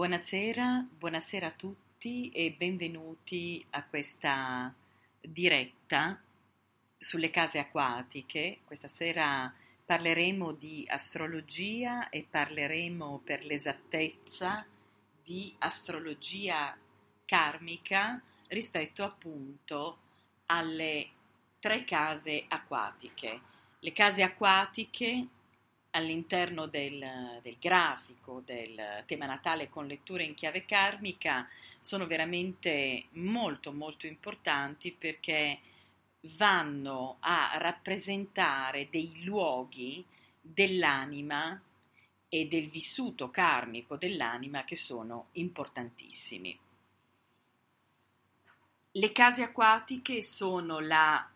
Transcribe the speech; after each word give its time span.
Buonasera, 0.00 0.78
buonasera 0.96 1.48
a 1.48 1.50
tutti 1.50 2.30
e 2.30 2.54
benvenuti 2.56 3.62
a 3.68 3.84
questa 3.84 4.74
diretta 5.20 6.18
sulle 6.96 7.28
case 7.28 7.58
acquatiche. 7.58 8.60
Questa 8.64 8.88
sera 8.88 9.52
parleremo 9.84 10.52
di 10.52 10.86
astrologia 10.88 12.08
e 12.08 12.26
parleremo 12.30 13.20
per 13.22 13.44
l'esattezza 13.44 14.64
di 15.22 15.54
astrologia 15.58 16.74
karmica 17.26 18.22
rispetto 18.48 19.04
appunto 19.04 19.98
alle 20.46 21.08
tre 21.58 21.84
case 21.84 22.46
acquatiche. 22.48 23.40
Le 23.80 23.92
case 23.92 24.22
acquatiche 24.22 25.28
all'interno 25.90 26.66
del, 26.66 27.38
del, 27.42 27.56
grafico 27.58 28.42
del 28.44 29.02
tema 29.06 29.26
natale 29.26 29.68
con 29.68 29.86
letture 29.86 30.24
in 30.24 30.34
chiave 30.34 30.64
karmica 30.64 31.48
sono 31.78 32.06
veramente 32.06 33.06
molto 33.12 33.72
molto 33.72 34.06
importanti 34.06 34.92
perché 34.92 35.58
vanno 36.36 37.16
a 37.20 37.52
rappresentare 37.56 38.88
dei 38.90 39.24
luoghi 39.24 40.04
dell'anima 40.40 41.60
e 42.28 42.46
del 42.46 42.68
vissuto 42.68 43.30
karmico 43.30 43.96
dell'anima 43.96 44.64
che 44.64 44.76
sono 44.76 45.28
importantissimi. 45.32 46.58
Le 48.92 49.12
case 49.12 49.42
acquatiche 49.42 50.22
sono 50.22 50.78
la 50.80 51.28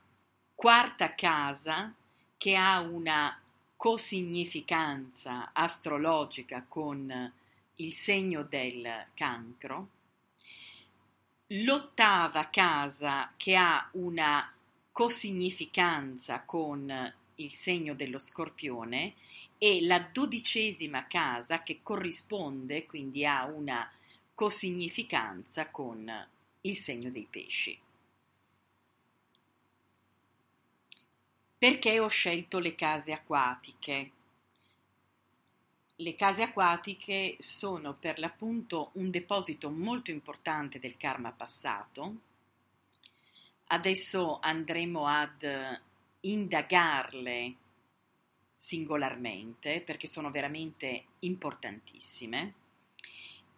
quarta 0.55 1.14
casa 1.14 1.92
che 2.36 2.57
ha 2.57 2.81
una 2.81 3.44
cosignificanza 3.85 5.51
astrologica 5.53 6.65
con 6.67 7.33
il 7.75 7.93
segno 7.93 8.43
del 8.43 9.09
cancro, 9.13 9.89
l'ottava 11.49 12.49
casa 12.49 13.35
che 13.37 13.55
ha 13.55 13.87
una 13.93 14.51
cosignificanza 14.91 16.45
con 16.45 17.15
il 17.35 17.51
segno 17.53 17.93
dello 17.93 18.19
scorpione 18.19 19.17
e 19.59 19.83
la 19.83 19.98
dodicesima 20.11 21.07
casa 21.07 21.63
che 21.63 21.81
corrisponde 21.83 22.87
quindi 22.87 23.27
a 23.27 23.45
una 23.45 23.87
cosignificanza 24.33 25.69
con 25.69 26.11
il 26.63 26.77
segno 26.79 27.11
dei 27.11 27.27
pesci. 27.29 27.79
Perché 31.65 31.98
ho 31.98 32.09
scelto 32.09 32.59
le 32.59 32.75
case 32.75 33.15
acquatiche? 33.15 34.11
Le 35.97 36.15
case 36.15 36.43
acquatiche 36.43 37.37
sono 37.39 37.95
per 37.95 38.19
l'appunto 38.19 38.91
un 38.97 39.11
deposito 39.11 39.70
molto 39.70 40.11
importante 40.11 40.79
del 40.79 40.98
karma 40.98 41.33
passato. 41.33 42.17
Adesso 43.69 44.41
andremo 44.42 45.07
ad 45.07 45.80
indagarle 46.20 47.55
singolarmente 48.55 49.81
perché 49.81 50.07
sono 50.07 50.31
veramente 50.31 51.05
importantissime 51.20 52.55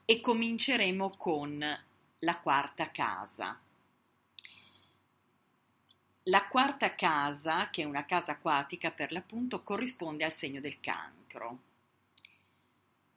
e 0.04 0.20
cominceremo 0.20 1.10
con 1.16 1.58
la 2.20 2.38
quarta 2.38 2.88
casa. 2.92 3.65
La 6.28 6.44
quarta 6.48 6.96
casa, 6.96 7.70
che 7.70 7.82
è 7.82 7.84
una 7.84 8.04
casa 8.04 8.32
acquatica 8.32 8.90
per 8.90 9.12
l'appunto, 9.12 9.62
corrisponde 9.62 10.24
al 10.24 10.32
segno 10.32 10.58
del 10.58 10.80
cancro. 10.80 11.58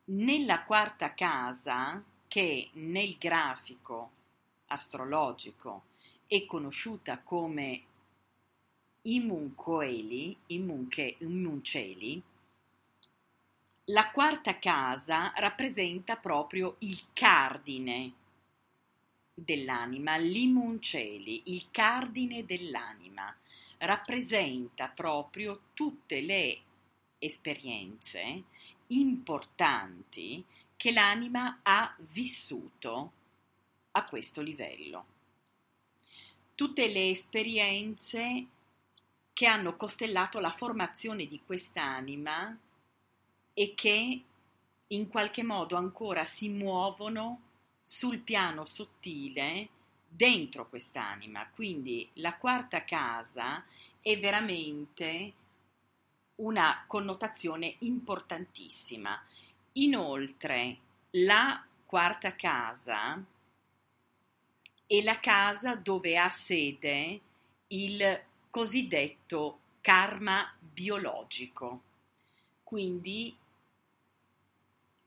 Nella 0.06 0.62
quarta 0.62 1.16
casa, 1.16 2.04
che 2.28 2.70
nel 2.74 3.18
grafico 3.18 4.12
astrologico 4.68 5.86
è 6.28 6.46
conosciuta 6.46 7.18
come 7.18 7.82
Imuncoeli, 9.02 10.38
Imunche, 10.48 11.16
la 13.86 14.12
quarta 14.12 14.60
casa 14.60 15.34
rappresenta 15.36 16.16
proprio 16.16 16.76
il 16.80 17.06
cardine 17.14 18.14
dell'anima, 19.44 20.18
l'imunceli, 20.18 21.44
il 21.46 21.68
cardine 21.72 22.46
dell'anima, 22.46 23.36
rappresenta 23.80 24.88
proprio 24.88 25.62
tutte 25.74 26.22
le 26.22 26.60
esperienze 27.20 28.44
importanti 28.88 30.44
che 30.76 30.92
l'anima 30.92 31.60
ha 31.62 31.94
vissuto 32.00 33.12
a 33.92 34.06
questo 34.06 34.42
livello. 34.42 35.06
Tutte 36.56 36.88
le 36.88 37.10
esperienze 37.10 38.46
che 39.34 39.46
hanno 39.46 39.76
costellato 39.76 40.40
la 40.40 40.50
formazione 40.50 41.26
di 41.26 41.42
quest'anima 41.46 42.58
e 43.54 43.74
che 43.76 44.24
in 44.88 45.08
qualche 45.08 45.44
modo 45.44 45.76
ancora 45.76 46.26
si 46.26 46.50
muovono 46.50 47.42
sul 47.80 48.20
piano 48.20 48.66
sottile 48.66 49.70
dentro 50.08 50.68
quest'anima. 50.68 51.48
Quindi 51.50 52.10
la 52.16 52.36
quarta 52.36 52.84
casa 52.84 53.64
è 54.02 54.18
veramente 54.18 55.34
una 56.36 56.84
connotazione 56.88 57.76
importantissima. 57.80 59.22
Inoltre, 59.74 60.78
la 61.12 61.64
quarta 61.86 62.36
casa 62.36 63.24
è 64.86 65.02
la 65.02 65.20
casa 65.20 65.76
dove 65.76 66.18
ha 66.18 66.30
sede 66.30 67.22
il 67.68 68.24
cosiddetto 68.50 69.60
karma 69.82 70.52
biologico. 70.60 71.84
Quindi 72.64 73.36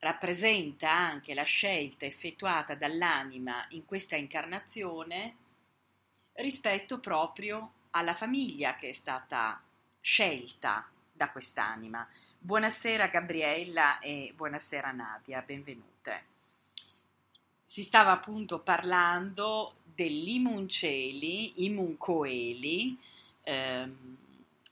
rappresenta 0.02 0.90
anche 0.90 1.32
la 1.32 1.44
scelta 1.44 2.04
effettuata 2.04 2.74
dall'anima 2.74 3.64
in 3.70 3.84
questa 3.84 4.16
incarnazione 4.16 5.36
rispetto 6.34 6.98
proprio 6.98 7.72
alla 7.90 8.12
famiglia 8.12 8.74
che 8.74 8.88
è 8.88 8.92
stata 8.92 9.62
scelta 10.00 10.88
da 11.12 11.30
quest'anima. 11.30 12.06
Buonasera 12.36 13.06
Gabriella 13.06 14.00
e 14.00 14.32
buonasera 14.34 14.90
Nadia, 14.90 15.40
benvenute. 15.40 16.24
Si 17.64 17.84
stava 17.84 18.10
appunto 18.10 18.58
parlando 18.58 19.76
dell'imunceli, 19.84 21.64
imuncoeli, 21.64 22.98
ehm, 23.42 24.16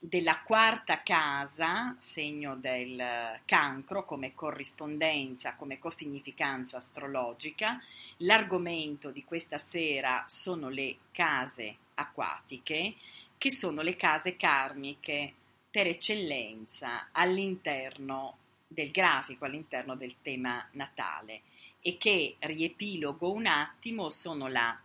della 0.02 0.40
quarta 0.40 1.02
casa, 1.02 1.94
segno 1.98 2.56
del 2.56 3.38
cancro 3.44 4.06
come 4.06 4.32
corrispondenza, 4.32 5.54
come 5.56 5.78
cosignificanza 5.78 6.78
astrologica. 6.78 7.78
L'argomento 8.18 9.10
di 9.10 9.22
questa 9.24 9.58
sera 9.58 10.24
sono 10.26 10.70
le 10.70 10.96
case 11.12 11.76
acquatiche, 11.94 12.94
che 13.36 13.50
sono 13.50 13.82
le 13.82 13.94
case 13.94 14.36
karmiche 14.36 15.34
per 15.70 15.86
eccellenza 15.86 17.08
all'interno 17.12 18.38
del 18.66 18.90
grafico, 18.90 19.44
all'interno 19.44 19.96
del 19.96 20.16
tema 20.22 20.66
natale 20.72 21.42
e 21.82 21.98
che 21.98 22.36
riepilogo 22.38 23.32
un 23.32 23.46
attimo 23.46 24.08
sono 24.08 24.48
la 24.48 24.78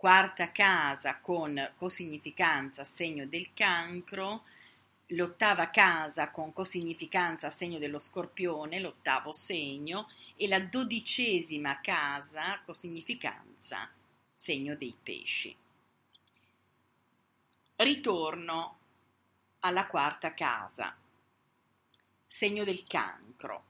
quarta 0.00 0.50
casa 0.50 1.18
con 1.18 1.72
cosignificanza 1.76 2.84
segno 2.84 3.26
del 3.26 3.50
cancro, 3.52 4.44
l'ottava 5.10 5.70
casa 5.70 6.30
con 6.30 6.52
cosignificanza 6.52 7.50
segno 7.50 7.78
dello 7.78 7.98
scorpione, 7.98 8.80
l'ottavo 8.80 9.32
segno, 9.32 10.08
e 10.36 10.46
la 10.48 10.60
dodicesima 10.60 11.80
casa 11.80 12.58
cosignificanza 12.64 13.90
segno 14.32 14.74
dei 14.74 14.96
pesci. 15.00 15.54
Ritorno 17.76 18.78
alla 19.60 19.86
quarta 19.86 20.34
casa. 20.34 20.94
segno 22.26 22.62
del 22.62 22.84
cancro. 22.86 23.64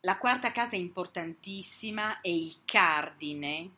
La 0.00 0.18
quarta 0.18 0.50
casa 0.50 0.74
importantissima 0.74 2.20
è 2.20 2.28
il 2.28 2.62
cardine 2.64 3.70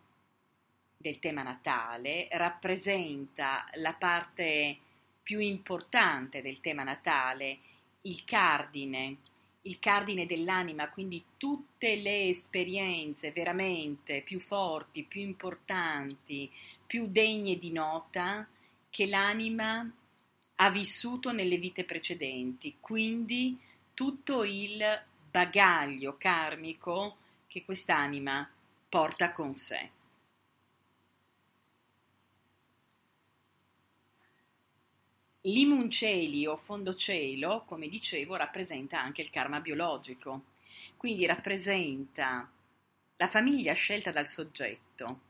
del 0.96 1.18
tema 1.18 1.42
natale, 1.42 2.28
rappresenta 2.32 3.66
la 3.74 3.92
parte 3.92 4.80
più 5.26 5.40
importante 5.40 6.40
del 6.40 6.61
tema 6.61 6.84
natale, 6.84 7.58
il 8.02 8.25
cardine, 8.25 9.17
il 9.62 9.81
cardine 9.81 10.25
dell'anima, 10.25 10.88
quindi 10.88 11.20
tutte 11.37 11.96
le 11.96 12.28
esperienze 12.28 13.32
veramente 13.32 14.23
più 14.23 14.38
forti, 14.38 15.02
più 15.02 15.23
importanti, 15.23 16.49
più 16.87 17.08
degne 17.08 17.58
di 17.58 17.73
nota 17.73 18.46
che 18.88 19.06
l'anima 19.06 19.93
ha 20.55 20.70
vissuto 20.70 21.32
nelle 21.32 21.56
vite 21.56 21.82
precedenti, 21.82 22.76
quindi 22.79 23.58
tutto 23.94 24.44
il 24.44 24.79
bagaglio 25.29 26.17
karmico 26.17 27.17
che 27.49 27.64
quest'anima 27.64 28.49
porta 28.88 29.32
con 29.32 29.56
sé. 29.56 29.90
Limunceli 35.46 36.44
o 36.44 36.56
fondocielo, 36.56 37.62
come 37.66 37.87
dicevo, 37.87 38.34
rappresenta 38.34 39.00
anche 39.00 39.20
il 39.20 39.31
karma 39.31 39.60
biologico, 39.60 40.46
quindi 40.96 41.25
rappresenta 41.25 42.50
la 43.16 43.26
famiglia 43.28 43.72
scelta 43.72 44.10
dal 44.10 44.26
soggetto 44.26 45.20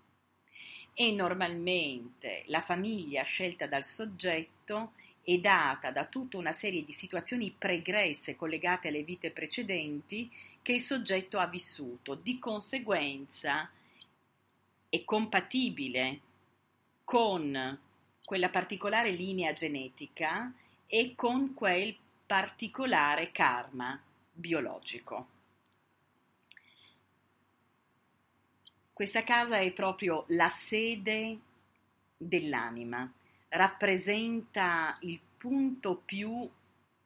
e 0.95 1.13
normalmente 1.13 2.45
la 2.47 2.63
famiglia 2.63 3.25
scelta 3.25 3.67
dal 3.67 3.85
soggetto 3.85 4.93
è 5.21 5.37
data 5.37 5.91
da 5.91 6.07
tutta 6.07 6.39
una 6.39 6.53
serie 6.53 6.83
di 6.83 6.93
situazioni 6.93 7.55
pregresse 7.57 8.37
collegate 8.37 8.89
alle 8.89 9.03
vite 9.03 9.31
precedenti 9.33 10.31
che 10.63 10.73
il 10.73 10.81
soggetto 10.81 11.39
ha 11.39 11.47
vissuto. 11.47 12.15
Di 12.15 12.39
conseguenza 12.39 13.71
è 14.89 15.05
compatibile 15.05 16.21
con 17.05 17.85
quella 18.27 18.49
particolare 18.49 19.13
linea 19.13 19.53
genetica 19.53 20.53
e 20.89 21.15
con 21.15 21.55
quel 21.55 21.97
particolare 22.27 23.31
karma 23.31 23.99
biologico. 24.33 25.29
Questa 28.93 29.23
casa 29.23 29.59
è 29.59 29.73
proprio 29.73 30.25
la 30.29 30.49
sede 30.49 31.39
dell'anima 32.17 33.09
rappresenta 33.51 34.97
il 35.03 35.21
punto 35.37 36.03
più 36.05 36.51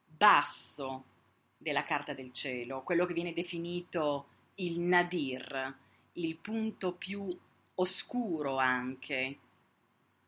basso 0.07 1.05
della 1.59 1.85
carta 1.85 2.15
del 2.15 2.33
cielo, 2.33 2.81
quello 2.83 3.05
che 3.05 3.13
viene 3.13 3.35
definito 3.35 4.27
il 4.55 4.81
nadir, 4.81 5.77
il 6.15 6.37
punto 6.37 6.93
più 6.93 7.39
oscuro 7.75 8.57
anche, 8.57 9.37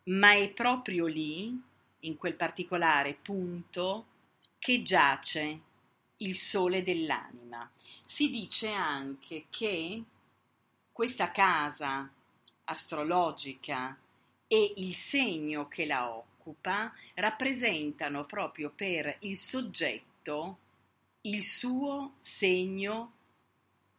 ma 0.05 0.35
è 0.35 0.49
proprio 0.51 1.07
lì, 1.07 1.61
in 2.01 2.17
quel 2.17 2.35
particolare 2.35 3.15
punto, 3.15 4.07
che 4.59 4.83
giace 4.83 5.61
il 6.19 6.37
sole 6.37 6.83
dell'anima. 6.83 7.69
Si 8.05 8.31
dice 8.31 8.71
anche 8.71 9.47
che 9.51 10.03
questa 10.93 11.31
casa 11.31 12.11
astrologica 12.65 13.97
e 14.47 14.75
il 14.77 14.95
segno 14.95 15.67
che 15.69 15.85
la 15.87 16.13
occupa 16.13 16.93
rappresentano 17.15 18.25
proprio 18.25 18.71
per 18.71 19.17
il 19.21 19.37
soggetto 19.37 20.59
il 21.23 21.43
suo 21.43 22.15
segno 22.19 23.13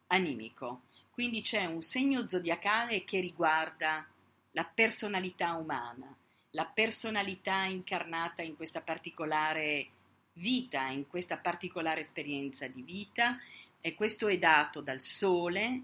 animico. 0.07 0.83
Quindi 1.09 1.41
c'è 1.41 1.65
un 1.65 1.81
segno 1.81 2.25
zodiacale 2.25 3.03
che 3.03 3.19
riguarda 3.19 4.05
la 4.53 4.65
personalità 4.65 5.53
umana, 5.53 6.15
la 6.51 6.65
personalità 6.65 7.63
incarnata 7.65 8.41
in 8.41 8.55
questa 8.55 8.81
particolare 8.81 9.87
vita, 10.33 10.87
in 10.87 11.07
questa 11.07 11.37
particolare 11.37 12.01
esperienza 12.01 12.67
di 12.67 12.81
vita 12.81 13.39
e 13.81 13.93
questo 13.95 14.27
è 14.27 14.37
dato 14.37 14.81
dal 14.81 15.01
sole 15.01 15.81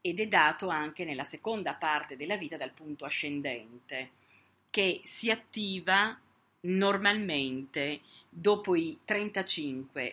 ed 0.00 0.20
è 0.20 0.26
dato 0.26 0.68
anche 0.68 1.04
nella 1.04 1.24
seconda 1.24 1.74
parte 1.74 2.16
della 2.16 2.36
vita 2.36 2.56
dal 2.56 2.72
punto 2.72 3.04
ascendente, 3.04 4.10
che 4.70 5.00
si 5.04 5.30
attiva 5.30 6.18
normalmente 6.62 8.00
dopo 8.28 8.74
i 8.74 8.98
35-40 9.06 10.12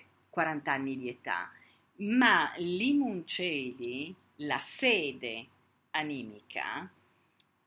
anni 0.65 0.97
di 0.97 1.09
età, 1.09 1.51
ma 1.97 2.51
l'Imunceli, 2.57 4.13
la 4.37 4.59
sede 4.59 5.47
animica, 5.91 6.91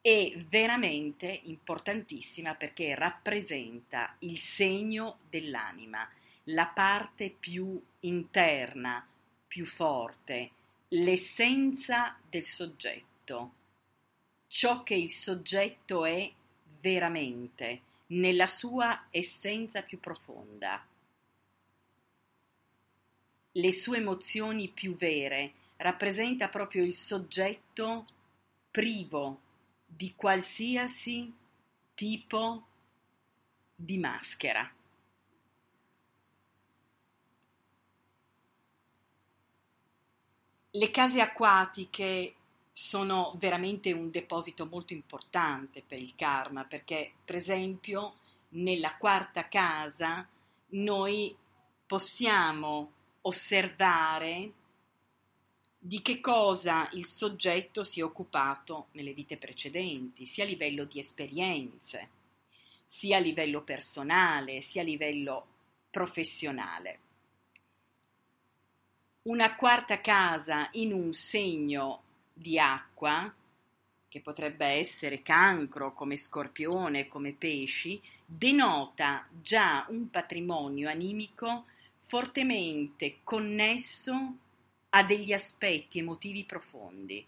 è 0.02 0.32
veramente 0.48 1.40
importantissima 1.44 2.54
perché 2.54 2.94
rappresenta 2.94 4.16
il 4.20 4.38
segno 4.38 5.18
dell'anima, 5.28 6.08
la 6.44 6.66
parte 6.66 7.30
più 7.30 7.80
interna, 8.00 9.06
più 9.46 9.66
forte, 9.66 10.50
l'essenza 10.88 12.18
del 12.28 12.44
soggetto, 12.44 13.52
ciò 14.46 14.82
che 14.82 14.94
il 14.94 15.10
soggetto 15.10 16.06
è 16.06 16.32
veramente, 16.80 17.82
nella 18.06 18.46
sua 18.46 19.06
essenza 19.10 19.82
più 19.82 20.00
profonda. 20.00 20.84
Le 23.52 23.72
sue 23.72 23.98
emozioni 23.98 24.68
più 24.68 24.96
vere 24.96 25.52
rappresenta 25.76 26.48
proprio 26.48 26.84
il 26.84 26.92
soggetto 26.92 28.06
privo 28.70 29.40
di 29.92 30.14
qualsiasi 30.14 31.32
tipo 31.94 32.66
di 33.74 33.98
maschera. 33.98 34.72
Le 40.72 40.90
case 40.90 41.20
acquatiche 41.20 42.34
sono 42.70 43.34
veramente 43.38 43.90
un 43.92 44.10
deposito 44.10 44.66
molto 44.66 44.92
importante 44.92 45.82
per 45.82 45.98
il 45.98 46.14
karma 46.14 46.64
perché, 46.64 47.14
per 47.24 47.34
esempio, 47.34 48.14
nella 48.50 48.96
quarta 48.96 49.48
casa 49.48 50.26
noi 50.68 51.36
possiamo 51.86 52.92
osservare 53.22 54.52
di 55.82 56.02
che 56.02 56.20
cosa 56.20 56.90
il 56.92 57.06
soggetto 57.06 57.82
si 57.82 58.00
è 58.00 58.04
occupato 58.04 58.88
nelle 58.92 59.14
vite 59.14 59.38
precedenti, 59.38 60.26
sia 60.26 60.44
a 60.44 60.46
livello 60.46 60.84
di 60.84 60.98
esperienze, 60.98 62.08
sia 62.84 63.16
a 63.16 63.20
livello 63.20 63.62
personale, 63.62 64.60
sia 64.60 64.82
a 64.82 64.84
livello 64.84 65.46
professionale. 65.88 66.98
Una 69.22 69.54
quarta 69.54 70.02
casa 70.02 70.68
in 70.72 70.92
un 70.92 71.14
segno 71.14 72.02
di 72.30 72.58
acqua, 72.58 73.32
che 74.06 74.20
potrebbe 74.20 74.66
essere 74.66 75.22
cancro 75.22 75.94
come 75.94 76.16
scorpione, 76.16 77.08
come 77.08 77.32
pesci, 77.32 77.98
denota 78.26 79.26
già 79.30 79.86
un 79.88 80.10
patrimonio 80.10 80.90
animico 80.90 81.64
fortemente 82.00 83.20
connesso 83.22 84.34
a 84.90 85.04
degli 85.04 85.32
aspetti 85.32 85.98
emotivi 85.98 86.44
profondi. 86.44 87.26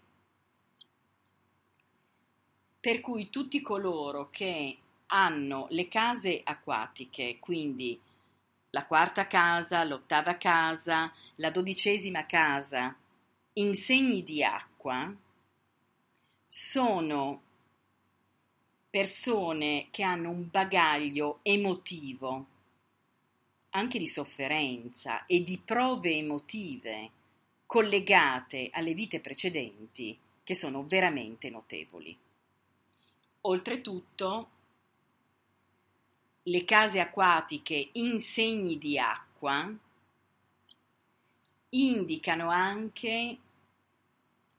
Per 2.79 2.99
cui 2.99 3.29
tutti 3.29 3.61
coloro 3.61 4.29
che 4.29 4.77
hanno 5.07 5.67
le 5.69 5.87
case 5.87 6.41
acquatiche, 6.43 7.37
quindi 7.39 7.99
la 8.71 8.85
quarta 8.85 9.27
casa, 9.27 9.83
l'ottava 9.83 10.35
casa, 10.35 11.13
la 11.35 11.51
dodicesima 11.51 12.25
casa, 12.25 12.95
in 13.53 13.75
segni 13.75 14.23
di 14.23 14.43
acqua, 14.43 15.15
sono 16.45 17.41
persone 18.89 19.87
che 19.91 20.03
hanno 20.03 20.29
un 20.29 20.49
bagaglio 20.49 21.39
emotivo, 21.43 22.45
anche 23.69 23.97
di 23.97 24.07
sofferenza 24.07 25.25
e 25.25 25.41
di 25.41 25.57
prove 25.63 26.11
emotive 26.11 27.11
collegate 27.73 28.69
alle 28.71 28.93
vite 28.93 29.19
precedenti 29.19 30.15
che 30.43 30.53
sono 30.53 30.83
veramente 30.83 31.49
notevoli. 31.49 32.15
Oltretutto, 33.41 34.49
le 36.43 36.65
case 36.65 36.99
acquatiche 36.99 37.89
in 37.93 38.19
segni 38.19 38.77
di 38.77 38.99
acqua 38.99 39.75
indicano 41.69 42.51
anche 42.51 43.37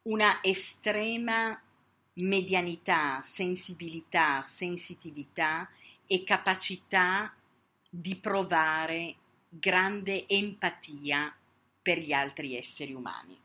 una 0.02 0.42
estrema 0.42 1.56
medianità, 2.14 3.22
sensibilità, 3.22 4.42
sensitività 4.42 5.70
e 6.04 6.24
capacità 6.24 7.32
di 7.88 8.16
provare 8.16 9.14
grande 9.48 10.26
empatia 10.26 11.32
per 11.84 11.98
gli 11.98 12.12
altri 12.12 12.56
esseri 12.56 12.94
umani. 12.94 13.38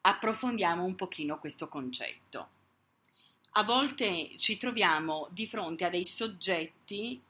Approfondiamo 0.00 0.82
un 0.82 0.96
pochino 0.96 1.38
questo 1.38 1.68
concetto. 1.68 2.48
A 3.52 3.62
volte 3.62 4.36
ci 4.38 4.56
troviamo 4.56 5.28
di 5.30 5.46
fronte 5.46 5.84
a 5.84 5.88
dei 5.88 6.04
soggetti 6.04 7.22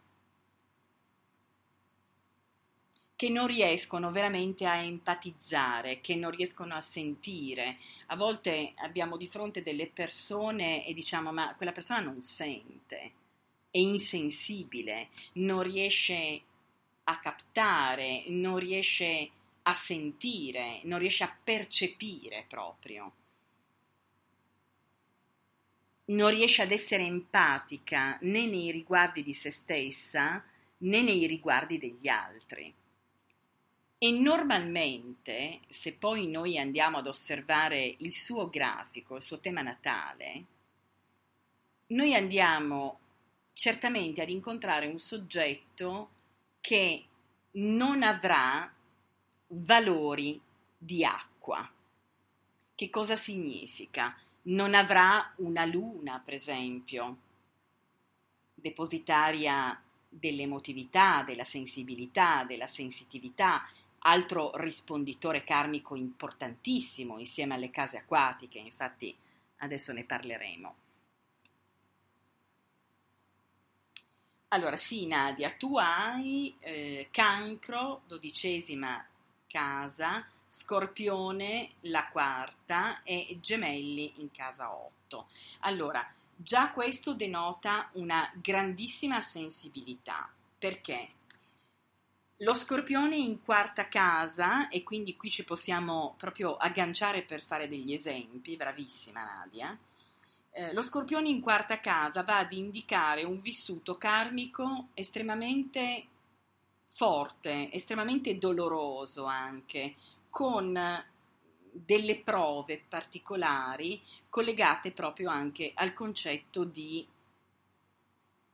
che 3.14 3.28
non 3.28 3.46
riescono 3.46 4.10
veramente 4.10 4.64
a 4.64 4.76
empatizzare, 4.76 6.00
che 6.00 6.14
non 6.14 6.30
riescono 6.30 6.74
a 6.74 6.80
sentire. 6.80 7.76
A 8.06 8.16
volte 8.16 8.72
abbiamo 8.76 9.18
di 9.18 9.26
fronte 9.26 9.62
delle 9.62 9.88
persone 9.88 10.86
e 10.86 10.94
diciamo 10.94 11.32
ma 11.32 11.54
quella 11.54 11.72
persona 11.72 12.00
non 12.00 12.22
sente, 12.22 13.12
è 13.70 13.78
insensibile, 13.78 15.08
non 15.34 15.62
riesce 15.62 16.42
a 17.08 17.18
captare, 17.18 18.24
non 18.28 18.58
riesce 18.58 19.30
a 19.62 19.74
sentire, 19.74 20.80
non 20.84 20.98
riesce 20.98 21.24
a 21.24 21.36
percepire 21.42 22.44
proprio. 22.48 23.12
Non 26.06 26.30
riesce 26.30 26.62
ad 26.62 26.70
essere 26.70 27.04
empatica 27.04 28.18
né 28.22 28.46
nei 28.46 28.70
riguardi 28.70 29.22
di 29.22 29.34
se 29.34 29.50
stessa 29.50 30.44
né 30.78 31.02
nei 31.02 31.26
riguardi 31.26 31.78
degli 31.78 32.08
altri. 32.08 32.72
E 33.98 34.10
normalmente, 34.10 35.60
se 35.68 35.92
poi 35.92 36.28
noi 36.28 36.58
andiamo 36.58 36.98
ad 36.98 37.06
osservare 37.06 37.94
il 37.98 38.12
suo 38.12 38.48
grafico, 38.48 39.16
il 39.16 39.22
suo 39.22 39.40
tema 39.40 39.62
natale, 39.62 40.44
noi 41.88 42.14
andiamo 42.14 42.98
certamente 43.52 44.20
ad 44.20 44.28
incontrare 44.28 44.86
un 44.86 44.98
soggetto 44.98 46.10
che 46.66 47.04
non 47.52 48.02
avrà 48.02 48.68
valori 49.50 50.40
di 50.76 51.04
acqua. 51.04 51.70
Che 52.74 52.90
cosa 52.90 53.14
significa? 53.14 54.18
Non 54.48 54.74
avrà 54.74 55.32
una 55.36 55.64
luna, 55.64 56.20
per 56.24 56.34
esempio, 56.34 57.18
depositaria 58.52 59.80
dell'emotività, 60.08 61.22
della 61.22 61.44
sensibilità, 61.44 62.42
della 62.42 62.66
sensitività, 62.66 63.62
altro 64.00 64.50
risponditore 64.56 65.44
karmico 65.44 65.94
importantissimo 65.94 67.20
insieme 67.20 67.54
alle 67.54 67.70
case 67.70 67.98
acquatiche, 67.98 68.58
infatti 68.58 69.16
adesso 69.58 69.92
ne 69.92 70.02
parleremo. 70.02 70.74
Allora, 74.48 74.76
sì, 74.76 75.06
Nadia, 75.06 75.50
tu 75.50 75.76
hai 75.76 76.54
eh, 76.60 77.08
cancro, 77.10 78.02
dodicesima 78.06 79.04
casa, 79.48 80.24
scorpione, 80.46 81.70
la 81.80 82.06
quarta 82.08 83.02
e 83.02 83.38
gemelli 83.40 84.14
in 84.18 84.30
casa 84.30 84.72
8. 84.72 85.26
Allora, 85.60 86.08
già 86.36 86.70
questo 86.70 87.14
denota 87.14 87.90
una 87.94 88.30
grandissima 88.36 89.20
sensibilità. 89.20 90.30
Perché? 90.58 91.10
Lo 92.40 92.54
scorpione 92.54 93.16
in 93.16 93.42
quarta 93.42 93.88
casa, 93.88 94.68
e 94.68 94.82
quindi 94.82 95.16
qui 95.16 95.30
ci 95.30 95.42
possiamo 95.44 96.14
proprio 96.18 96.56
agganciare 96.56 97.22
per 97.22 97.42
fare 97.42 97.66
degli 97.66 97.92
esempi, 97.92 98.56
bravissima 98.56 99.24
Nadia. 99.24 99.76
Eh, 100.58 100.72
lo 100.72 100.80
scorpione 100.80 101.28
in 101.28 101.42
quarta 101.42 101.80
casa 101.80 102.22
va 102.22 102.38
ad 102.38 102.52
indicare 102.54 103.24
un 103.24 103.42
vissuto 103.42 103.98
karmico 103.98 104.88
estremamente 104.94 106.06
forte, 106.88 107.70
estremamente 107.70 108.38
doloroso 108.38 109.26
anche, 109.26 109.96
con 110.30 111.04
delle 111.70 112.16
prove 112.20 112.82
particolari 112.88 114.00
collegate 114.30 114.92
proprio 114.92 115.28
anche 115.28 115.72
al 115.74 115.92
concetto 115.92 116.64
di 116.64 117.06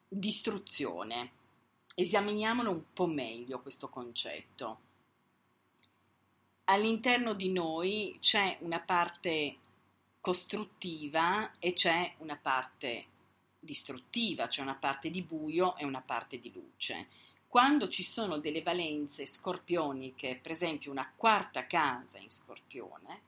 distruzione. 0.09 1.31
Esaminiamolo 1.95 2.73
un 2.73 2.83
po' 2.93 3.07
meglio 3.07 3.61
questo 3.61 3.89
concetto. 3.89 4.81
All'interno 6.65 7.33
di 7.35 7.53
noi 7.53 8.17
c'è 8.19 8.57
una 8.63 8.81
parte 8.81 9.59
costruttiva 10.23 11.59
e 11.59 11.73
c'è 11.73 12.15
una 12.19 12.37
parte 12.37 13.07
distruttiva, 13.59 14.47
c'è 14.47 14.63
una 14.63 14.77
parte 14.77 15.11
di 15.11 15.21
buio 15.21 15.77
e 15.77 15.85
una 15.85 16.01
parte 16.01 16.39
di 16.39 16.53
luce. 16.53 17.09
Quando 17.49 17.89
ci 17.89 18.05
sono 18.05 18.39
delle 18.39 18.63
valenze 18.63 19.27
scorpioniche, 19.27 20.39
per 20.41 20.53
esempio 20.53 20.93
una 20.93 21.13
quarta 21.15 21.67
casa 21.67 22.19
in 22.19 22.31
scorpione, 22.31 23.21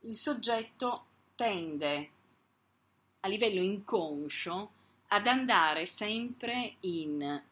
il 0.00 0.14
soggetto 0.14 1.06
tende 1.34 2.10
a 3.20 3.28
livello 3.28 3.62
inconscio 3.62 4.70
ad 5.08 5.26
andare 5.26 5.86
sempre 5.86 6.76
in 6.80 7.42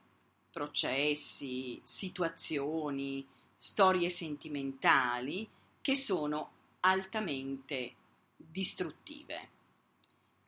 processi, 0.50 1.80
situazioni, 1.82 3.26
storie 3.56 4.10
sentimentali 4.10 5.48
che 5.80 5.94
sono 5.94 6.50
altamente 6.80 7.94
distruttive. 8.36 9.48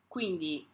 Quindi 0.07 0.65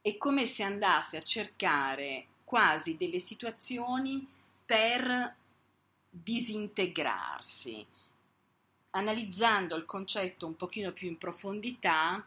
è 0.00 0.16
come 0.16 0.46
se 0.46 0.62
andasse 0.62 1.16
a 1.16 1.22
cercare 1.22 2.26
quasi 2.44 2.96
delle 2.96 3.18
situazioni 3.18 4.26
per 4.64 5.36
disintegrarsi. 6.08 7.86
Analizzando 8.90 9.76
il 9.76 9.84
concetto 9.84 10.46
un 10.46 10.56
pochino 10.56 10.92
più 10.92 11.08
in 11.08 11.16
profondità, 11.16 12.26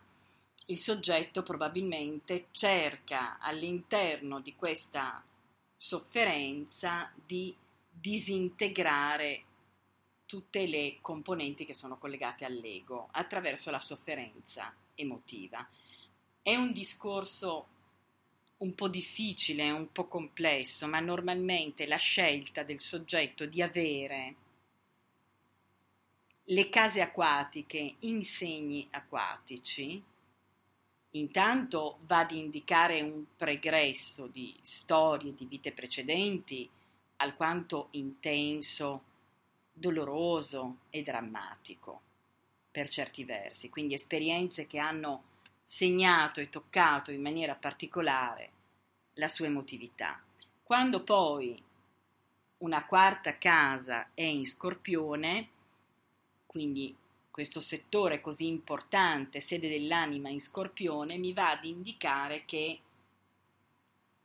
il 0.68 0.80
soggetto 0.80 1.44
probabilmente 1.44 2.48
cerca 2.52 3.38
all'interno 3.40 4.40
di 4.40 4.56
questa 4.56 5.24
sofferenza 5.75 7.12
di 7.14 7.56
disintegrare 7.90 9.45
tutte 10.25 10.65
le 10.65 10.98
componenti 11.01 11.65
che 11.65 11.74
sono 11.74 11.98
collegate 11.98 12.46
all'ego 12.46 13.10
attraverso 13.12 13.72
la 13.72 13.79
sofferenza 13.79 14.74
emotiva. 14.96 15.67
È 16.41 16.55
un 16.55 16.72
discorso 16.72 17.67
un 18.58 18.74
po' 18.74 18.88
difficile, 18.88 19.70
un 19.72 19.91
po' 19.91 20.08
complesso, 20.08 20.88
ma 20.88 21.00
normalmente 21.00 21.86
la 21.86 21.98
scelta 21.98 22.63
del 22.63 22.79
soggetto 22.79 23.46
di 23.46 23.62
avere 23.62 24.36
le 26.50 26.70
case 26.70 27.01
acquatiche 27.01 27.96
in 28.00 28.24
segni 28.24 28.88
acquatici 28.91 30.01
intanto 31.12 32.00
va 32.05 32.20
ad 32.20 32.32
indicare 32.32 33.01
un 33.01 33.24
pregresso 33.36 34.27
di 34.27 34.53
storie 34.62 35.34
di 35.34 35.46
vite 35.46 35.72
precedenti 35.72 36.70
alquanto 37.17 37.88
intenso, 37.91 39.01
doloroso 39.77 40.77
e 40.89 41.03
drammatico 41.03 42.01
per 42.72 42.89
certi 42.89 43.25
versi, 43.25 43.70
quindi 43.70 43.94
esperienze 43.94 44.67
che 44.67 44.79
hanno 44.79 45.24
segnato 45.63 46.39
e 46.39 46.50
toccato 46.50 47.12
in 47.12 47.22
maniera 47.22 47.55
particolare 47.55 48.51
la 49.15 49.27
sua 49.27 49.48
emotività. 49.48 50.22
Quando 50.63 51.03
poi 51.03 51.62
una 52.60 52.86
quarta 52.86 53.38
casa 53.38 54.10
è 54.13 54.24
in 54.24 54.46
scorpione, 54.46 55.50
quindi 56.46 56.96
questo 57.29 57.60
settore 57.60 58.22
così 58.22 58.48
importante, 58.48 59.41
sede 59.41 59.67
dell'anima 59.67 60.29
in 60.29 60.39
scorpione, 60.39 61.17
mi 61.17 61.34
va 61.34 61.51
ad 61.51 61.65
indicare 61.65 62.46
che 62.46 62.79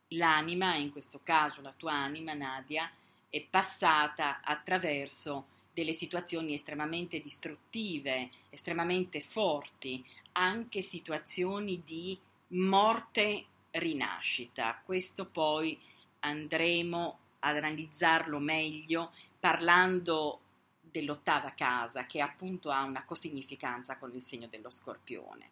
l'anima, 0.09 0.75
in 0.75 0.91
questo 0.91 1.19
caso 1.23 1.61
la 1.61 1.73
tua 1.75 1.93
anima, 1.93 2.33
Nadia, 2.33 2.89
è 3.31 3.41
passata 3.41 4.41
attraverso 4.43 5.47
delle 5.73 5.93
situazioni 5.93 6.53
estremamente 6.53 7.21
distruttive, 7.21 8.29
estremamente 8.49 9.21
forti, 9.21 10.05
anche 10.33 10.81
situazioni 10.81 11.81
di 11.83 12.17
morte 12.49 13.45
rinascita. 13.71 14.81
Questo 14.83 15.25
poi 15.25 15.79
andremo 16.19 17.19
ad 17.39 17.55
analizzarlo 17.55 18.37
meglio 18.37 19.13
parlando 19.39 20.41
dell'ottava 20.81 21.51
casa, 21.51 22.05
che 22.05 22.19
appunto 22.19 22.69
ha 22.69 22.83
una 22.83 23.05
cosignificanza 23.05 23.97
con 23.97 24.13
il 24.13 24.21
segno 24.21 24.47
dello 24.47 24.69
scorpione. 24.69 25.49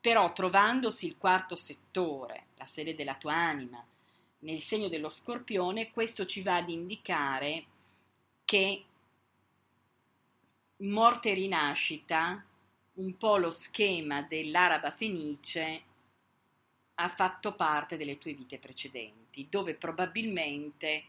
Però 0.00 0.32
trovandosi 0.32 1.06
il 1.06 1.16
quarto 1.16 1.54
settore, 1.54 2.46
la 2.56 2.64
sede 2.64 2.96
della 2.96 3.14
tua 3.14 3.34
anima, 3.34 3.84
nel 4.46 4.60
segno 4.60 4.88
dello 4.88 5.08
scorpione, 5.08 5.90
questo 5.90 6.24
ci 6.24 6.40
va 6.40 6.56
ad 6.56 6.70
indicare 6.70 7.64
che 8.44 8.84
morte 10.78 11.30
e 11.30 11.34
rinascita, 11.34 12.44
un 12.94 13.16
po' 13.16 13.36
lo 13.38 13.50
schema 13.50 14.22
dell'araba 14.22 14.92
fenice, 14.92 15.82
ha 16.94 17.08
fatto 17.08 17.54
parte 17.54 17.96
delle 17.96 18.18
tue 18.18 18.34
vite 18.34 18.58
precedenti, 18.58 19.48
dove 19.50 19.74
probabilmente 19.74 21.04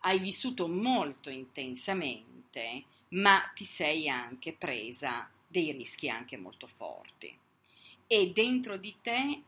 hai 0.00 0.20
vissuto 0.20 0.68
molto 0.68 1.28
intensamente, 1.28 2.84
ma 3.10 3.50
ti 3.52 3.64
sei 3.64 4.08
anche 4.08 4.52
presa 4.52 5.28
dei 5.44 5.72
rischi 5.72 6.08
anche 6.08 6.36
molto 6.36 6.68
forti. 6.68 7.36
E 8.06 8.30
dentro 8.30 8.76
di 8.76 8.94
te, 9.02 9.42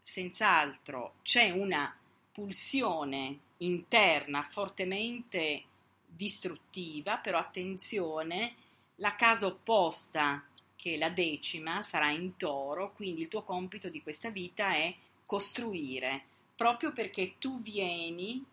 senz'altro, 0.00 1.16
c'è 1.22 1.50
una 1.50 1.92
pulsione 2.34 3.38
interna 3.58 4.42
fortemente 4.42 5.62
distruttiva, 6.04 7.18
però 7.18 7.38
attenzione, 7.38 8.56
la 8.96 9.14
casa 9.14 9.46
opposta, 9.46 10.44
che 10.74 10.94
è 10.94 10.96
la 10.98 11.10
decima, 11.10 11.80
sarà 11.82 12.10
in 12.10 12.36
toro, 12.36 12.92
quindi 12.92 13.20
il 13.20 13.28
tuo 13.28 13.42
compito 13.42 13.88
di 13.88 14.02
questa 14.02 14.30
vita 14.30 14.74
è 14.74 14.92
costruire, 15.24 16.24
proprio 16.56 16.90
perché 16.90 17.38
tu 17.38 17.62
vieni 17.62 18.44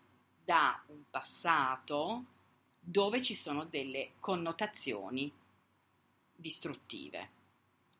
da 0.44 0.80
un 0.86 1.02
passato 1.10 2.24
dove 2.78 3.20
ci 3.20 3.34
sono 3.34 3.64
delle 3.64 4.12
connotazioni 4.20 5.30
distruttive 6.36 7.30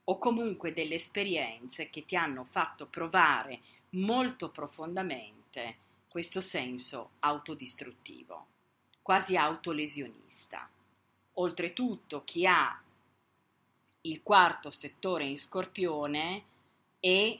o 0.05 0.19
comunque 0.19 0.73
delle 0.73 0.95
esperienze 0.95 1.91
che 1.91 2.05
ti 2.05 2.15
hanno 2.15 2.45
fatto 2.45 2.87
provare 2.87 3.61
molto 3.91 4.49
profondamente 4.51 5.42
questo 6.09 6.41
senso 6.41 7.13
autodistruttivo, 7.21 8.47
quasi 9.01 9.37
autolesionista. 9.37 10.69
Oltretutto 11.35 12.23
chi 12.25 12.47
ha 12.47 12.83
il 14.03 14.23
quarto 14.23 14.71
settore 14.71 15.25
in 15.25 15.37
scorpione 15.37 16.45
è 17.01 17.39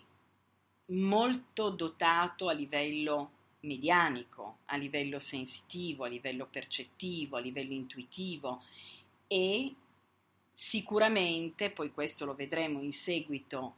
molto 0.87 1.71
dotato 1.71 2.49
a 2.49 2.53
livello 2.53 3.31
medianico, 3.61 4.59
a 4.67 4.77
livello 4.77 5.19
sensitivo, 5.19 6.05
a 6.05 6.09
livello 6.09 6.47
percettivo, 6.47 7.37
a 7.37 7.41
livello 7.41 7.73
intuitivo 7.73 8.63
e 9.27 9.75
sicuramente, 10.53 11.71
poi 11.71 11.93
questo 11.93 12.25
lo 12.25 12.35
vedremo 12.35 12.83
in 12.83 12.93
seguito 12.93 13.75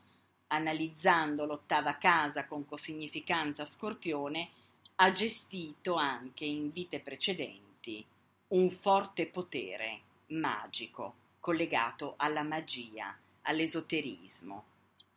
analizzando 0.49 1.45
l'ottava 1.45 1.97
casa 1.97 2.47
con 2.47 2.67
cosignificanza 2.67 3.65
scorpione, 3.65 4.51
ha 4.97 5.11
gestito 5.13 5.95
anche 5.95 6.45
in 6.45 6.71
vite 6.71 7.01
precedenti 7.01 8.05
un 8.49 8.71
forte 8.71 9.27
potere 9.27 10.01
magico 10.29 11.23
collegato 11.41 12.15
alla 12.17 12.43
magia, 12.43 13.17
all'esoterismo, 13.43 14.65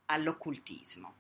all'occultismo. 0.06 1.14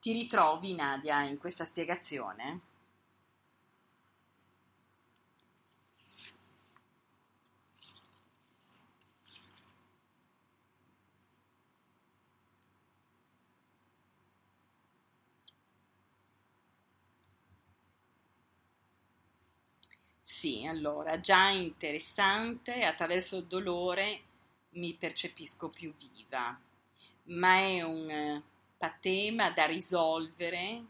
Ti 0.00 0.12
ritrovi, 0.12 0.74
Nadia, 0.74 1.22
in 1.22 1.38
questa 1.38 1.64
spiegazione? 1.64 2.60
Sì, 20.42 20.66
allora, 20.66 21.20
già 21.20 21.50
interessante, 21.50 22.82
attraverso 22.84 23.36
il 23.36 23.44
dolore 23.44 24.22
mi 24.70 24.92
percepisco 24.92 25.68
più 25.68 25.94
viva, 25.94 26.58
ma 27.26 27.58
è 27.58 27.82
un 27.82 28.10
eh, 28.10 28.42
patema 28.76 29.52
da 29.52 29.66
risolvere 29.66 30.82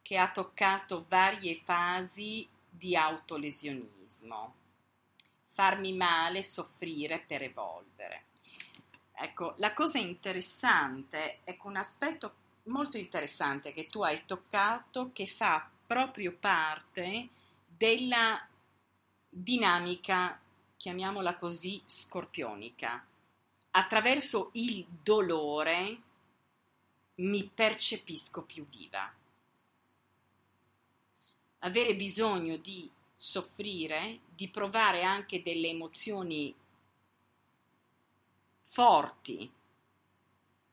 che 0.00 0.16
ha 0.16 0.30
toccato 0.30 1.04
varie 1.08 1.56
fasi 1.56 2.46
di 2.70 2.94
autolesionismo. 2.94 4.54
Farmi 5.50 5.92
male, 5.92 6.44
soffrire 6.44 7.18
per 7.18 7.42
evolvere. 7.42 8.26
Ecco, 9.12 9.54
la 9.56 9.72
cosa 9.72 9.98
interessante, 9.98 11.40
ecco 11.42 11.66
un 11.66 11.78
aspetto 11.78 12.34
molto 12.66 12.96
interessante 12.96 13.72
che 13.72 13.88
tu 13.88 14.02
hai 14.02 14.24
toccato 14.24 15.10
che 15.12 15.26
fa 15.26 15.68
proprio 15.84 16.30
parte 16.30 17.30
della 17.76 18.46
dinamica, 19.28 20.40
chiamiamola 20.76 21.36
così, 21.36 21.82
scorpionica. 21.86 23.04
Attraverso 23.72 24.50
il 24.52 24.86
dolore 25.02 25.98
mi 27.16 27.50
percepisco 27.52 28.42
più 28.42 28.66
viva. 28.66 29.12
Avere 31.60 31.96
bisogno 31.96 32.56
di 32.56 32.90
soffrire, 33.14 34.20
di 34.34 34.48
provare 34.48 35.02
anche 35.02 35.42
delle 35.42 35.68
emozioni 35.68 36.54
forti, 38.68 39.50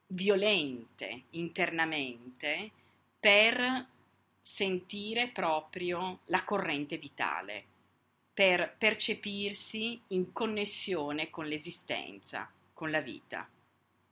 violente 0.08 1.24
internamente, 1.32 2.72
per 3.20 3.88
sentire 4.42 5.30
proprio 5.30 6.20
la 6.26 6.44
corrente 6.44 6.98
vitale, 6.98 7.66
per 8.34 8.76
percepirsi 8.78 10.02
in 10.08 10.32
connessione 10.32 11.30
con 11.30 11.46
l'esistenza, 11.46 12.52
con 12.74 12.90
la 12.90 13.02
vita. 13.02 13.48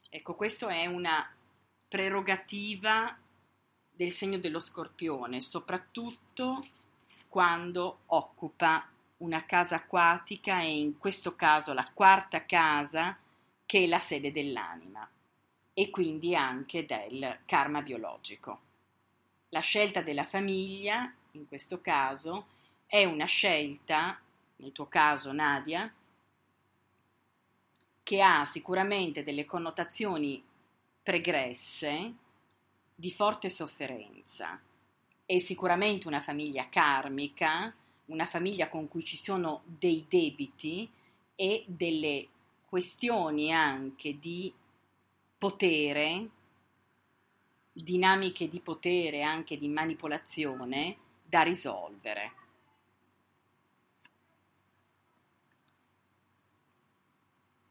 Ecco, 0.09 0.35
questa 0.35 0.69
è 0.69 0.85
una 0.85 1.27
prerogativa 1.87 3.17
del 3.89 4.11
segno 4.11 4.37
dello 4.37 4.59
scorpione, 4.59 5.41
soprattutto 5.41 6.65
quando 7.27 7.99
occupa 8.07 8.87
una 9.17 9.45
casa 9.45 9.75
acquatica 9.75 10.61
e 10.61 10.77
in 10.77 10.97
questo 10.97 11.35
caso 11.35 11.73
la 11.73 11.89
quarta 11.93 12.45
casa 12.45 13.17
che 13.65 13.83
è 13.83 13.87
la 13.87 13.99
sede 13.99 14.31
dell'anima 14.31 15.07
e 15.73 15.89
quindi 15.89 16.35
anche 16.35 16.85
del 16.85 17.39
karma 17.45 17.81
biologico. 17.81 18.67
La 19.49 19.61
scelta 19.61 20.01
della 20.01 20.25
famiglia, 20.25 21.11
in 21.31 21.47
questo 21.47 21.81
caso, 21.81 22.47
è 22.85 23.03
una 23.05 23.25
scelta, 23.25 24.19
nel 24.57 24.71
tuo 24.71 24.87
caso 24.87 25.31
Nadia, 25.31 25.91
che 28.03 28.21
ha 28.21 28.45
sicuramente 28.45 29.23
delle 29.23 29.45
connotazioni 29.45 30.43
pregresse 31.01 32.13
di 32.93 33.11
forte 33.11 33.49
sofferenza. 33.49 34.59
È 35.25 35.37
sicuramente 35.37 36.07
una 36.07 36.21
famiglia 36.21 36.67
karmica, 36.69 37.73
una 38.05 38.25
famiglia 38.25 38.69
con 38.69 38.87
cui 38.87 39.05
ci 39.05 39.17
sono 39.17 39.61
dei 39.65 40.05
debiti 40.09 40.89
e 41.35 41.63
delle 41.67 42.27
questioni 42.67 43.53
anche 43.53 44.19
di 44.19 44.53
potere 45.37 46.29
dinamiche 47.83 48.47
di 48.47 48.59
potere, 48.59 49.21
anche 49.21 49.57
di 49.57 49.67
manipolazione, 49.67 50.97
da 51.27 51.41
risolvere. 51.41 52.33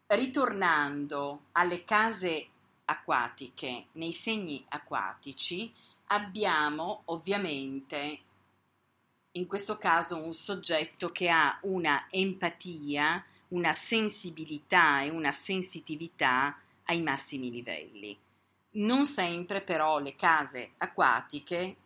Ritornando 0.06 1.46
alle 1.52 1.84
case 1.84 2.48
acquatiche, 2.86 3.86
nei 3.92 4.12
segni 4.12 4.64
acquatici, 4.68 5.72
abbiamo 6.06 7.02
ovviamente 7.06 8.20
in 9.32 9.46
questo 9.46 9.76
caso 9.76 10.16
un 10.16 10.32
soggetto 10.32 11.10
che 11.10 11.28
ha 11.28 11.58
una 11.62 12.06
empatia, 12.10 13.22
una 13.48 13.72
sensibilità 13.74 15.02
e 15.02 15.10
una 15.10 15.32
sensitività 15.32 16.58
ai 16.84 17.02
massimi 17.02 17.50
livelli. 17.50 18.18
Non 18.70 19.06
sempre 19.06 19.62
però 19.62 19.98
le 19.98 20.14
case 20.14 20.72
acquatiche 20.76 21.76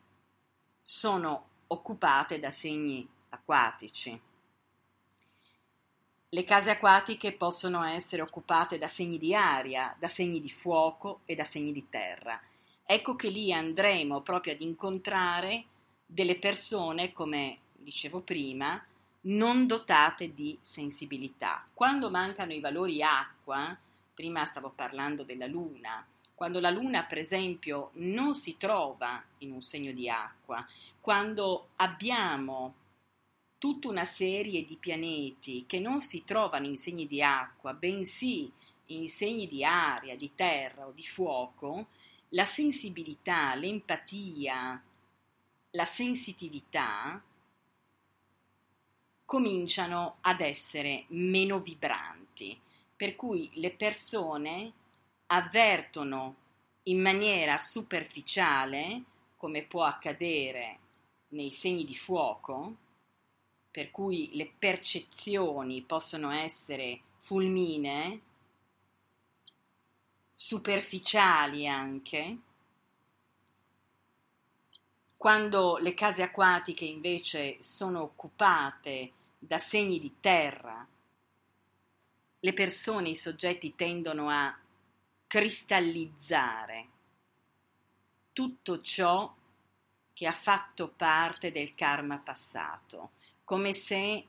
sono 0.82 1.48
occupate 1.68 2.40
da 2.40 2.50
segni 2.50 3.08
acquatici. 3.30 4.20
Le 6.28 6.44
case 6.44 6.70
acquatiche 6.70 7.32
possono 7.32 7.84
essere 7.84 8.22
occupate 8.22 8.78
da 8.78 8.88
segni 8.88 9.18
di 9.18 9.34
aria, 9.34 9.94
da 9.98 10.08
segni 10.08 10.40
di 10.40 10.50
fuoco 10.50 11.20
e 11.24 11.34
da 11.34 11.44
segni 11.44 11.72
di 11.72 11.88
terra. 11.88 12.40
Ecco 12.84 13.14
che 13.14 13.28
lì 13.28 13.52
andremo 13.52 14.22
proprio 14.22 14.52
ad 14.54 14.60
incontrare 14.60 15.64
delle 16.04 16.36
persone, 16.36 17.12
come 17.12 17.58
dicevo 17.72 18.20
prima, 18.20 18.82
non 19.22 19.66
dotate 19.66 20.34
di 20.34 20.58
sensibilità. 20.60 21.66
Quando 21.72 22.10
mancano 22.10 22.52
i 22.52 22.60
valori 22.60 23.02
acqua, 23.02 23.76
prima 24.12 24.44
stavo 24.44 24.70
parlando 24.70 25.22
della 25.22 25.46
luna, 25.46 26.04
quando 26.34 26.60
la 26.60 26.70
Luna, 26.70 27.04
per 27.04 27.18
esempio, 27.18 27.90
non 27.94 28.34
si 28.34 28.56
trova 28.56 29.22
in 29.38 29.52
un 29.52 29.62
segno 29.62 29.92
di 29.92 30.08
acqua, 30.08 30.66
quando 31.00 31.68
abbiamo 31.76 32.74
tutta 33.58 33.88
una 33.88 34.04
serie 34.04 34.64
di 34.64 34.76
pianeti 34.76 35.64
che 35.66 35.78
non 35.78 36.00
si 36.00 36.24
trovano 36.24 36.66
in 36.66 36.76
segni 36.76 37.06
di 37.06 37.22
acqua, 37.22 37.74
bensì 37.74 38.50
in 38.86 39.06
segni 39.06 39.46
di 39.46 39.64
aria, 39.64 40.16
di 40.16 40.34
terra 40.34 40.86
o 40.86 40.90
di 40.90 41.06
fuoco, 41.06 41.86
la 42.30 42.44
sensibilità, 42.44 43.54
l'empatia, 43.54 44.82
la 45.70 45.84
sensitività 45.84 47.22
cominciano 49.24 50.16
ad 50.22 50.40
essere 50.40 51.04
meno 51.08 51.60
vibranti, 51.60 52.58
per 52.96 53.16
cui 53.16 53.48
le 53.54 53.70
persone 53.70 54.72
avvertono 55.32 56.36
in 56.84 57.00
maniera 57.00 57.58
superficiale, 57.58 59.02
come 59.36 59.62
può 59.62 59.84
accadere 59.84 60.78
nei 61.28 61.50
segni 61.50 61.84
di 61.84 61.94
fuoco, 61.94 62.76
per 63.70 63.90
cui 63.90 64.30
le 64.34 64.52
percezioni 64.58 65.80
possono 65.82 66.30
essere 66.30 67.00
fulminee, 67.20 68.20
superficiali 70.34 71.66
anche, 71.66 72.38
quando 75.16 75.78
le 75.78 75.94
case 75.94 76.22
acquatiche 76.22 76.84
invece 76.84 77.56
sono 77.62 78.02
occupate 78.02 79.12
da 79.38 79.56
segni 79.56 79.98
di 79.98 80.16
terra, 80.20 80.86
le 82.44 82.52
persone, 82.52 83.10
i 83.10 83.14
soggetti 83.14 83.74
tendono 83.76 84.28
a 84.28 84.54
cristallizzare 85.32 86.88
tutto 88.34 88.82
ciò 88.82 89.34
che 90.12 90.26
ha 90.26 90.32
fatto 90.32 90.88
parte 90.88 91.50
del 91.50 91.74
karma 91.74 92.18
passato, 92.18 93.12
come 93.42 93.72
se 93.72 94.26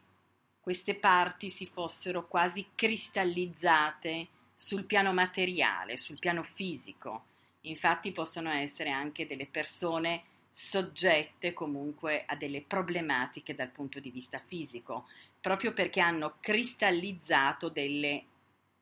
queste 0.62 0.96
parti 0.96 1.50
si 1.50 1.66
fossero 1.66 2.26
quasi 2.26 2.68
cristallizzate 2.74 4.28
sul 4.54 4.86
piano 4.86 5.12
materiale, 5.12 5.98
sul 5.98 6.20
piano 6.20 6.42
fisico. 6.42 7.26
Infatti 7.64 8.14
possono 8.14 8.50
essere 8.52 8.90
anche 8.90 9.28
delle 9.28 9.48
persone 9.48 10.24
soggette 10.52 11.52
comunque 11.52 12.24
a 12.26 12.38
delle 12.38 12.62
problematiche 12.62 13.54
dal 13.54 13.72
punto 13.72 14.00
di 14.00 14.10
vista 14.10 14.40
fisico, 14.40 15.10
proprio 15.42 15.74
perché 15.74 16.00
hanno 16.00 16.38
cristallizzato 16.40 17.68
delle 17.68 18.24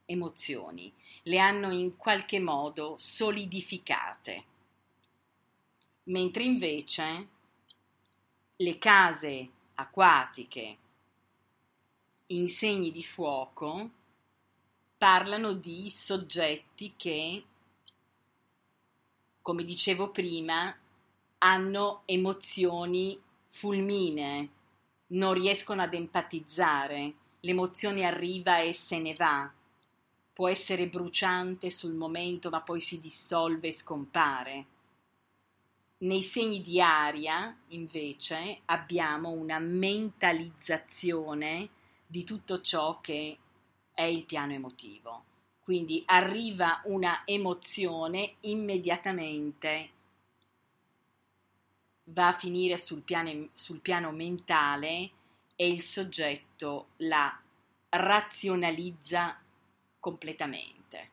emozioni 0.05 0.93
le 1.23 1.39
hanno 1.39 1.71
in 1.71 1.97
qualche 1.97 2.39
modo 2.39 2.95
solidificate, 2.97 4.43
mentre 6.03 6.43
invece 6.43 7.27
le 8.55 8.77
case 8.77 9.49
acquatiche 9.75 10.77
in 12.27 12.47
segni 12.47 12.91
di 12.91 13.03
fuoco 13.03 13.89
parlano 14.97 15.53
di 15.53 15.89
soggetti 15.89 16.93
che, 16.95 17.43
come 19.41 19.63
dicevo 19.63 20.09
prima, 20.09 20.75
hanno 21.39 22.03
emozioni 22.05 23.19
fulminee, 23.49 24.49
non 25.07 25.33
riescono 25.33 25.81
ad 25.81 25.93
empatizzare, 25.93 27.13
l'emozione 27.41 28.05
arriva 28.05 28.59
e 28.59 28.73
se 28.73 28.99
ne 28.99 29.15
va, 29.15 29.51
può 30.33 30.47
essere 30.47 30.87
bruciante 30.87 31.69
sul 31.69 31.93
momento 31.93 32.49
ma 32.49 32.61
poi 32.61 32.79
si 32.79 32.99
dissolve 32.99 33.67
e 33.69 33.73
scompare. 33.73 34.65
Nei 35.99 36.23
segni 36.23 36.63
di 36.63 36.81
aria, 36.81 37.55
invece, 37.69 38.61
abbiamo 38.65 39.29
una 39.29 39.59
mentalizzazione 39.59 41.69
di 42.07 42.23
tutto 42.23 42.59
ciò 42.61 42.99
che 43.01 43.37
è 43.93 44.03
il 44.03 44.25
piano 44.25 44.53
emotivo. 44.53 45.25
Quindi 45.59 46.01
arriva 46.07 46.81
una 46.85 47.21
emozione 47.25 48.35
immediatamente 48.41 49.89
va 52.05 52.29
a 52.29 52.33
finire 52.33 52.77
sul 52.77 53.01
piano, 53.01 53.49
sul 53.53 53.79
piano 53.79 54.11
mentale 54.11 55.11
e 55.55 55.67
il 55.67 55.81
soggetto 55.81 56.87
la 56.97 57.39
razionalizza 57.89 59.39
completamente. 60.01 61.09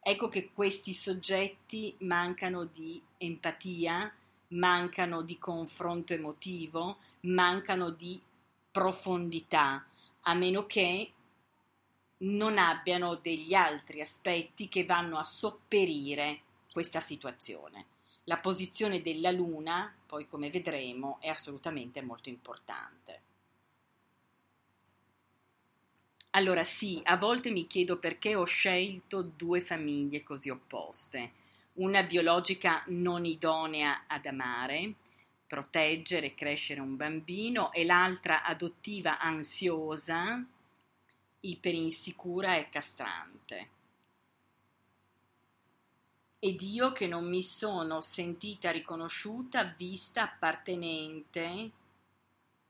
Ecco 0.00 0.28
che 0.28 0.50
questi 0.52 0.92
soggetti 0.92 1.94
mancano 2.00 2.64
di 2.64 3.02
empatia, 3.16 4.12
mancano 4.48 5.22
di 5.22 5.38
confronto 5.38 6.12
emotivo, 6.12 6.98
mancano 7.20 7.90
di 7.90 8.20
profondità, 8.70 9.86
a 10.22 10.34
meno 10.34 10.66
che 10.66 11.12
non 12.18 12.58
abbiano 12.58 13.14
degli 13.16 13.54
altri 13.54 14.00
aspetti 14.00 14.68
che 14.68 14.84
vanno 14.84 15.18
a 15.18 15.24
sopperire 15.24 16.40
questa 16.72 17.00
situazione. 17.00 17.86
La 18.24 18.38
posizione 18.38 19.00
della 19.00 19.30
Luna, 19.30 19.94
poi 20.06 20.26
come 20.26 20.50
vedremo, 20.50 21.18
è 21.20 21.28
assolutamente 21.28 22.02
molto 22.02 22.28
importante. 22.28 23.22
Allora 26.30 26.62
sì, 26.62 27.00
a 27.04 27.16
volte 27.16 27.50
mi 27.50 27.66
chiedo 27.66 27.98
perché 27.98 28.34
ho 28.34 28.44
scelto 28.44 29.22
due 29.22 29.60
famiglie 29.60 30.22
così 30.22 30.50
opposte, 30.50 31.32
una 31.74 32.02
biologica 32.02 32.82
non 32.88 33.24
idonea 33.24 34.04
ad 34.06 34.26
amare, 34.26 34.94
proteggere 35.46 36.26
e 36.26 36.34
crescere 36.34 36.80
un 36.80 36.96
bambino 36.96 37.72
e 37.72 37.84
l'altra 37.84 38.44
adottiva 38.44 39.18
ansiosa, 39.18 40.44
iperinsicura 41.40 42.56
e 42.56 42.68
castrante. 42.68 43.68
Ed 46.40 46.60
io 46.60 46.92
che 46.92 47.06
non 47.06 47.28
mi 47.28 47.42
sono 47.42 48.00
sentita 48.00 48.70
riconosciuta, 48.70 49.74
vista 49.76 50.22
appartenente 50.22 51.70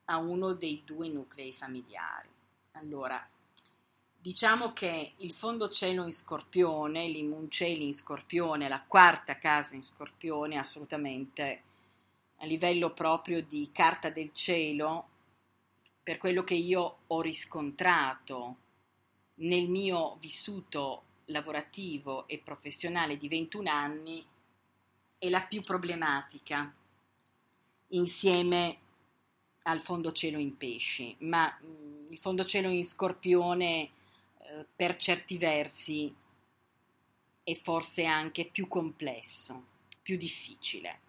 a 0.05 0.17
uno 0.17 0.55
dei 0.55 0.83
due 0.85 1.09
nuclei 1.09 1.53
familiari. 1.53 2.29
Allora, 2.73 3.29
Diciamo 4.21 4.73
che 4.73 5.13
il 5.19 5.33
fondo 5.33 5.69
cielo 5.69 6.03
in 6.03 6.11
scorpione, 6.11 7.07
l'immunceli 7.07 7.85
in 7.85 7.93
scorpione, 7.93 8.69
la 8.69 8.83
quarta 8.85 9.39
casa 9.39 9.77
in 9.77 9.85
scorpione, 9.85 10.59
assolutamente 10.59 11.63
a 12.39 12.47
livello 12.47 12.91
proprio 12.91 13.41
di 13.41 13.71
carta 13.73 14.11
del 14.11 14.33
cielo, 14.33 15.07
per 16.03 16.19
quello 16.19 16.43
che 16.43 16.55
io 16.55 16.99
ho 17.07 17.21
riscontrato 17.21 18.57
nel 19.37 19.69
mio 19.69 20.17
vissuto 20.19 21.03
lavorativo 21.27 22.27
e 22.27 22.39
professionale 22.39 23.19
di 23.19 23.29
21 23.29 23.71
anni, 23.71 24.27
è 25.17 25.29
la 25.29 25.43
più 25.43 25.63
problematica 25.63 26.75
insieme 27.89 28.79
al 29.63 29.81
fondo 29.81 30.11
cielo 30.11 30.39
in 30.39 30.57
pesci, 30.57 31.15
ma 31.21 31.57
il 32.11 32.19
fondo 32.19 32.45
cielo 32.45 32.69
in 32.69 32.85
scorpione 32.85 33.91
per 34.75 34.97
certi 34.97 35.37
versi 35.37 36.15
è 37.43 37.55
forse 37.55 38.05
anche 38.05 38.47
più 38.47 38.69
complesso, 38.69 39.65
più 40.03 40.17
difficile. 40.17 41.01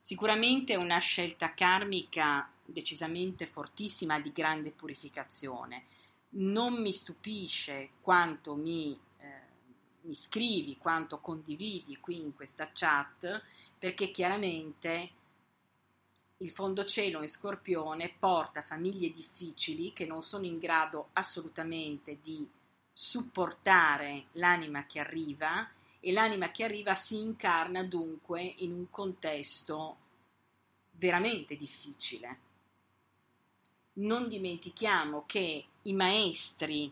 Sicuramente 0.00 0.74
è 0.74 0.76
una 0.76 0.98
scelta 0.98 1.52
karmica 1.52 2.50
decisamente 2.64 3.46
fortissima 3.46 4.20
di 4.20 4.32
grande 4.32 4.70
purificazione. 4.70 5.84
Non 6.30 6.80
mi 6.80 6.92
stupisce 6.92 7.90
quanto 8.00 8.54
mi, 8.54 8.98
eh, 9.18 9.40
mi 10.02 10.14
scrivi, 10.14 10.76
quanto 10.78 11.18
condividi 11.18 11.98
qui 11.98 12.20
in 12.20 12.34
questa 12.34 12.70
chat, 12.72 13.42
perché 13.78 14.10
chiaramente 14.10 15.10
il 16.38 16.50
fondo 16.50 16.84
cielo 16.84 17.22
in 17.22 17.28
scorpione 17.28 18.14
porta 18.18 18.62
famiglie 18.62 19.10
difficili 19.10 19.92
che 19.92 20.04
non 20.04 20.22
sono 20.22 20.44
in 20.44 20.58
grado 20.58 21.08
assolutamente 21.14 22.18
di 22.20 22.46
supportare 22.98 24.28
l'anima 24.32 24.86
che 24.86 25.00
arriva 25.00 25.68
e 26.00 26.12
l'anima 26.12 26.50
che 26.50 26.64
arriva 26.64 26.94
si 26.94 27.18
incarna 27.18 27.82
dunque 27.82 28.40
in 28.40 28.72
un 28.72 28.88
contesto 28.88 29.96
veramente 30.92 31.58
difficile. 31.58 32.38
Non 33.94 34.28
dimentichiamo 34.28 35.24
che 35.26 35.66
i 35.82 35.92
maestri 35.92 36.90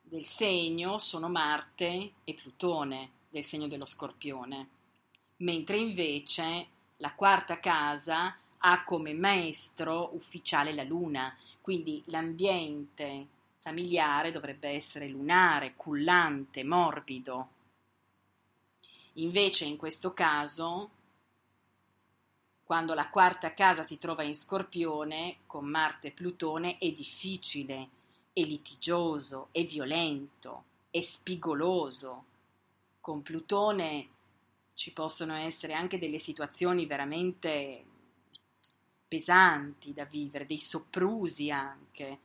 del 0.00 0.24
segno 0.24 0.96
sono 0.96 1.28
Marte 1.28 2.12
e 2.24 2.32
Plutone 2.32 3.10
del 3.28 3.44
segno 3.44 3.66
dello 3.66 3.84
Scorpione, 3.84 4.68
mentre 5.38 5.76
invece 5.76 6.68
la 6.96 7.12
quarta 7.12 7.60
casa 7.60 8.38
ha 8.56 8.84
come 8.84 9.12
maestro 9.12 10.08
ufficiale 10.14 10.72
la 10.72 10.84
Luna, 10.84 11.36
quindi 11.60 12.02
l'ambiente 12.06 13.40
familiare 13.62 14.32
dovrebbe 14.32 14.70
essere 14.70 15.08
lunare, 15.08 15.74
cullante, 15.76 16.64
morbido. 16.64 17.48
Invece 19.14 19.64
in 19.64 19.76
questo 19.76 20.12
caso, 20.12 20.90
quando 22.64 22.92
la 22.92 23.08
quarta 23.08 23.54
casa 23.54 23.84
si 23.84 23.98
trova 23.98 24.24
in 24.24 24.34
scorpione 24.34 25.38
con 25.46 25.64
Marte 25.64 26.08
e 26.08 26.12
Plutone, 26.12 26.76
è 26.78 26.90
difficile 26.90 27.88
è 28.32 28.40
litigioso, 28.40 29.48
è 29.52 29.62
violento, 29.64 30.64
è 30.90 31.02
spigoloso. 31.02 32.24
Con 33.00 33.22
Plutone 33.22 34.08
ci 34.74 34.92
possono 34.92 35.34
essere 35.36 35.74
anche 35.74 35.98
delle 35.98 36.18
situazioni 36.18 36.86
veramente 36.86 37.84
pesanti 39.06 39.92
da 39.92 40.04
vivere, 40.04 40.46
dei 40.46 40.58
soprusi 40.58 41.50
anche, 41.50 42.18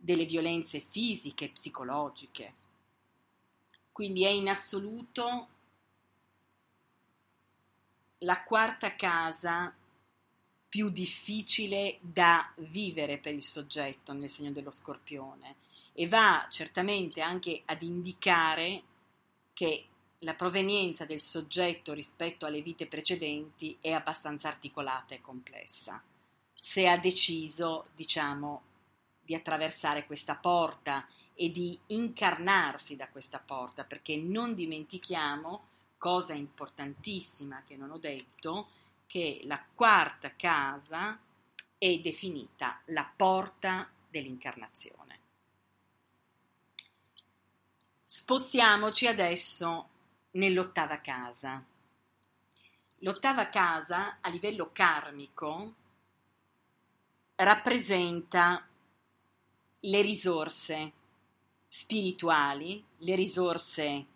delle 0.00 0.24
violenze 0.24 0.80
fisiche 0.80 1.46
e 1.46 1.50
psicologiche. 1.50 2.54
Quindi 3.92 4.24
è 4.24 4.30
in 4.30 4.48
assoluto 4.48 5.48
la 8.18 8.42
quarta 8.42 8.96
casa 8.96 9.74
più 10.68 10.88
difficile 10.90 11.98
da 12.00 12.52
vivere 12.56 13.18
per 13.18 13.34
il 13.34 13.42
soggetto 13.42 14.12
nel 14.12 14.30
segno 14.30 14.52
dello 14.52 14.70
scorpione 14.70 15.56
e 15.92 16.06
va 16.06 16.46
certamente 16.48 17.20
anche 17.20 17.62
ad 17.64 17.82
indicare 17.82 18.82
che 19.52 19.86
la 20.20 20.34
provenienza 20.34 21.04
del 21.04 21.20
soggetto 21.20 21.92
rispetto 21.92 22.46
alle 22.46 22.62
vite 22.62 22.86
precedenti 22.86 23.76
è 23.80 23.90
abbastanza 23.90 24.48
articolata 24.48 25.14
e 25.14 25.20
complessa. 25.20 26.02
Se 26.54 26.86
ha 26.86 26.98
deciso, 26.98 27.86
diciamo, 27.94 28.62
di 29.30 29.36
attraversare 29.36 30.06
questa 30.06 30.34
porta 30.34 31.06
e 31.34 31.52
di 31.52 31.78
incarnarsi 31.86 32.96
da 32.96 33.08
questa 33.08 33.38
porta, 33.38 33.84
perché 33.84 34.16
non 34.16 34.54
dimentichiamo, 34.54 35.68
cosa 35.98 36.32
importantissima 36.32 37.62
che 37.62 37.76
non 37.76 37.92
ho 37.92 37.98
detto, 37.98 38.70
che 39.06 39.42
la 39.44 39.64
quarta 39.72 40.34
casa 40.34 41.16
è 41.78 41.98
definita 41.98 42.80
la 42.86 43.08
porta 43.14 43.88
dell'incarnazione. 44.08 45.18
Spostiamoci 48.02 49.06
adesso 49.06 49.88
nell'ottava 50.32 50.98
casa. 50.98 51.64
L'ottava 52.98 53.48
casa 53.48 54.18
a 54.20 54.28
livello 54.28 54.70
karmico 54.72 55.74
rappresenta 57.36 58.64
le 59.80 60.02
risorse 60.02 60.92
spirituali, 61.66 62.84
le 62.98 63.14
risorse 63.14 64.06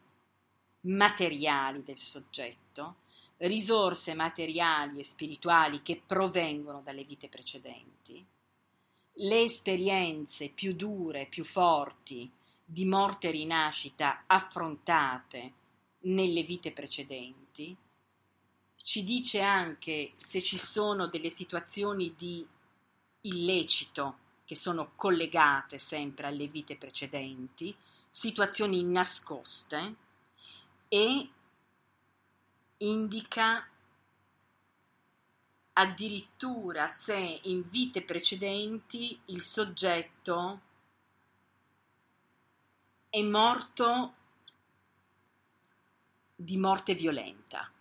materiali 0.81 1.83
del 1.83 1.99
soggetto, 1.99 2.97
risorse 3.39 4.15
materiali 4.15 5.01
e 5.01 5.05
spirituali 5.05 5.83
che 5.83 6.03
provengono 6.05 6.83
dalle 6.83 7.05
vite 7.05 7.29
precedenti, 7.29 8.25
le 9.19 9.41
esperienze 9.41 10.49
più 10.49 10.75
dure, 10.75 11.27
più 11.27 11.45
forti 11.45 12.31
di 12.65 12.85
morte 12.85 13.29
e 13.29 13.33
rinascita 13.33 14.25
affrontate 14.27 15.53
nelle 16.01 16.43
vite 16.43 16.73
precedenti, 16.73 17.77
ci 18.77 19.05
dice 19.05 19.41
anche 19.41 20.13
se 20.19 20.43
ci 20.43 20.59
sono 20.59 21.07
delle 21.07 21.31
situazioni 21.31 22.15
di 22.17 22.47
illecito 23.23 24.19
che 24.45 24.55
sono 24.57 24.93
collegate 24.95 25.79
sempre 25.79 26.27
alle 26.27 26.47
vite 26.47 26.77
precedenti, 26.77 27.75
situazioni 28.11 28.83
nascoste 28.85 29.95
e 30.89 31.29
indica 32.79 33.67
addirittura 35.77 36.87
se 36.87 37.41
in 37.43 37.69
vite 37.69 38.03
precedenti 38.03 39.19
il 39.27 39.43
soggetto 39.43 40.61
è 43.09 43.23
morto 43.23 44.15
di 46.37 46.57
morte 46.57 46.95
violenta. 46.95 47.74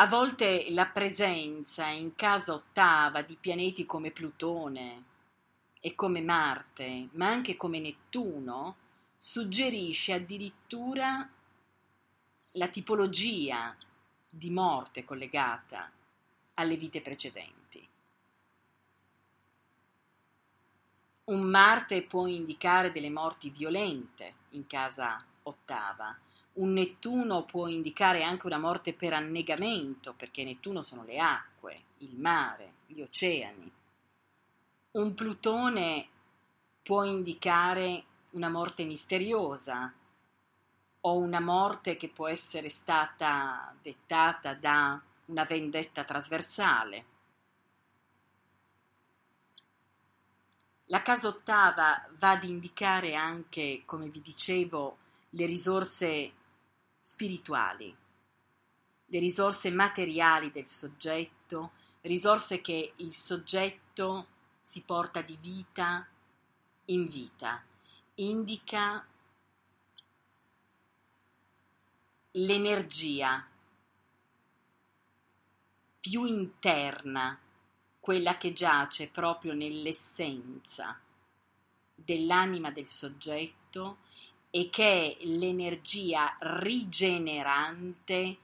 A 0.00 0.06
volte 0.06 0.70
la 0.70 0.86
presenza 0.86 1.86
in 1.88 2.14
casa 2.14 2.54
ottava 2.54 3.20
di 3.20 3.36
pianeti 3.38 3.84
come 3.84 4.10
Plutone 4.10 5.04
e 5.78 5.94
come 5.94 6.22
Marte, 6.22 7.10
ma 7.12 7.28
anche 7.28 7.54
come 7.54 7.80
Nettuno, 7.80 8.76
suggerisce 9.18 10.14
addirittura 10.14 11.28
la 12.52 12.68
tipologia 12.68 13.76
di 14.26 14.48
morte 14.48 15.04
collegata 15.04 15.90
alle 16.54 16.76
vite 16.76 17.02
precedenti. 17.02 17.86
Un 21.24 21.42
Marte 21.42 22.04
può 22.04 22.26
indicare 22.26 22.90
delle 22.90 23.10
morti 23.10 23.50
violente 23.50 24.32
in 24.52 24.66
casa 24.66 25.22
ottava, 25.42 26.16
un 26.54 26.72
Nettuno 26.72 27.44
può 27.44 27.68
indicare 27.68 28.22
anche 28.22 28.46
una 28.46 28.58
morte 28.58 28.92
per 28.92 29.12
annegamento, 29.12 30.14
perché 30.14 30.44
Nettuno 30.44 30.82
sono 30.82 31.04
le 31.04 31.18
acque, 31.18 31.82
il 31.98 32.16
mare, 32.16 32.72
gli 32.86 33.00
oceani. 33.00 33.70
Un 34.92 35.14
Plutone 35.14 36.08
può 36.82 37.04
indicare 37.04 38.04
una 38.30 38.48
morte 38.48 38.84
misteriosa 38.84 39.92
o 41.02 41.18
una 41.18 41.40
morte 41.40 41.96
che 41.96 42.08
può 42.08 42.28
essere 42.28 42.68
stata 42.68 43.74
dettata 43.80 44.54
da 44.54 45.00
una 45.26 45.44
vendetta 45.44 46.04
trasversale. 46.04 47.04
La 50.86 51.02
casa 51.02 51.28
ottava 51.28 52.04
va 52.18 52.30
ad 52.30 52.42
indicare 52.42 53.14
anche, 53.14 53.82
come 53.86 54.08
vi 54.08 54.20
dicevo, 54.20 54.96
le 55.30 55.46
risorse 55.46 56.32
spirituali, 57.10 57.92
le 59.06 59.18
risorse 59.18 59.68
materiali 59.72 60.52
del 60.52 60.66
soggetto, 60.66 61.72
risorse 62.02 62.60
che 62.60 62.92
il 62.98 63.12
soggetto 63.12 64.28
si 64.60 64.80
porta 64.82 65.20
di 65.20 65.36
vita 65.40 66.06
in 66.84 67.08
vita 67.08 67.64
indica 68.14 69.04
l'energia 72.30 73.44
più 75.98 76.24
interna, 76.26 77.36
quella 77.98 78.36
che 78.36 78.52
giace 78.52 79.08
proprio 79.08 79.52
nell'essenza 79.52 80.96
dell'anima 81.92 82.70
del 82.70 82.86
soggetto 82.86 83.98
e 84.50 84.68
che 84.68 85.16
è 85.18 85.24
l'energia 85.24 86.36
rigenerante 86.40 88.36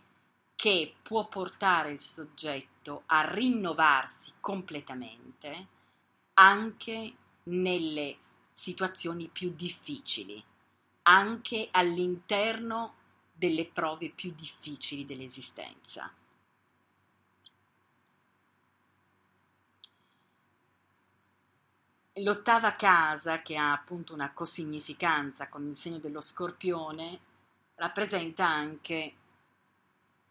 che 0.55 0.95
può 1.03 1.27
portare 1.27 1.92
il 1.92 1.99
soggetto 1.99 3.03
a 3.07 3.31
rinnovarsi 3.31 4.33
completamente 4.40 5.66
anche 6.35 7.12
nelle 7.45 8.16
situazioni 8.53 9.29
più 9.29 9.53
difficili, 9.55 10.42
anche 11.03 11.69
all'interno 11.71 12.95
delle 13.33 13.66
prove 13.66 14.09
più 14.11 14.33
difficili 14.35 15.05
dell'esistenza. 15.05 16.11
L'ottava 22.20 22.76
casa, 22.76 23.42
che 23.42 23.57
ha 23.59 23.72
appunto 23.72 24.14
una 24.14 24.33
cosignificanza 24.33 25.48
con 25.48 25.66
il 25.66 25.74
segno 25.74 25.98
dello 25.98 26.22
scorpione, 26.22 27.20
rappresenta 27.74 28.46
anche 28.46 29.14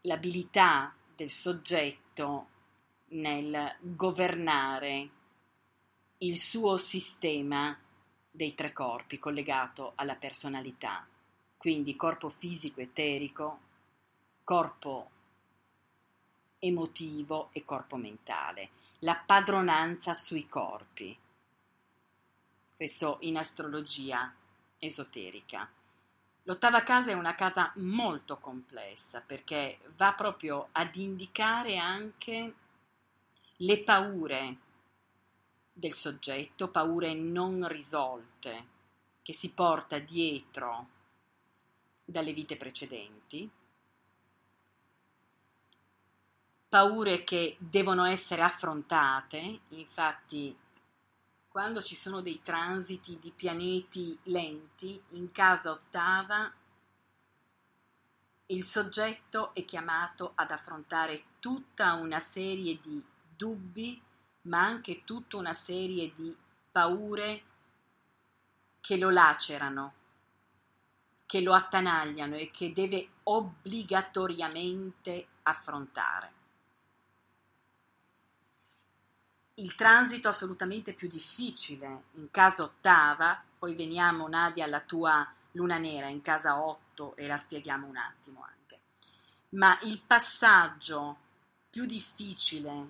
l'abilità 0.01 0.91
del 1.15 1.29
soggetto 1.29 2.47
nel 3.09 3.75
governare 3.79 5.09
il 6.19 6.37
suo 6.39 6.75
sistema 6.77 7.77
dei 8.31 8.55
tre 8.55 8.73
corpi 8.73 9.19
collegato 9.19 9.91
alla 9.93 10.15
personalità, 10.15 11.05
quindi 11.55 11.95
corpo 11.95 12.29
fisico 12.29 12.81
eterico, 12.81 13.59
corpo 14.43 15.11
emotivo 16.57 17.49
e 17.51 17.63
corpo 17.63 17.95
mentale, 17.95 18.69
la 18.99 19.15
padronanza 19.23 20.15
sui 20.15 20.47
corpi. 20.47 21.15
Questo 22.75 23.19
in 23.21 23.37
astrologia 23.37 24.33
esoterica. 24.79 25.71
L'ottava 26.43 26.83
casa 26.83 27.11
è 27.11 27.13
una 27.13 27.33
casa 27.33 27.71
molto 27.75 28.37
complessa 28.37 29.21
perché 29.21 29.79
va 29.95 30.11
proprio 30.11 30.67
ad 30.73 30.93
indicare 30.97 31.77
anche 31.77 32.53
le 33.55 33.79
paure 33.79 34.57
del 35.71 35.93
soggetto, 35.93 36.67
paure 36.67 37.13
non 37.13 37.65
risolte 37.65 38.65
che 39.21 39.33
si 39.33 39.51
porta 39.51 39.97
dietro 39.97 40.87
dalle 42.03 42.33
vite 42.33 42.57
precedenti, 42.57 43.49
paure 46.67 47.23
che 47.23 47.55
devono 47.57 48.03
essere 48.03 48.41
affrontate, 48.41 49.61
infatti 49.69 50.63
quando 51.55 51.81
ci 51.81 51.95
sono 51.95 52.19
dei 52.19 52.41
transiti 52.43 53.17
di 53.17 53.31
pianeti 53.31 54.19
lenti, 54.23 55.01
in 55.11 55.31
casa 55.31 55.71
ottava 55.71 56.51
il 58.47 58.61
soggetto 58.61 59.53
è 59.53 59.63
chiamato 59.63 60.33
ad 60.35 60.51
affrontare 60.51 61.23
tutta 61.39 61.93
una 61.93 62.19
serie 62.19 62.77
di 62.81 63.01
dubbi, 63.37 64.01
ma 64.41 64.65
anche 64.65 65.05
tutta 65.05 65.37
una 65.37 65.53
serie 65.53 66.11
di 66.13 66.35
paure 66.69 67.43
che 68.81 68.97
lo 68.97 69.09
lacerano, 69.09 69.93
che 71.25 71.39
lo 71.39 71.53
attanagliano 71.53 72.35
e 72.35 72.51
che 72.51 72.73
deve 72.73 73.11
obbligatoriamente 73.23 75.27
affrontare. 75.43 76.34
Il 79.57 79.75
transito 79.75 80.27
assolutamente 80.27 80.91
più 80.91 81.07
difficile 81.07 82.03
in 82.15 82.29
casa 82.29 82.63
ottava, 82.63 83.41
poi 83.57 83.73
veniamo 83.73 84.27
Nadia 84.27 84.65
alla 84.65 84.81
tua 84.81 85.25
luna 85.51 85.77
nera 85.77 86.07
in 86.07 86.19
casa 86.19 86.61
8 86.61 87.15
e 87.15 87.25
la 87.25 87.37
spieghiamo 87.37 87.87
un 87.87 87.95
attimo 87.95 88.43
anche. 88.43 88.79
Ma 89.51 89.79
il 89.83 90.01
passaggio 90.05 91.17
più 91.69 91.85
difficile 91.85 92.89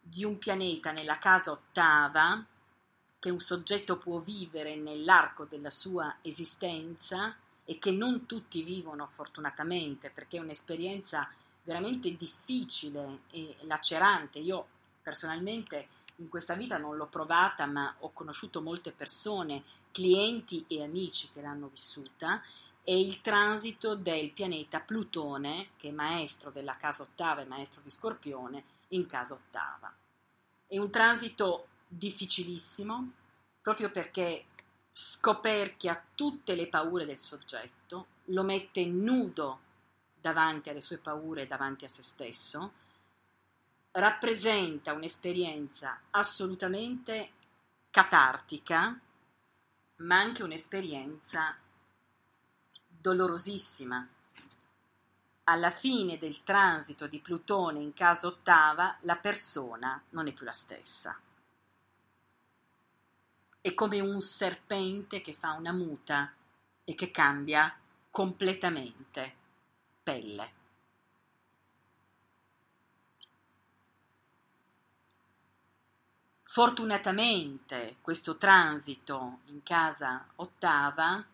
di 0.00 0.24
un 0.24 0.36
pianeta 0.38 0.90
nella 0.90 1.18
casa 1.18 1.52
ottava, 1.52 2.44
che 3.20 3.30
un 3.30 3.38
soggetto 3.38 3.96
può 3.96 4.18
vivere 4.18 4.74
nell'arco 4.74 5.44
della 5.44 5.70
sua 5.70 6.16
esistenza 6.22 7.36
e 7.64 7.78
che 7.78 7.92
non 7.92 8.26
tutti 8.26 8.64
vivono 8.64 9.06
fortunatamente 9.06 10.10
perché 10.10 10.38
è 10.38 10.40
un'esperienza 10.40 11.30
veramente 11.62 12.16
difficile 12.16 13.20
e 13.30 13.54
lacerante. 13.60 14.40
Io 14.40 14.66
personalmente 15.02 15.88
in 16.20 16.28
questa 16.28 16.54
vita 16.54 16.78
non 16.78 16.96
l'ho 16.96 17.06
provata, 17.06 17.66
ma 17.66 17.94
ho 18.00 18.10
conosciuto 18.12 18.60
molte 18.60 18.92
persone, 18.92 19.62
clienti 19.90 20.64
e 20.68 20.82
amici 20.82 21.30
che 21.32 21.40
l'hanno 21.40 21.68
vissuta, 21.68 22.42
è 22.82 22.92
il 22.92 23.20
transito 23.20 23.94
del 23.94 24.30
pianeta 24.30 24.80
Plutone, 24.80 25.70
che 25.76 25.88
è 25.88 25.92
maestro 25.92 26.50
della 26.50 26.76
casa 26.76 27.02
ottava 27.02 27.40
e 27.40 27.46
maestro 27.46 27.80
di 27.82 27.90
Scorpione, 27.90 28.64
in 28.88 29.06
casa 29.06 29.34
ottava. 29.34 29.92
È 30.66 30.78
un 30.78 30.90
transito 30.90 31.68
difficilissimo, 31.88 33.12
proprio 33.60 33.90
perché 33.90 34.44
scoperchia 34.90 36.02
tutte 36.14 36.54
le 36.54 36.68
paure 36.68 37.06
del 37.06 37.18
soggetto, 37.18 38.06
lo 38.26 38.42
mette 38.42 38.84
nudo 38.84 39.60
davanti 40.20 40.68
alle 40.68 40.80
sue 40.80 40.98
paure 40.98 41.42
e 41.42 41.46
davanti 41.46 41.84
a 41.84 41.88
se 41.88 42.02
stesso, 42.02 42.72
rappresenta 43.92 44.92
un'esperienza 44.92 46.00
assolutamente 46.10 47.32
catartica, 47.90 48.98
ma 49.96 50.18
anche 50.18 50.42
un'esperienza 50.42 51.56
dolorosissima. 52.86 54.06
Alla 55.44 55.70
fine 55.70 56.18
del 56.18 56.42
transito 56.44 57.08
di 57.08 57.18
Plutone 57.18 57.80
in 57.80 57.92
casa 57.92 58.28
ottava, 58.28 58.96
la 59.00 59.16
persona 59.16 60.00
non 60.10 60.28
è 60.28 60.32
più 60.32 60.44
la 60.44 60.52
stessa. 60.52 61.18
È 63.60 63.74
come 63.74 64.00
un 64.00 64.20
serpente 64.20 65.20
che 65.20 65.34
fa 65.34 65.52
una 65.52 65.72
muta 65.72 66.32
e 66.84 66.94
che 66.94 67.10
cambia 67.10 67.76
completamente 68.10 69.34
pelle. 70.02 70.59
Fortunatamente 76.52 77.98
questo 78.00 78.36
transito 78.36 79.38
in 79.44 79.62
casa 79.62 80.26
ottava 80.34 81.24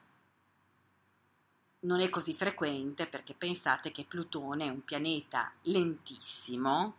non 1.81 2.01
è 2.01 2.11
così 2.11 2.35
frequente 2.35 3.07
perché 3.07 3.33
pensate 3.33 3.93
che 3.93 4.05
Plutone 4.05 4.67
è 4.67 4.69
un 4.69 4.85
pianeta 4.85 5.53
lentissimo 5.63 6.97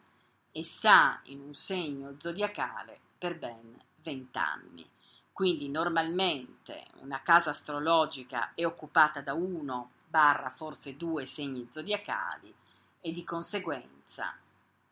e 0.52 0.64
sta 0.64 1.20
in 1.26 1.42
un 1.42 1.54
segno 1.54 2.16
zodiacale 2.18 3.00
per 3.20 3.38
ben 3.38 3.80
20 4.02 4.38
anni. 4.40 4.90
Quindi 5.32 5.70
normalmente 5.70 6.88
una 7.02 7.22
casa 7.22 7.52
astrologica 7.52 8.54
è 8.56 8.66
occupata 8.66 9.22
da 9.22 9.36
uno 9.36 9.92
barra 10.08 10.50
forse 10.50 10.98
due 10.98 11.28
segni 11.28 11.68
zodiacali 11.70 12.52
e 13.00 13.12
di 13.12 13.24
conseguenza 13.24 14.36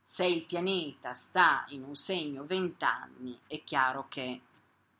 se 0.07 0.23
il 0.23 0.43
pianeta 0.43 1.15
sta 1.15 1.65
in 1.69 1.81
un 1.81 1.95
segno 1.95 2.45
20 2.45 2.85
anni, 2.85 3.39
è 3.47 3.63
chiaro 3.63 4.05
che 4.07 4.39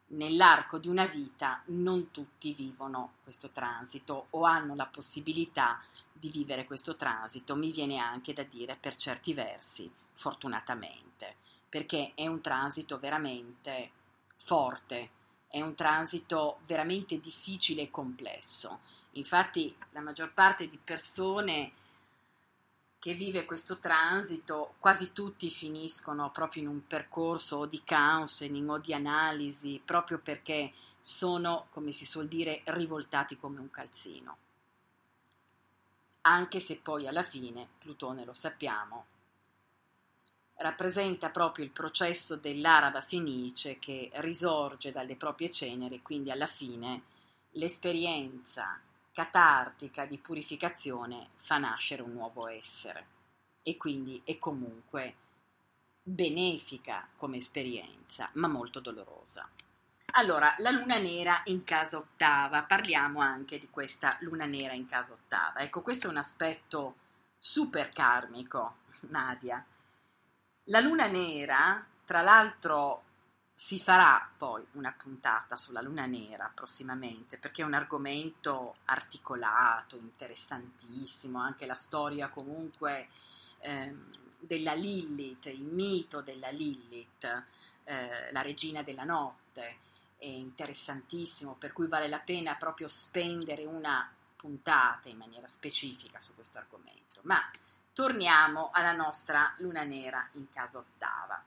nell'arco 0.07 0.79
di 0.79 0.87
una 0.87 1.05
vita 1.05 1.61
non 1.65 2.09
tutti 2.09 2.53
vivono 2.53 3.13
questo 3.21 3.49
transito 3.49 4.25
o 4.31 4.45
hanno 4.45 4.73
la 4.73 4.87
possibilità 4.87 5.79
di 6.11 6.29
vivere 6.29 6.65
questo 6.65 6.95
transito, 6.95 7.55
mi 7.55 7.69
viene 7.69 7.99
anche 7.99 8.33
da 8.33 8.41
dire 8.41 8.75
per 8.81 8.95
certi 8.95 9.35
versi, 9.35 9.89
fortunatamente, 10.13 11.35
perché 11.69 12.13
è 12.15 12.25
un 12.25 12.41
transito 12.41 12.97
veramente 12.97 13.91
forte, 14.37 15.09
è 15.47 15.61
un 15.61 15.75
transito 15.75 16.61
veramente 16.65 17.19
difficile 17.19 17.83
e 17.83 17.91
complesso. 17.91 18.79
Infatti 19.11 19.73
la 19.91 20.01
maggior 20.01 20.33
parte 20.33 20.67
di 20.67 20.79
persone 20.83 21.73
che 23.05 23.13
vive 23.13 23.45
questo 23.45 23.77
transito, 23.77 24.73
quasi 24.79 25.13
tutti 25.13 25.51
finiscono 25.51 26.31
proprio 26.31 26.63
in 26.63 26.69
un 26.69 26.87
percorso 26.87 27.67
di 27.67 27.83
counseling 27.85 28.67
o 28.67 28.79
di 28.79 28.95
analisi, 28.95 29.79
proprio 29.85 30.17
perché 30.17 30.73
sono, 30.99 31.67
come 31.69 31.91
si 31.91 32.03
suol 32.03 32.27
dire, 32.27 32.63
rivoltati 32.63 33.37
come 33.37 33.59
un 33.59 33.69
calzino. 33.69 34.37
Anche 36.21 36.59
se 36.59 36.77
poi 36.77 37.05
alla 37.05 37.21
fine, 37.21 37.67
Plutone 37.77 38.25
lo 38.25 38.33
sappiamo, 38.33 39.05
rappresenta 40.55 41.29
proprio 41.29 41.63
il 41.63 41.69
processo 41.69 42.37
dell'araba 42.37 43.01
fenice 43.01 43.77
che 43.77 44.09
risorge 44.15 44.91
dalle 44.91 45.15
proprie 45.15 45.51
ceneri, 45.51 46.01
quindi 46.01 46.31
alla 46.31 46.47
fine 46.47 47.03
l'esperienza 47.51 48.79
catartica 49.15 50.05
di 50.05 50.17
purificazione 50.17 51.29
fa 51.37 51.57
nascere 51.57 52.01
un 52.01 52.11
nuovo 52.11 52.49
essere 52.49 53.07
e 53.63 53.77
quindi 53.77 54.21
è 54.25 54.37
comunque 54.37 55.15
benefica 56.03 57.07
come 57.15 57.37
esperienza, 57.37 58.29
ma 58.33 58.49
molto 58.49 58.81
dolorosa. 58.81 59.49
Allora, 60.17 60.53
la 60.57 60.69
luna 60.69 60.97
nera 60.97 61.41
in 61.45 61.63
casa 61.63 61.95
ottava, 61.95 62.63
parliamo 62.63 63.21
anche 63.21 63.57
di 63.57 63.69
questa 63.69 64.17
luna 64.19 64.43
nera 64.43 64.73
in 64.73 64.85
casa 64.85 65.13
ottava. 65.13 65.61
Ecco, 65.61 65.81
questo 65.81 66.07
è 66.07 66.09
un 66.09 66.17
aspetto 66.17 66.95
super 67.37 67.87
karmico, 67.89 68.79
Nadia. 69.07 69.65
La 70.65 70.81
luna 70.81 71.07
nera, 71.07 71.85
tra 72.03 72.21
l'altro, 72.21 73.04
si 73.57 73.79
farà 73.79 74.29
poi 74.37 74.65
una 74.73 74.91
puntata 74.91 75.55
sulla 75.55 75.79
luna 75.79 76.05
nera 76.05 76.51
prossimamente 76.53 77.37
perché 77.37 77.61
è 77.61 77.65
un 77.65 77.73
argomento 77.73 78.75
articolato, 78.85 79.95
interessantissimo, 79.95 81.39
anche 81.39 81.65
la 81.65 81.73
storia 81.73 82.27
comunque 82.27 83.07
eh, 83.59 83.95
della 84.37 84.73
Lilith, 84.73 85.45
il 85.45 85.63
mito 85.63 86.21
della 86.21 86.49
Lilith, 86.49 87.43
eh, 87.85 88.31
la 88.31 88.41
regina 88.41 88.83
della 88.83 89.05
notte, 89.05 89.77
è 90.17 90.25
interessantissimo, 90.25 91.55
per 91.55 91.71
cui 91.71 91.87
vale 91.87 92.09
la 92.09 92.19
pena 92.19 92.55
proprio 92.55 92.89
spendere 92.89 93.65
una 93.65 94.09
puntata 94.35 95.07
in 95.07 95.17
maniera 95.17 95.47
specifica 95.47 96.19
su 96.19 96.35
questo 96.35 96.57
argomento. 96.57 97.21
Ma 97.23 97.39
torniamo 97.93 98.69
alla 98.73 98.91
nostra 98.91 99.53
luna 99.57 99.83
nera 99.83 100.27
in 100.33 100.49
casa 100.49 100.79
ottava. 100.79 101.41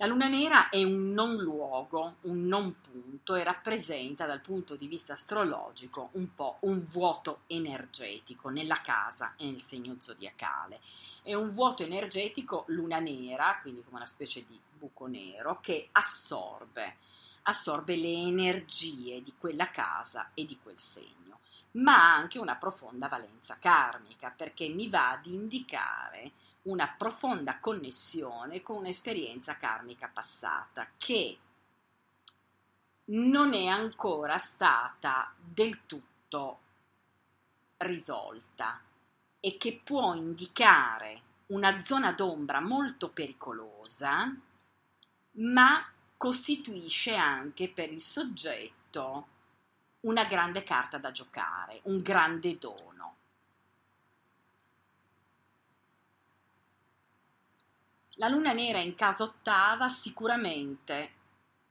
La 0.00 0.06
luna 0.06 0.28
nera 0.28 0.70
è 0.70 0.82
un 0.82 1.12
non 1.12 1.36
luogo, 1.36 2.14
un 2.22 2.46
non 2.46 2.74
punto 2.80 3.34
e 3.34 3.44
rappresenta 3.44 4.24
dal 4.24 4.40
punto 4.40 4.74
di 4.74 4.86
vista 4.86 5.12
astrologico 5.12 6.08
un 6.12 6.34
po' 6.34 6.56
un 6.60 6.82
vuoto 6.86 7.40
energetico 7.48 8.48
nella 8.48 8.80
casa 8.80 9.34
e 9.36 9.44
nel 9.44 9.60
segno 9.60 9.96
zodiacale. 9.98 10.80
È 11.20 11.34
un 11.34 11.52
vuoto 11.52 11.82
energetico 11.82 12.64
luna 12.68 12.98
nera, 12.98 13.58
quindi 13.60 13.82
come 13.84 13.98
una 13.98 14.06
specie 14.06 14.42
di 14.48 14.58
buco 14.78 15.06
nero, 15.06 15.58
che 15.60 15.90
assorbe, 15.92 16.96
assorbe 17.42 17.94
le 17.96 18.10
energie 18.10 19.20
di 19.20 19.34
quella 19.36 19.68
casa 19.68 20.30
e 20.32 20.46
di 20.46 20.58
quel 20.62 20.78
segno, 20.78 21.40
ma 21.72 21.92
ha 21.96 22.16
anche 22.16 22.38
una 22.38 22.56
profonda 22.56 23.06
valenza 23.06 23.58
karmica 23.60 24.32
perché 24.34 24.66
mi 24.66 24.88
va 24.88 25.10
ad 25.10 25.26
indicare 25.26 26.32
una 26.62 26.88
profonda 26.88 27.58
connessione 27.58 28.62
con 28.62 28.76
un'esperienza 28.76 29.56
karmica 29.56 30.08
passata 30.12 30.88
che 30.98 31.38
non 33.06 33.54
è 33.54 33.66
ancora 33.66 34.38
stata 34.38 35.32
del 35.36 35.86
tutto 35.86 36.58
risolta 37.78 38.80
e 39.40 39.56
che 39.56 39.80
può 39.82 40.14
indicare 40.14 41.22
una 41.46 41.80
zona 41.80 42.12
d'ombra 42.12 42.60
molto 42.60 43.08
pericolosa, 43.08 44.32
ma 45.32 45.92
costituisce 46.16 47.14
anche 47.14 47.68
per 47.68 47.90
il 47.90 48.00
soggetto 48.00 49.26
una 50.00 50.24
grande 50.24 50.62
carta 50.62 50.98
da 50.98 51.10
giocare, 51.10 51.80
un 51.84 52.00
grande 52.00 52.58
dono. 52.58 53.16
La 58.20 58.28
luna 58.28 58.52
nera 58.52 58.80
in 58.80 58.94
casa 58.94 59.24
ottava 59.24 59.88
sicuramente 59.88 61.10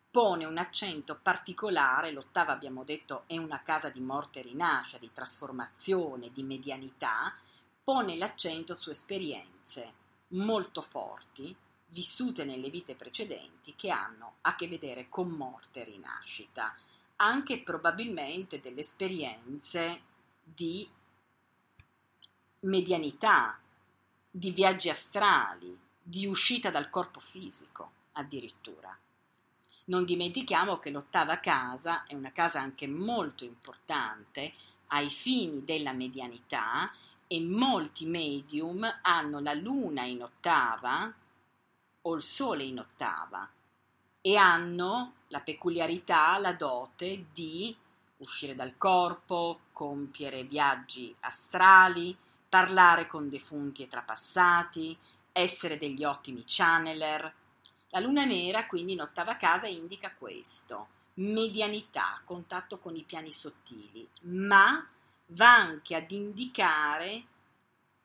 pone 0.09 0.45
un 0.45 0.57
accento 0.57 1.19
particolare, 1.21 2.11
l'ottava 2.11 2.53
abbiamo 2.53 2.83
detto 2.83 3.25
è 3.27 3.37
una 3.37 3.61
casa 3.61 3.89
di 3.89 3.99
morte 3.99 4.39
e 4.39 4.41
rinascita, 4.41 4.97
di 4.97 5.11
trasformazione, 5.13 6.31
di 6.31 6.41
medianità, 6.41 7.35
pone 7.83 8.15
l'accento 8.15 8.73
su 8.73 8.89
esperienze 8.89 9.93
molto 10.29 10.81
forti, 10.81 11.55
vissute 11.89 12.43
nelle 12.43 12.71
vite 12.71 12.95
precedenti, 12.95 13.75
che 13.75 13.91
hanno 13.91 14.37
a 14.41 14.55
che 14.55 14.67
vedere 14.67 15.07
con 15.07 15.29
morte 15.29 15.81
e 15.81 15.83
rinascita, 15.83 16.75
anche 17.17 17.59
probabilmente 17.59 18.59
delle 18.59 18.79
esperienze 18.79 20.01
di 20.43 20.89
medianità, 22.61 23.59
di 24.31 24.49
viaggi 24.49 24.89
astrali, 24.89 25.87
di 26.09 26.25
uscita 26.25 26.71
dal 26.71 26.89
corpo 26.89 27.19
fisico 27.19 27.91
addirittura. 28.13 28.97
Non 29.85 30.05
dimentichiamo 30.05 30.79
che 30.79 30.89
l'ottava 30.89 31.37
casa 31.37 32.03
è 32.05 32.15
una 32.15 32.31
casa 32.31 32.59
anche 32.59 32.87
molto 32.87 33.43
importante 33.43 34.53
ai 34.87 35.09
fini 35.11 35.63
della 35.63 35.93
medianità 35.93 36.91
e 37.27 37.39
molti 37.41 38.07
medium 38.07 38.99
hanno 39.03 39.39
la 39.39 39.53
luna 39.53 40.03
in 40.03 40.23
ottava 40.23 41.13
o 42.01 42.15
il 42.15 42.23
sole 42.23 42.63
in 42.63 42.79
ottava 42.79 43.47
e 44.21 44.35
hanno 44.35 45.13
la 45.27 45.41
peculiarità, 45.41 46.39
la 46.39 46.53
dote 46.53 47.27
di 47.31 47.75
uscire 48.17 48.55
dal 48.55 48.77
corpo, 48.77 49.59
compiere 49.71 50.43
viaggi 50.43 51.15
astrali, 51.19 52.17
parlare 52.49 53.05
con 53.05 53.29
defunti 53.29 53.83
e 53.83 53.87
trapassati, 53.87 54.97
essere 55.31 55.77
degli 55.77 56.03
ottimi 56.03 56.43
channeler, 56.45 57.33
la 57.89 57.99
luna 57.99 58.25
nera, 58.25 58.65
quindi 58.67 58.93
in 58.93 59.01
ottava 59.01 59.35
casa, 59.35 59.67
indica 59.67 60.13
questo, 60.13 60.87
medianità, 61.15 62.21
contatto 62.23 62.77
con 62.77 62.95
i 62.95 63.03
piani 63.03 63.31
sottili, 63.31 64.07
ma 64.21 64.85
va 65.27 65.55
anche 65.55 65.95
ad 65.95 66.11
indicare 66.11 67.23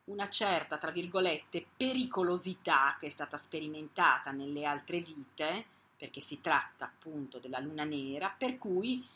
una 0.05 0.29
certa, 0.29 0.77
tra 0.77 0.91
virgolette, 0.91 1.65
pericolosità 1.75 2.95
che 2.99 3.07
è 3.07 3.09
stata 3.09 3.37
sperimentata 3.37 4.31
nelle 4.31 4.65
altre 4.65 4.99
vite, 4.99 5.65
perché 5.97 6.21
si 6.21 6.41
tratta 6.41 6.85
appunto 6.85 7.39
della 7.39 7.59
luna 7.59 7.83
nera, 7.83 8.33
per 8.35 8.57
cui 8.57 9.07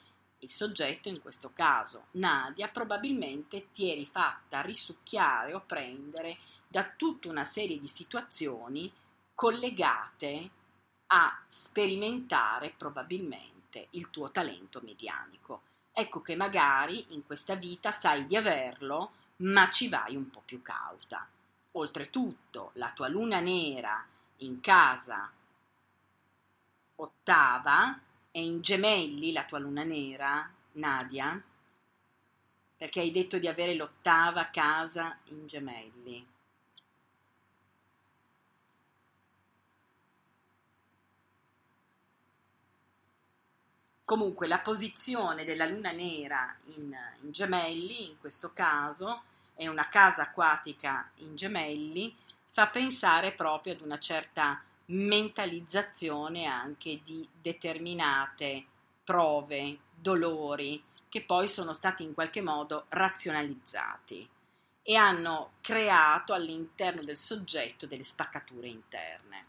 il 0.41 0.51
soggetto, 0.51 1.10
in 1.10 1.22
questo 1.22 1.51
caso 1.53 2.05
Nadia, 2.12 2.70
probabilmente 2.70 3.72
ti 3.72 3.91
eri 3.91 4.05
fatta 4.05 4.62
risucchiare 4.62 5.53
o 5.53 5.62
prendere 5.66 6.38
da 6.72 6.88
tutta 6.96 7.30
una 7.30 7.46
serie 7.46 7.80
di 7.80 7.88
situazioni 7.88 8.92
collegate 9.34 10.50
a 11.08 11.42
sperimentare 11.48 12.76
probabilmente 12.78 13.88
il 13.92 14.12
tuo 14.12 14.30
talento 14.30 14.80
medianico. 14.84 15.62
Ecco 15.92 16.22
che 16.22 16.36
magari 16.36 17.08
in 17.10 17.26
questa 17.26 17.56
vita 17.56 17.92
sai 17.92 18.28
di 18.28 18.36
averlo, 18.36 19.14
ma 19.38 19.68
ci 19.70 19.90
vai 19.90 20.16
un 20.16 20.30
po' 20.30 20.44
più 20.46 20.62
cauta. 20.62 21.28
Oltretutto, 21.72 22.70
la 22.74 22.92
tua 22.92 23.08
luna 23.08 23.40
nera 23.40 24.06
in 24.38 24.60
casa 24.60 25.32
ottava 26.98 28.00
è 28.30 28.38
in 28.38 28.62
gemelli 28.62 29.32
la 29.32 29.46
tua 29.46 29.58
luna 29.58 29.84
nera, 29.84 30.48
Nadia, 30.74 31.42
perché 32.78 33.00
hai 33.00 33.12
detto 33.12 33.40
di 33.40 33.48
avere 33.48 33.74
l'ottava 33.74 34.50
casa 34.52 35.18
in 35.26 35.48
gemelli. 35.48 36.26
Comunque 44.10 44.47
la 44.47 44.57
posizione 44.57 45.45
della 45.45 45.68
luna 45.68 45.91
nera 45.91 46.51
in, 46.76 46.97
in 47.22 47.32
gemelli, 47.32 48.10
in 48.10 48.18
questo 48.18 48.49
caso, 48.53 49.22
è 49.53 49.68
una 49.68 49.88
casa 49.88 50.24
acquatica 50.24 51.07
in 51.18 51.36
gemelli, 51.36 52.16
fa 52.49 52.66
pensare 52.70 53.34
proprio 53.34 53.74
ad 53.74 53.82
una 53.82 53.99
certa 53.99 54.64
mentalizzazione 54.86 56.45
anche 56.45 57.01
di 57.03 57.30
determinate 57.39 58.66
prove, 59.03 59.78
dolori, 59.93 60.84
che 61.07 61.22
poi 61.22 61.47
sono 61.47 61.74
stati 61.74 62.01
in 62.01 62.16
qualche 62.16 62.41
modo 62.41 62.86
razionalizzati 62.89 64.28
e 64.82 64.95
hanno 64.95 65.51
creato 65.62 66.34
all'interno 66.34 67.03
del 67.03 67.16
soggetto 67.16 67.86
delle 67.86 68.03
spaccature 68.03 68.70
interne. 68.70 69.49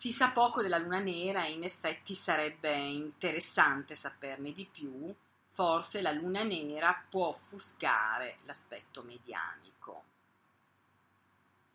Si 0.00 0.12
sa 0.12 0.30
poco 0.30 0.62
della 0.62 0.78
luna 0.78 0.98
nera 0.98 1.44
e 1.44 1.52
in 1.52 1.62
effetti 1.62 2.14
sarebbe 2.14 2.74
interessante 2.74 3.94
saperne 3.94 4.50
di 4.54 4.64
più. 4.64 5.14
Forse 5.48 6.00
la 6.00 6.10
luna 6.10 6.42
nera 6.42 7.04
può 7.10 7.26
offuscare 7.26 8.38
l'aspetto 8.44 9.02
medianico. 9.02 10.04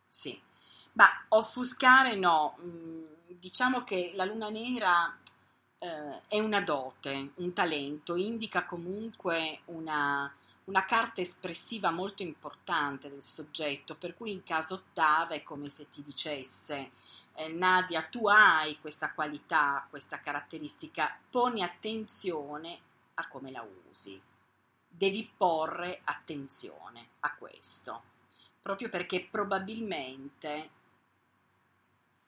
Sì, 0.07 0.41
ma 0.93 1.07
offuscare 1.27 2.15
no, 2.15 2.57
mm, 2.59 3.03
diciamo 3.27 3.83
che 3.83 4.13
la 4.15 4.25
luna 4.25 4.49
nera 4.49 5.15
eh, 5.77 6.21
è 6.27 6.39
una 6.39 6.61
dote, 6.61 7.33
un 7.35 7.53
talento, 7.53 8.15
indica 8.15 8.65
comunque 8.65 9.59
una, 9.65 10.35
una 10.65 10.85
carta 10.85 11.21
espressiva 11.21 11.91
molto 11.91 12.23
importante 12.23 13.09
del 13.09 13.21
soggetto, 13.21 13.95
per 13.95 14.15
cui 14.15 14.31
in 14.31 14.43
caso 14.43 14.75
ottava 14.75 15.35
è 15.35 15.43
come 15.43 15.69
se 15.69 15.89
ti 15.89 16.03
dicesse 16.03 16.91
eh, 17.33 17.49
Nadia, 17.49 18.03
tu 18.03 18.27
hai 18.27 18.79
questa 18.79 19.11
qualità, 19.11 19.85
questa 19.89 20.19
caratteristica, 20.19 21.17
poni 21.29 21.61
attenzione 21.61 22.79
a 23.15 23.27
come 23.27 23.51
la 23.51 23.65
usi. 23.89 24.19
Devi 24.87 25.29
porre 25.35 26.01
attenzione 26.03 27.09
a 27.19 27.35
questo, 27.35 28.03
proprio 28.61 28.89
perché 28.89 29.27
probabilmente, 29.29 30.69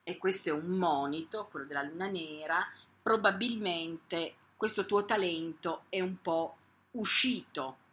e 0.03 0.17
questo 0.17 0.49
è 0.49 0.51
un 0.51 0.77
monito, 0.77 1.47
quello 1.49 1.65
della 1.65 1.83
luna 1.83 2.07
nera, 2.07 2.67
probabilmente 3.01 4.35
questo 4.57 4.85
tuo 4.85 5.05
talento 5.05 5.85
è 5.89 6.01
un 6.01 6.21
po' 6.21 6.57
uscito 6.91 7.85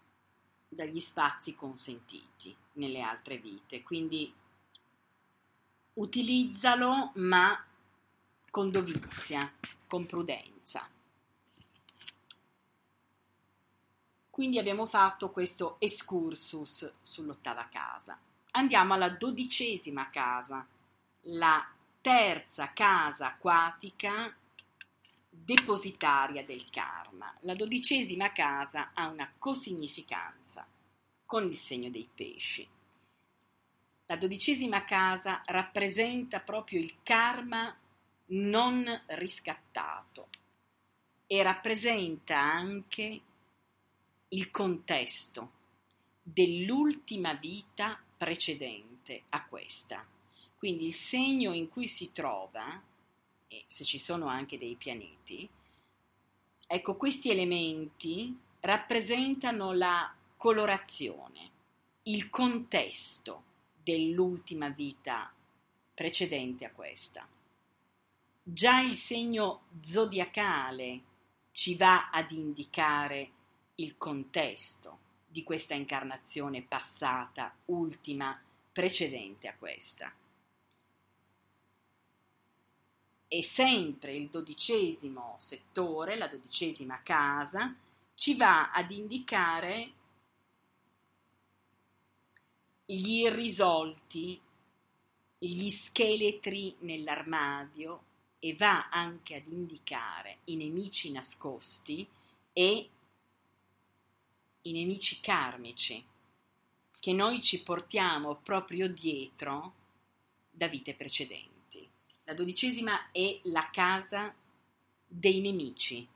dagli 0.74 1.00
spazi 1.00 1.54
consentiti 1.54 2.54
nelle 2.72 3.00
altre 3.00 3.38
vite, 3.38 3.82
quindi 3.82 4.32
utilizzalo 5.94 7.12
ma 7.16 7.64
con 8.50 8.70
dovizia, 8.70 9.52
con 9.86 10.06
prudenza. 10.06 10.88
Quindi 14.30 14.58
abbiamo 14.58 14.86
fatto 14.86 15.30
questo 15.30 15.76
excursus 15.78 16.92
sull'ottava 17.00 17.68
casa. 17.70 18.18
Andiamo 18.52 18.94
alla 18.94 19.10
dodicesima 19.10 20.10
casa, 20.10 20.66
la 21.22 21.64
terza 22.00 22.72
casa 22.72 23.28
acquatica 23.28 24.34
depositaria 25.42 26.44
del 26.44 26.68
karma. 26.70 27.34
La 27.40 27.54
dodicesima 27.54 28.32
casa 28.32 28.90
ha 28.94 29.08
una 29.08 29.30
cosignificanza 29.38 30.66
con 31.26 31.44
il 31.48 31.56
segno 31.56 31.90
dei 31.90 32.08
pesci. 32.12 32.66
La 34.06 34.16
dodicesima 34.16 34.84
casa 34.84 35.42
rappresenta 35.46 36.40
proprio 36.40 36.78
il 36.78 36.96
karma 37.02 37.74
non 38.26 39.02
riscattato 39.06 40.28
e 41.26 41.42
rappresenta 41.42 42.38
anche 42.38 43.20
il 44.28 44.50
contesto 44.50 45.50
dell'ultima 46.22 47.34
vita 47.34 47.98
precedente 48.16 49.24
a 49.30 49.44
questa. 49.44 50.06
Quindi 50.56 50.86
il 50.86 50.94
segno 50.94 51.52
in 51.52 51.68
cui 51.68 51.86
si 51.86 52.12
trova, 52.12 52.80
e 53.54 53.64
se 53.68 53.84
ci 53.84 53.98
sono 53.98 54.26
anche 54.26 54.58
dei 54.58 54.74
pianeti, 54.74 55.48
ecco 56.66 56.96
questi 56.96 57.30
elementi 57.30 58.36
rappresentano 58.60 59.72
la 59.72 60.12
colorazione, 60.36 61.50
il 62.04 62.28
contesto 62.30 63.42
dell'ultima 63.82 64.70
vita 64.70 65.32
precedente 65.94 66.64
a 66.64 66.72
questa. 66.72 67.26
Già 68.42 68.80
il 68.80 68.96
segno 68.96 69.62
zodiacale 69.80 71.00
ci 71.52 71.76
va 71.76 72.10
ad 72.10 72.32
indicare 72.32 73.30
il 73.76 73.96
contesto 73.96 74.98
di 75.26 75.42
questa 75.42 75.74
incarnazione 75.74 76.62
passata, 76.62 77.54
ultima, 77.66 78.38
precedente 78.72 79.48
a 79.48 79.54
questa. 79.56 80.12
E 83.34 83.42
sempre 83.42 84.14
il 84.14 84.28
dodicesimo 84.28 85.34
settore, 85.38 86.16
la 86.16 86.28
dodicesima 86.28 87.02
casa, 87.02 87.74
ci 88.14 88.36
va 88.36 88.70
ad 88.70 88.92
indicare 88.92 89.90
gli 92.84 93.22
irrisolti, 93.22 94.40
gli 95.36 95.70
scheletri 95.72 96.76
nell'armadio 96.82 98.04
e 98.38 98.54
va 98.54 98.88
anche 98.88 99.34
ad 99.34 99.50
indicare 99.50 100.38
i 100.44 100.54
nemici 100.54 101.10
nascosti 101.10 102.08
e 102.52 102.88
i 104.62 104.72
nemici 104.72 105.18
karmici 105.18 106.04
che 107.00 107.12
noi 107.12 107.42
ci 107.42 107.60
portiamo 107.64 108.36
proprio 108.36 108.88
dietro 108.88 109.74
da 110.52 110.68
vite 110.68 110.94
precedenti. 110.94 111.53
La 112.26 112.32
dodicesima 112.32 113.10
è 113.12 113.38
la 113.44 113.68
casa 113.70 114.34
dei 115.06 115.40
nemici, 115.40 116.08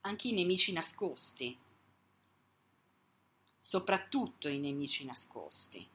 anche 0.00 0.28
i 0.28 0.32
nemici 0.32 0.72
nascosti, 0.72 1.56
soprattutto 3.56 4.48
i 4.48 4.58
nemici 4.58 5.04
nascosti, 5.04 5.86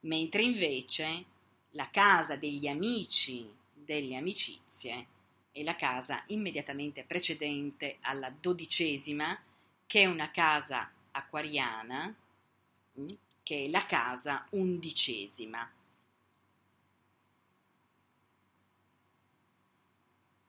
mentre 0.00 0.42
invece 0.42 1.24
la 1.70 1.88
casa 1.90 2.34
degli 2.34 2.66
amici, 2.66 3.48
delle 3.72 4.16
amicizie, 4.16 5.06
è 5.52 5.62
la 5.62 5.76
casa 5.76 6.24
immediatamente 6.26 7.04
precedente 7.04 7.98
alla 8.00 8.30
dodicesima, 8.30 9.40
che 9.86 10.00
è 10.00 10.06
una 10.06 10.32
casa 10.32 10.90
acquariana, 11.12 12.12
mm, 12.98 13.08
che 13.44 13.66
è 13.66 13.68
la 13.68 13.86
casa 13.86 14.44
undicesima. 14.50 15.70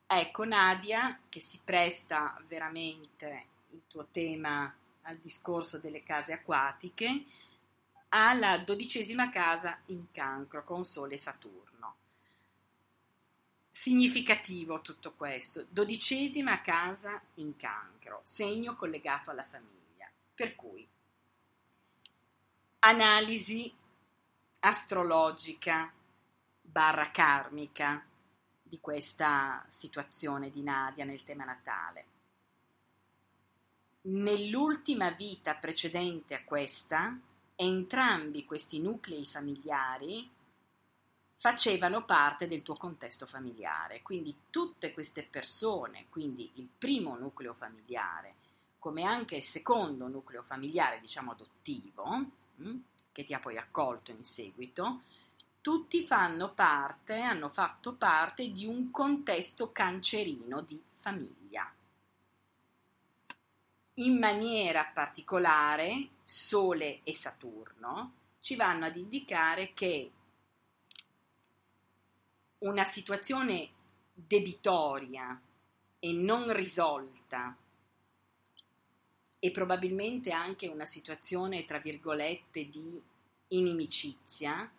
Ecco 0.09 0.45
Nadia 0.45 1.19
che 1.27 1.41
si 1.41 1.59
presta 1.61 2.41
veramente 2.47 3.45
il 3.71 3.81
tuo 3.89 4.07
tema 4.09 4.73
al 5.01 5.17
discorso 5.17 5.79
delle 5.79 6.01
case 6.01 6.31
acquatiche, 6.31 7.25
alla 8.09 8.57
dodicesima 8.57 9.29
casa 9.29 9.77
in 9.87 10.05
cancro 10.11 10.63
con 10.63 10.85
Sole 10.85 11.15
e 11.15 11.17
Saturno. 11.17 11.95
Significativo 13.69 14.79
tutto 14.81 15.11
questo, 15.11 15.65
dodicesima 15.67 16.61
casa 16.61 17.21
in 17.35 17.57
cancro, 17.57 18.21
segno 18.23 18.77
collegato 18.77 19.29
alla 19.29 19.43
famiglia. 19.43 20.09
Per 20.33 20.55
cui 20.55 20.87
analisi 22.79 23.75
astrologica 24.59 25.91
barra 26.61 27.11
karmica 27.11 28.06
di 28.67 28.79
questa 28.79 29.65
situazione 29.69 30.49
di 30.49 30.61
Nadia 30.61 31.05
nel 31.05 31.23
tema 31.23 31.45
natale. 31.45 32.05
Nell'ultima 34.01 35.11
vita 35.11 35.55
precedente 35.55 36.35
a 36.35 36.43
questa, 36.43 37.17
entrambi 37.55 38.45
questi 38.45 38.79
nuclei 38.79 39.25
familiari 39.25 40.29
facevano 41.35 42.03
parte 42.05 42.47
del 42.47 42.63
tuo 42.63 42.75
contesto 42.75 43.25
familiare, 43.25 44.01
quindi 44.01 44.35
tutte 44.49 44.91
queste 44.91 45.23
persone, 45.23 46.05
quindi 46.09 46.49
il 46.55 46.67
primo 46.77 47.17
nucleo 47.17 47.53
familiare, 47.53 48.35
come 48.79 49.03
anche 49.03 49.35
il 49.35 49.43
secondo 49.43 50.07
nucleo 50.07 50.41
familiare, 50.41 50.99
diciamo 50.99 51.31
adottivo, 51.31 52.45
Mm, 52.61 52.77
che 53.11 53.23
ti 53.23 53.33
ha 53.33 53.39
poi 53.39 53.57
accolto 53.57 54.11
in 54.11 54.23
seguito, 54.23 55.01
tutti 55.67 56.01
fanno 56.05 56.53
parte, 56.53 57.19
hanno 57.19 57.49
fatto 57.49 57.95
parte 57.95 58.53
di 58.53 58.65
un 58.65 58.89
contesto 58.89 59.73
cancerino 59.73 60.61
di 60.61 60.81
famiglia. 60.95 61.69
In 63.95 64.17
maniera 64.17 64.85
particolare, 64.85 66.11
Sole 66.23 67.01
e 67.03 67.13
Saturno 67.13 68.13
ci 68.39 68.55
vanno 68.55 68.85
ad 68.85 68.95
indicare 68.95 69.73
che 69.73 70.11
una 72.59 72.85
situazione 72.85 73.69
debitoria 74.13 75.37
e 75.99 76.13
non 76.13 76.49
risolta 76.53 77.53
e 79.37 79.51
probabilmente 79.51 80.31
anche 80.31 80.69
una 80.69 80.85
situazione, 80.85 81.65
tra 81.65 81.79
virgolette, 81.79 82.69
di 82.69 83.03
inimicizia, 83.49 84.71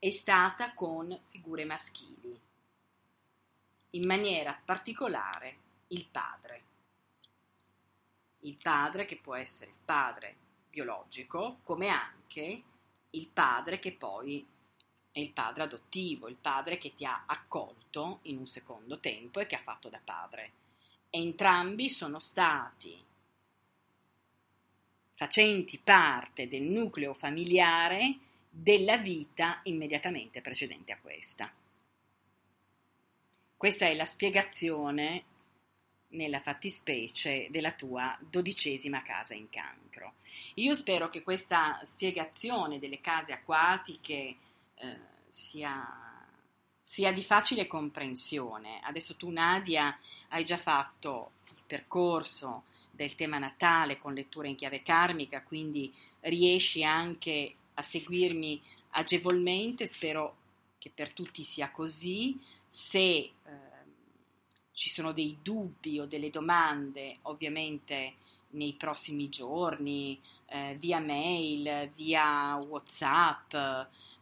è 0.00 0.10
stata 0.10 0.72
con 0.72 1.14
figure 1.28 1.66
maschili, 1.66 2.40
in 3.90 4.06
maniera 4.06 4.58
particolare 4.64 5.58
il 5.88 6.06
padre. 6.06 6.62
Il 8.40 8.56
padre 8.56 9.04
che 9.04 9.18
può 9.18 9.34
essere 9.34 9.72
il 9.72 9.76
padre 9.84 10.36
biologico, 10.70 11.58
come 11.62 11.88
anche 11.88 12.62
il 13.10 13.28
padre 13.28 13.78
che 13.78 13.92
poi 13.92 14.46
è 15.12 15.20
il 15.20 15.32
padre 15.32 15.64
adottivo, 15.64 16.28
il 16.28 16.36
padre 16.36 16.78
che 16.78 16.94
ti 16.94 17.04
ha 17.04 17.24
accolto 17.26 18.20
in 18.22 18.38
un 18.38 18.46
secondo 18.46 19.00
tempo 19.00 19.38
e 19.38 19.44
che 19.44 19.56
ha 19.56 19.62
fatto 19.62 19.90
da 19.90 20.00
padre. 20.02 20.52
Entrambi 21.10 21.90
sono 21.90 22.18
stati 22.18 23.04
facenti 25.12 25.76
parte 25.76 26.48
del 26.48 26.62
nucleo 26.62 27.12
familiare 27.12 28.28
della 28.50 28.98
vita 28.98 29.60
immediatamente 29.62 30.42
precedente 30.42 30.92
a 30.92 30.98
questa. 31.00 31.50
Questa 33.56 33.86
è 33.86 33.94
la 33.94 34.04
spiegazione 34.04 35.24
nella 36.08 36.40
fattispecie 36.40 37.48
della 37.50 37.72
tua 37.72 38.18
dodicesima 38.20 39.02
casa 39.02 39.34
in 39.34 39.48
cancro. 39.48 40.14
Io 40.54 40.74
spero 40.74 41.08
che 41.08 41.22
questa 41.22 41.78
spiegazione 41.82 42.80
delle 42.80 43.00
case 43.00 43.32
acquatiche 43.32 44.36
eh, 44.74 44.98
sia, 45.28 46.26
sia 46.82 47.12
di 47.12 47.22
facile 47.22 47.66
comprensione. 47.66 48.80
Adesso 48.82 49.16
tu 49.16 49.30
Nadia 49.30 49.96
hai 50.28 50.44
già 50.44 50.56
fatto 50.56 51.32
il 51.50 51.62
percorso 51.66 52.64
del 52.90 53.14
tema 53.14 53.38
natale 53.38 53.96
con 53.96 54.14
lettura 54.14 54.48
in 54.48 54.56
chiave 54.56 54.82
karmica, 54.82 55.42
quindi 55.42 55.94
riesci 56.20 56.82
anche 56.82 57.54
a 57.80 57.82
seguirmi 57.82 58.60
agevolmente, 58.90 59.86
spero 59.86 60.36
che 60.78 60.90
per 60.94 61.12
tutti 61.12 61.42
sia 61.42 61.70
così. 61.70 62.38
Se 62.68 63.00
eh, 63.00 63.32
ci 64.72 64.90
sono 64.90 65.12
dei 65.12 65.38
dubbi 65.42 65.98
o 65.98 66.06
delle 66.06 66.30
domande, 66.30 67.18
ovviamente 67.22 68.14
nei 68.52 68.74
prossimi 68.74 69.28
giorni, 69.28 70.18
eh, 70.46 70.76
via 70.78 70.98
mail, 70.98 71.90
via 71.94 72.56
WhatsApp, 72.56 73.54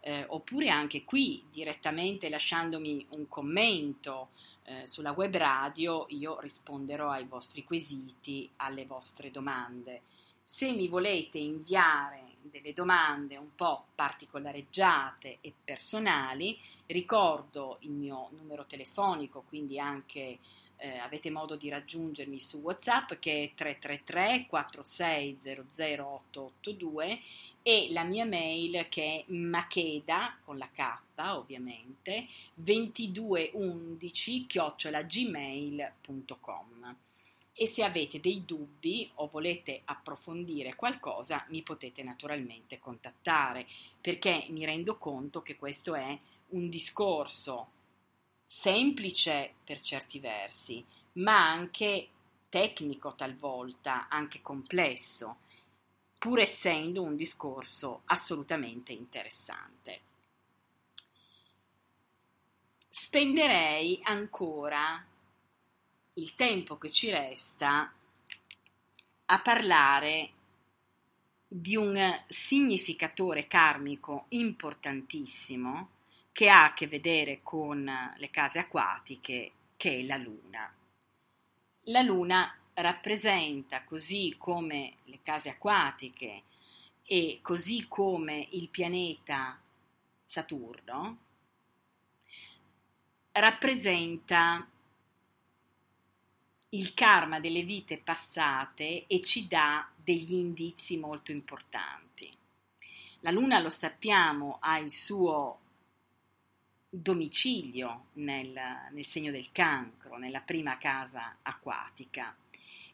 eh, 0.00 0.24
oppure 0.28 0.68
anche 0.68 1.04
qui 1.04 1.42
direttamente 1.50 2.28
lasciandomi 2.28 3.06
un 3.10 3.26
commento 3.26 4.28
eh, 4.64 4.86
sulla 4.86 5.12
web 5.12 5.34
radio 5.34 6.04
io 6.10 6.38
risponderò 6.40 7.10
ai 7.10 7.24
vostri 7.24 7.64
quesiti, 7.64 8.50
alle 8.56 8.84
vostre 8.84 9.30
domande. 9.30 10.02
Se 10.44 10.72
mi 10.72 10.88
volete 10.88 11.38
inviare 11.38 12.27
delle 12.50 12.72
domande 12.72 13.36
un 13.36 13.54
po' 13.54 13.86
particolareggiate 13.94 15.38
e 15.40 15.52
personali, 15.64 16.58
ricordo 16.86 17.78
il 17.80 17.90
mio 17.90 18.30
numero 18.36 18.64
telefonico, 18.66 19.44
quindi 19.48 19.78
anche 19.78 20.38
eh, 20.78 20.98
avete 20.98 21.30
modo 21.30 21.56
di 21.56 21.68
raggiungermi 21.68 22.38
su 22.38 22.58
WhatsApp 22.58 23.14
che 23.14 23.44
è 23.44 23.50
333 23.54 24.46
4600 24.46 26.20
882 26.32 27.20
e 27.62 27.88
la 27.90 28.04
mia 28.04 28.24
mail 28.24 28.86
che 28.88 29.24
è 29.26 29.32
macheda 29.32 30.38
con 30.44 30.56
la 30.56 30.68
K 30.72 31.00
ovviamente 31.16 32.28
2211 32.54 34.46
chiocciolagmail.com 34.46 36.96
e 37.60 37.66
se 37.66 37.82
avete 37.82 38.20
dei 38.20 38.44
dubbi 38.44 39.10
o 39.14 39.26
volete 39.26 39.82
approfondire 39.84 40.76
qualcosa 40.76 41.44
mi 41.48 41.62
potete 41.62 42.04
naturalmente 42.04 42.78
contattare 42.78 43.66
perché 44.00 44.46
mi 44.50 44.64
rendo 44.64 44.96
conto 44.96 45.42
che 45.42 45.56
questo 45.56 45.96
è 45.96 46.16
un 46.50 46.68
discorso 46.68 47.70
semplice 48.46 49.54
per 49.64 49.80
certi 49.80 50.20
versi, 50.20 50.84
ma 51.14 51.50
anche 51.50 52.08
tecnico 52.48 53.16
talvolta, 53.16 54.06
anche 54.08 54.40
complesso, 54.40 55.38
pur 56.16 56.38
essendo 56.38 57.02
un 57.02 57.16
discorso 57.16 58.02
assolutamente 58.04 58.92
interessante. 58.92 60.00
Spenderei 62.88 63.98
ancora 64.04 65.04
il 66.18 66.34
tempo 66.34 66.76
che 66.78 66.90
ci 66.90 67.10
resta 67.10 67.92
a 69.26 69.40
parlare 69.40 70.30
di 71.46 71.76
un 71.76 72.24
significatore 72.26 73.46
karmico 73.46 74.26
importantissimo 74.28 75.90
che 76.32 76.48
ha 76.48 76.64
a 76.64 76.74
che 76.74 76.86
vedere 76.86 77.40
con 77.42 77.90
le 78.16 78.30
case 78.30 78.58
acquatiche, 78.58 79.52
che 79.76 79.98
è 79.98 80.02
la 80.02 80.16
Luna. 80.16 80.72
La 81.84 82.02
Luna 82.02 82.54
rappresenta, 82.74 83.82
così 83.84 84.34
come 84.38 84.96
le 85.04 85.20
case 85.22 85.48
acquatiche 85.48 86.42
e 87.04 87.38
così 87.42 87.86
come 87.88 88.46
il 88.50 88.68
pianeta 88.68 89.58
Saturno, 90.26 91.18
rappresenta 93.32 94.68
il 96.70 96.92
karma 96.92 97.40
delle 97.40 97.62
vite 97.62 97.96
passate 97.98 99.06
e 99.06 99.20
ci 99.20 99.46
dà 99.46 99.88
degli 99.96 100.34
indizi 100.34 100.98
molto 100.98 101.32
importanti. 101.32 102.30
La 103.20 103.30
Luna, 103.30 103.58
lo 103.58 103.70
sappiamo, 103.70 104.58
ha 104.60 104.78
il 104.78 104.90
suo 104.90 105.60
domicilio 106.90 108.06
nel, 108.14 108.58
nel 108.90 109.04
segno 109.04 109.30
del 109.30 109.50
cancro, 109.50 110.18
nella 110.18 110.40
prima 110.40 110.78
casa 110.78 111.38
acquatica. 111.42 112.34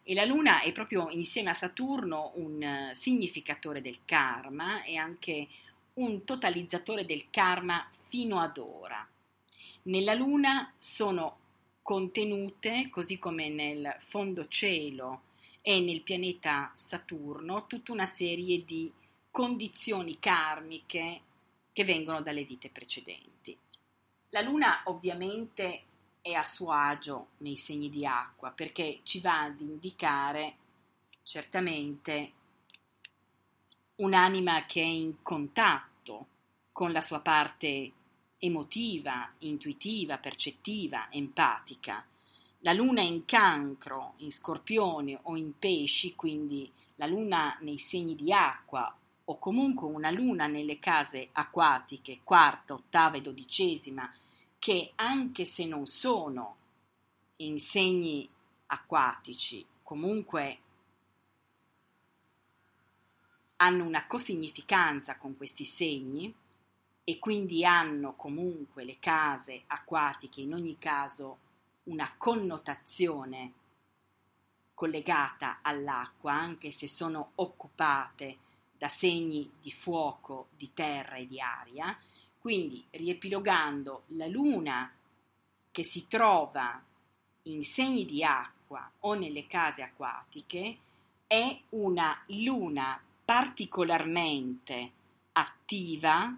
E 0.03 0.15
la 0.15 0.25
Luna 0.25 0.61
è 0.61 0.73
proprio 0.73 1.11
insieme 1.11 1.51
a 1.51 1.55
Saturno 1.55 2.33
un 2.35 2.91
significatore 2.93 3.81
del 3.81 4.05
karma 4.05 4.83
e 4.83 4.97
anche 4.97 5.49
un 5.95 6.25
totalizzatore 6.25 7.07
del 7.07 7.31
karma 7.31 7.89
fino 8.09 8.41
ad 8.41 8.59
ora. 8.59 9.07
Nella 9.83 10.15
Luna 10.15 10.73
sono 10.77 11.39
contenute, 11.85 12.89
così 12.89 13.19
come 13.19 13.51
nel 13.51 13.95
fondo 13.99 14.49
cielo 14.49 15.25
e 15.61 15.81
nel 15.81 16.01
pianeta 16.01 16.73
Saturno, 16.75 17.67
tutta 17.67 17.93
una 17.93 18.07
serie 18.07 18.65
di 18.65 18.91
condizioni 19.31 20.19
karmiche 20.19 21.21
che 21.75 21.85
vengono 21.85 22.23
dalle 22.23 22.45
vite 22.45 22.71
precedenti. 22.71 23.55
La 24.31 24.41
Luna 24.41 24.81
ovviamente 24.87 25.83
è 26.23 26.33
a 26.33 26.43
suo 26.43 26.71
agio 26.71 27.33
nei 27.39 27.59
segni 27.59 27.91
di 27.91 28.07
acqua 28.07 28.51
perché 28.51 29.01
ci 29.03 29.21
va 29.21 29.43
ad 29.43 29.61
indicare 29.61 30.57
certamente 31.23 32.33
un'anima 33.97 34.65
che 34.65 34.81
è 34.81 34.87
in 34.87 35.21
contatto 35.21 36.27
con 36.73 36.93
la 36.93 37.03
sua 37.03 37.21
parte 37.21 37.93
emotiva, 38.45 39.33
intuitiva, 39.39 40.19
percettiva, 40.19 41.09
empatica. 41.11 42.05
La 42.61 42.73
luna 42.73 43.01
in 43.01 43.25
cancro, 43.25 44.15
in 44.19 44.31
scorpione 44.31 45.19
o 45.23 45.37
in 45.37 45.59
pesci, 45.59 46.15
quindi 46.15 46.71
la 46.97 47.07
luna 47.07 47.57
nei 47.61 47.79
segni 47.79 48.15
di 48.15 48.33
acqua 48.33 48.95
o 49.27 49.39
comunque 49.39 49.89
una 49.89 50.11
luna 50.11 50.47
nelle 50.47 50.79
case 50.79 51.31
acquatiche, 51.33 52.21
quarta, 52.23 52.75
ottava 52.75 53.17
e 53.17 53.23
dodicesima, 53.23 54.13
che 54.59 54.93
anche 54.97 55.45
se 55.45 55.65
non 55.65 55.87
sono 55.87 56.57
in 57.37 57.59
segni 57.59 58.29
acquatici, 58.67 59.65
comunque 59.83 60.59
hanno 63.57 63.85
una 63.85 64.07
cosignificanza 64.07 65.17
con 65.17 65.37
questi 65.37 65.65
segni, 65.65 66.35
e 67.05 67.19
quindi 67.19 67.65
hanno 67.65 68.15
comunque 68.15 68.85
le 68.85 68.99
case 68.99 69.65
acquatiche 69.67 70.41
in 70.41 70.55
ogni 70.55 70.79
caso 70.79 71.39
una 71.85 72.15
connotazione 72.17 73.53
collegata 74.73 75.59
all'acqua, 75.63 76.33
anche 76.33 76.73
se 76.73 76.89
sono 76.89 77.33
occupate 77.37 78.39
da 78.77 78.89
segni 78.89 79.51
di 79.61 79.71
fuoco, 79.71 80.49
di 80.57 80.73
terra 80.73 81.17
e 81.17 81.27
di 81.27 81.41
aria. 81.41 81.97
Quindi, 82.39 82.85
riepilogando, 82.91 84.03
la 84.09 84.27
luna 84.27 84.91
che 85.71 85.85
si 85.85 86.07
trova 86.09 86.83
in 87.43 87.63
segni 87.63 88.05
di 88.05 88.25
acqua 88.25 88.91
o 89.01 89.15
nelle 89.15 89.47
case 89.47 89.83
acquatiche 89.83 90.79
è 91.27 91.61
una 91.71 92.23
luna 92.27 93.01
particolarmente 93.25 94.93
attiva 95.33 96.37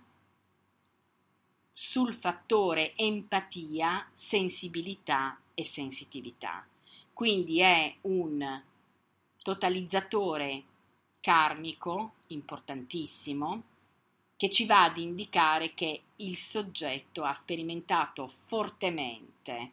sul 1.79 2.15
fattore 2.15 2.97
empatia, 2.97 4.09
sensibilità 4.15 5.39
e 5.53 5.63
sensitività. 5.63 6.67
Quindi 7.13 7.61
è 7.61 7.95
un 8.03 8.63
totalizzatore 9.43 10.63
karmico 11.21 12.13
importantissimo 12.29 13.63
che 14.39 14.49
ci 14.49 14.65
va 14.65 14.85
ad 14.85 14.97
indicare 14.97 15.75
che 15.75 16.01
il 16.17 16.39
soggetto 16.39 17.25
ha 17.25 17.35
sperimentato 17.35 18.27
fortemente 18.27 19.73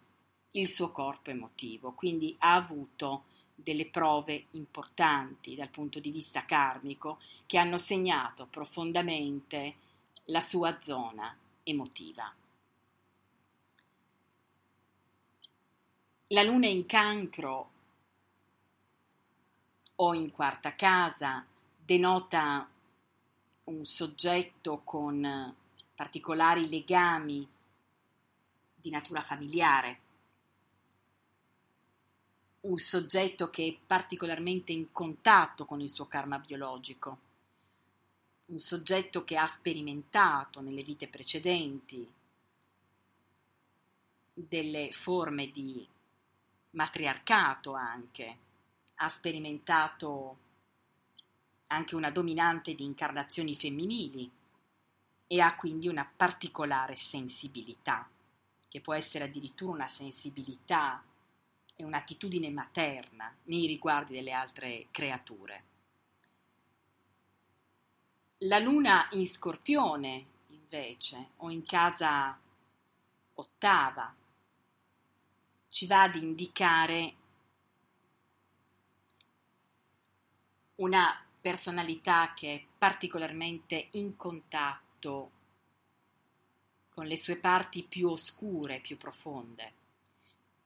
il 0.51 0.67
suo 0.67 0.91
corpo 0.91 1.29
emotivo, 1.29 1.93
quindi 1.93 2.35
ha 2.39 2.55
avuto 2.55 3.23
delle 3.55 3.85
prove 3.85 4.47
importanti 4.51 5.55
dal 5.55 5.69
punto 5.69 5.99
di 5.99 6.11
vista 6.11 6.43
karmico 6.43 7.19
che 7.45 7.57
hanno 7.57 7.77
segnato 7.77 8.45
profondamente 8.45 9.75
la 10.25 10.41
sua 10.41 10.77
zona 10.81 11.33
emotiva. 11.63 12.33
La 16.27 16.43
luna 16.43 16.67
in 16.67 16.85
cancro 16.85 17.71
o 19.95 20.13
in 20.13 20.31
quarta 20.31 20.75
casa 20.75 21.45
denota 21.77 22.67
un 23.65 23.85
soggetto 23.85 24.81
con 24.83 25.55
particolari 25.95 26.67
legami 26.67 27.47
di 28.75 28.89
natura 28.89 29.21
familiare, 29.21 29.99
un 32.61 32.77
soggetto 32.77 33.49
che 33.49 33.67
è 33.67 33.77
particolarmente 33.85 34.71
in 34.71 34.91
contatto 34.91 35.65
con 35.65 35.81
il 35.81 35.89
suo 35.89 36.07
karma 36.07 36.39
biologico 36.39 37.31
un 38.45 38.59
soggetto 38.59 39.23
che 39.23 39.37
ha 39.37 39.47
sperimentato 39.47 40.59
nelle 40.61 40.83
vite 40.83 41.07
precedenti 41.07 42.11
delle 44.33 44.91
forme 44.91 45.51
di 45.51 45.87
matriarcato 46.71 47.73
anche, 47.73 48.37
ha 48.95 49.09
sperimentato 49.09 50.37
anche 51.67 51.95
una 51.95 52.11
dominante 52.11 52.75
di 52.75 52.83
incarnazioni 52.83 53.55
femminili 53.55 54.29
e 55.27 55.41
ha 55.41 55.55
quindi 55.55 55.87
una 55.87 56.05
particolare 56.05 56.95
sensibilità, 56.95 58.07
che 58.67 58.81
può 58.81 58.93
essere 58.93 59.25
addirittura 59.25 59.71
una 59.71 59.87
sensibilità 59.87 61.03
e 61.75 61.83
un'attitudine 61.83 62.49
materna 62.49 63.33
nei 63.45 63.65
riguardi 63.65 64.13
delle 64.13 64.31
altre 64.31 64.87
creature. 64.91 65.71
La 68.45 68.59
luna 68.59 69.07
in 69.11 69.25
scorpione, 69.25 70.25
invece, 70.49 71.29
o 71.37 71.49
in 71.49 71.63
casa 71.63 72.37
ottava, 73.35 74.13
ci 75.69 75.87
va 75.87 76.01
ad 76.01 76.15
indicare 76.15 77.13
una 80.75 81.23
personalità 81.39 82.33
che 82.33 82.53
è 82.53 82.65
particolarmente 82.77 83.87
in 83.91 84.17
contatto 84.17 85.31
con 86.89 87.05
le 87.05 87.15
sue 87.15 87.37
parti 87.37 87.83
più 87.83 88.09
oscure, 88.09 88.81
più 88.81 88.97
profonde. 88.97 89.73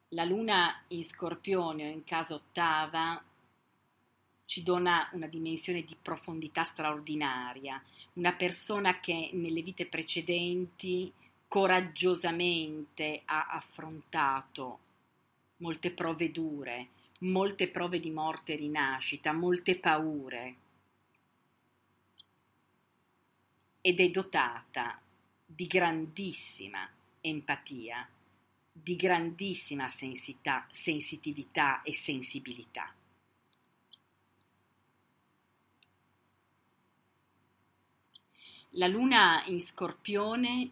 La 0.09 0.23
luna 0.23 0.84
in 0.88 1.03
scorpione 1.03 1.88
o 1.88 1.91
in 1.91 2.03
casa 2.03 2.34
ottava 2.34 3.23
ci 4.47 4.63
dona 4.63 5.09
una 5.11 5.27
dimensione 5.27 5.83
di 5.83 5.97
profondità 6.01 6.63
straordinaria, 6.63 7.83
una 8.13 8.31
persona 8.31 9.01
che 9.01 9.29
nelle 9.33 9.61
vite 9.61 9.85
precedenti 9.85 11.11
coraggiosamente 11.49 13.23
ha 13.25 13.47
affrontato 13.47 14.79
molte 15.57 15.91
prove 15.91 16.31
dure, 16.31 16.87
molte 17.19 17.67
prove 17.67 17.99
di 17.99 18.09
morte 18.09 18.53
e 18.53 18.55
rinascita, 18.55 19.33
molte 19.33 19.77
paure 19.79 20.55
ed 23.81 23.99
è 23.99 24.09
dotata 24.09 24.97
di 25.45 25.67
grandissima 25.67 26.89
empatia, 27.19 28.07
di 28.71 28.95
grandissima 28.95 29.89
sensità, 29.89 30.65
sensitività 30.71 31.81
e 31.81 31.93
sensibilità. 31.93 32.93
La 38.78 38.86
luna 38.86 39.43
in 39.47 39.59
scorpione 39.59 40.69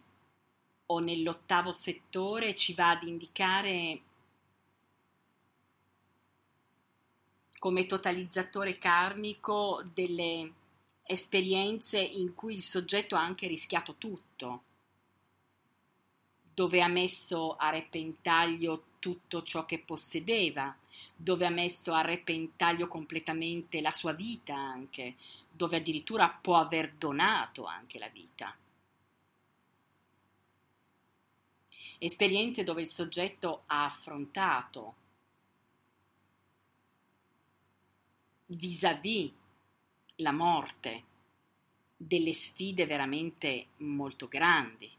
o 0.86 1.00
nell'ottavo 1.00 1.72
settore 1.72 2.54
ci 2.54 2.72
va 2.72 2.90
ad 2.90 3.02
indicare 3.02 4.00
come 7.58 7.84
totalizzatore 7.84 8.78
karmico 8.78 9.82
delle 9.92 10.52
esperienze 11.02 11.98
in 11.98 12.32
cui 12.34 12.54
il 12.54 12.62
soggetto 12.62 13.16
ha 13.16 13.22
anche 13.22 13.48
rischiato 13.48 13.96
tutto, 13.98 14.62
dove 16.54 16.82
ha 16.82 16.88
messo 16.88 17.56
a 17.56 17.70
repentaglio 17.70 18.84
tutto 19.00 19.42
ciò 19.42 19.66
che 19.66 19.80
possedeva, 19.80 20.76
dove 21.16 21.44
ha 21.44 21.50
messo 21.50 21.92
a 21.92 22.02
repentaglio 22.02 22.86
completamente 22.86 23.80
la 23.80 23.90
sua 23.90 24.12
vita 24.12 24.54
anche, 24.54 25.16
dove 25.56 25.78
addirittura 25.78 26.28
può 26.28 26.58
aver 26.58 26.92
donato 26.92 27.64
anche 27.64 27.98
la 27.98 28.08
vita. 28.08 28.54
Esperienze 31.98 32.62
dove 32.62 32.82
il 32.82 32.88
soggetto 32.88 33.62
ha 33.66 33.86
affrontato 33.86 34.94
vis-à-vis 38.46 39.32
la 40.16 40.32
morte 40.32 41.04
delle 41.96 42.34
sfide 42.34 42.84
veramente 42.84 43.68
molto 43.78 44.28
grandi. 44.28 44.90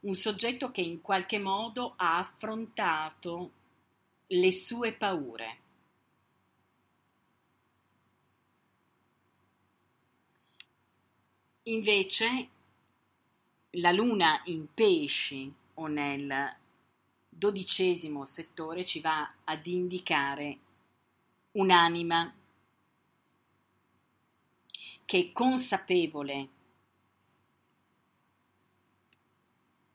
Un 0.00 0.14
soggetto 0.14 0.70
che 0.70 0.82
in 0.82 1.00
qualche 1.00 1.38
modo 1.38 1.94
ha 1.96 2.18
affrontato 2.18 3.52
le 4.26 4.52
sue 4.52 4.92
paure. 4.92 5.62
Invece 11.66 12.48
la 13.70 13.90
luna 13.90 14.42
in 14.46 14.66
pesci 14.74 15.52
o 15.74 15.86
nel 15.86 16.56
dodicesimo 17.26 18.26
settore 18.26 18.84
ci 18.84 19.00
va 19.00 19.32
ad 19.44 19.66
indicare 19.66 20.58
un'anima 21.52 22.34
che 25.06 25.18
è 25.18 25.32
consapevole 25.32 26.48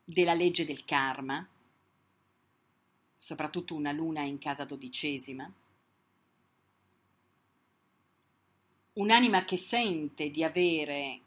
della 0.04 0.34
legge 0.34 0.64
del 0.64 0.84
karma, 0.84 1.46
soprattutto 3.16 3.76
una 3.76 3.92
luna 3.92 4.22
in 4.22 4.38
casa 4.38 4.64
dodicesima, 4.64 5.50
un'anima 8.94 9.44
che 9.44 9.56
sente 9.56 10.30
di 10.30 10.42
avere 10.42 11.20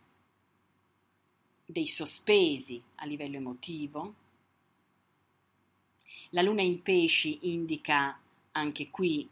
dei 1.65 1.87
sospesi 1.87 2.81
a 2.95 3.05
livello 3.05 3.37
emotivo. 3.37 4.15
La 6.29 6.41
luna 6.41 6.61
in 6.61 6.81
pesci 6.81 7.39
indica 7.51 8.19
anche 8.51 8.89
qui 8.89 9.27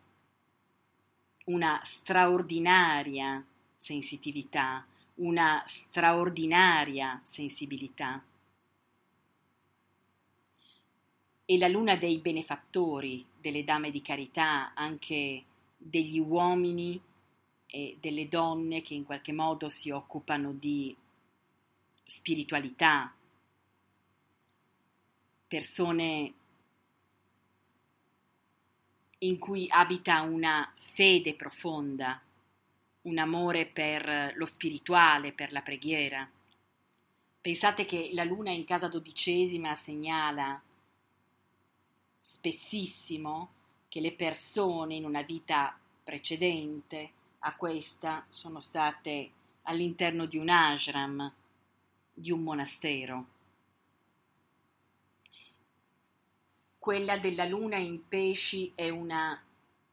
una 1.46 1.82
straordinaria 1.84 3.44
sensitività, 3.76 4.86
una 5.16 5.64
straordinaria 5.66 7.20
sensibilità. 7.24 8.24
E 11.46 11.58
la 11.58 11.68
luna 11.68 11.96
dei 11.98 12.20
benefattori, 12.20 13.26
delle 13.40 13.64
dame 13.64 13.92
di 13.92 14.02
carità, 14.02 14.74
anche 14.74 15.44
degli 15.76 16.20
uomini 16.20 17.02
e 17.66 17.98
delle 18.00 18.28
donne 18.28 18.82
che 18.82 18.94
in 18.94 19.04
qualche 19.04 19.34
modo 19.34 19.68
si 19.68 19.90
occupano 19.90 20.54
di 20.54 20.96
spiritualità, 22.14 23.14
persone 25.48 26.34
in 29.20 29.40
cui 29.40 29.68
abita 29.70 30.20
una 30.22 30.74
fede 30.76 31.36
profonda, 31.36 32.22
un 33.04 33.18
amore 33.18 33.66
per 33.66 34.34
lo 34.36 34.46
spirituale, 34.46 35.32
per 35.32 35.54
la 35.54 35.62
preghiera. 35.62 36.30
Pensate 37.40 37.86
che 37.86 38.10
la 38.12 38.26
luna 38.26 38.52
in 38.52 38.66
casa 38.66 38.90
dodicesima 38.90 39.74
segnala 39.76 40.62
spessissimo 42.20 43.54
che 43.88 44.02
le 44.02 44.12
persone 44.12 44.96
in 44.96 45.06
una 45.06 45.22
vita 45.22 45.80
precedente 46.04 47.12
a 47.40 47.56
questa 47.56 48.26
sono 48.28 48.60
state 48.60 49.32
all'interno 49.64 50.26
di 50.26 50.38
un 50.38 50.50
ashram, 50.50 51.34
di 52.14 52.32
un 52.32 52.42
monastero. 52.42 53.26
Quella 56.78 57.18
della 57.18 57.46
luna 57.46 57.78
in 57.78 58.08
pesci 58.08 58.72
è 58.74 58.90
una 58.90 59.40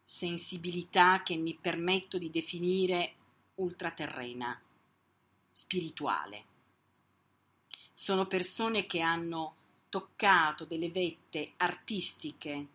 sensibilità 0.03 1.23
che 1.23 1.37
mi 1.37 1.57
permetto 1.61 2.17
di 2.17 2.31
definire 2.31 3.15
ultraterrena, 3.57 4.59
spirituale. 5.53 6.45
Sono 7.93 8.27
persone 8.27 8.87
che 8.87 9.01
hanno 9.01 9.55
toccato 9.89 10.65
delle 10.65 10.91
vette 10.91 11.53
artistiche, 11.59 12.67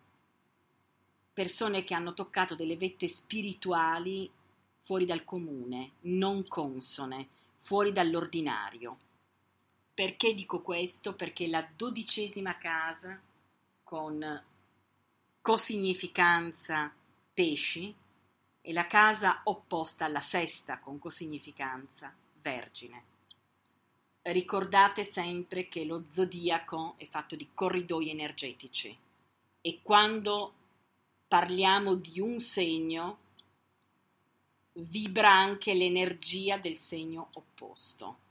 persone 1.32 1.82
che 1.82 1.94
hanno 1.94 2.14
toccato 2.14 2.54
delle 2.54 2.76
vette 2.76 3.08
spirituali 3.08 4.30
fuori 4.82 5.04
dal 5.04 5.24
comune, 5.24 5.92
non 6.02 6.46
consone, 6.46 7.28
fuori 7.58 7.90
dall'ordinario. 7.90 8.98
Perché 9.94 10.34
dico 10.34 10.60
questo? 10.60 11.14
Perché 11.14 11.46
la 11.46 11.64
dodicesima 11.76 12.58
casa 12.58 13.20
con 13.84 14.42
cosignificanza 15.40 16.92
pesci 17.32 17.94
è 18.60 18.72
la 18.72 18.86
casa 18.86 19.42
opposta 19.44 20.06
alla 20.06 20.20
sesta 20.20 20.78
con 20.80 20.98
cosignificanza 20.98 22.12
vergine. 22.40 23.04
Ricordate 24.22 25.04
sempre 25.04 25.68
che 25.68 25.84
lo 25.84 26.04
zodiaco 26.08 26.94
è 26.96 27.06
fatto 27.06 27.36
di 27.36 27.50
corridoi 27.54 28.10
energetici 28.10 28.96
e 29.60 29.80
quando 29.82 30.54
parliamo 31.28 31.94
di 31.94 32.18
un 32.20 32.40
segno 32.40 33.18
vibra 34.72 35.30
anche 35.30 35.74
l'energia 35.74 36.56
del 36.56 36.76
segno 36.76 37.28
opposto. 37.34 38.23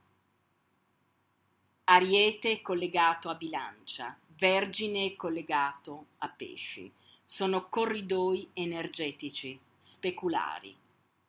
Ariete 1.94 2.54
è 2.54 2.62
collegato 2.64 3.30
a 3.30 3.36
bilancia, 3.36 4.18
Vergine 4.40 5.06
è 5.06 5.16
collegato 5.16 6.08
a 6.18 6.28
pesci. 6.28 6.92
Sono 7.24 7.70
corridoi 7.70 8.50
energetici, 8.54 9.60
speculari. 9.78 10.76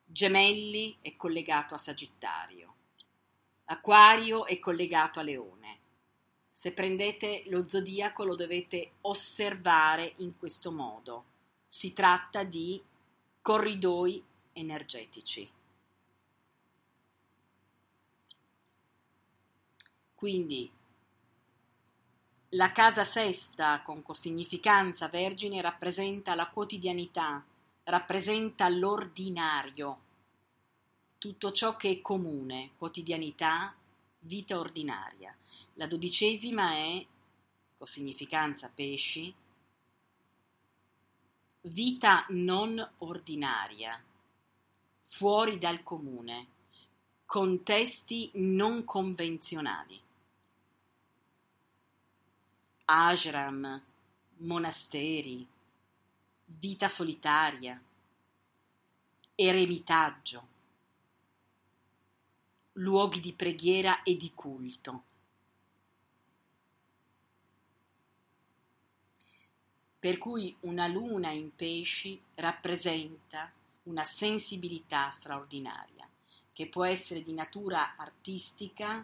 Gemelli 0.03 0.97
è 1.01 1.15
collegato 1.15 1.75
a 1.75 1.77
Sagittario. 1.77 2.73
Acquario 3.65 4.47
è 4.47 4.57
collegato 4.57 5.19
a 5.19 5.21
Leone. 5.21 5.77
Se 6.51 6.71
prendete 6.71 7.43
lo 7.45 7.67
zodiaco 7.67 8.23
lo 8.23 8.33
dovete 8.33 8.93
osservare 9.01 10.13
in 10.17 10.35
questo 10.35 10.71
modo. 10.71 11.25
Si 11.69 11.93
tratta 11.93 12.41
di 12.41 12.81
corridoi 13.39 14.23
energetici. 14.53 15.47
Quindi 20.25 20.67
la 22.49 22.71
casa 22.71 23.03
sesta 23.03 23.83
con 23.83 24.01
cosignificanza 24.01 25.07
vergine 25.07 25.61
rappresenta 25.61 26.33
la 26.33 26.47
quotidianità, 26.47 27.45
rappresenta 27.83 28.67
l'ordinario, 28.67 29.99
tutto 31.19 31.51
ciò 31.51 31.75
che 31.75 31.91
è 31.91 32.01
comune, 32.01 32.71
quotidianità, 32.75 33.75
vita 34.21 34.57
ordinaria. 34.57 35.31
La 35.75 35.85
dodicesima 35.85 36.73
è 36.73 37.05
cosignificanza 37.77 38.67
pesci, 38.73 39.31
vita 41.61 42.25
non 42.29 42.93
ordinaria, 42.97 44.03
fuori 45.03 45.59
dal 45.59 45.83
comune, 45.83 46.47
contesti 47.27 48.31
non 48.33 48.83
convenzionali 48.85 50.01
ashram, 52.85 53.81
monasteri, 54.37 55.47
vita 56.45 56.87
solitaria, 56.87 57.81
eremitaggio, 59.33 60.47
luoghi 62.73 63.19
di 63.19 63.33
preghiera 63.33 64.03
e 64.03 64.15
di 64.15 64.31
culto. 64.33 65.03
Per 69.99 70.17
cui 70.19 70.55
una 70.61 70.85
luna 70.85 71.31
in 71.31 71.55
pesci 71.55 72.21
rappresenta 72.35 73.51
una 73.83 74.05
sensibilità 74.05 75.09
straordinaria, 75.09 76.07
che 76.53 76.67
può 76.67 76.85
essere 76.85 77.23
di 77.23 77.33
natura 77.33 77.95
artistica, 77.95 79.03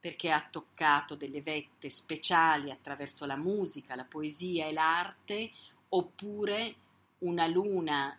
perché 0.00 0.30
ha 0.30 0.46
toccato 0.48 1.14
delle 1.14 1.42
vette 1.42 1.90
speciali 1.90 2.70
attraverso 2.70 3.26
la 3.26 3.36
musica, 3.36 3.94
la 3.96 4.04
poesia 4.04 4.66
e 4.66 4.72
l'arte, 4.72 5.50
oppure 5.90 6.74
una 7.18 7.46
luna 7.46 8.16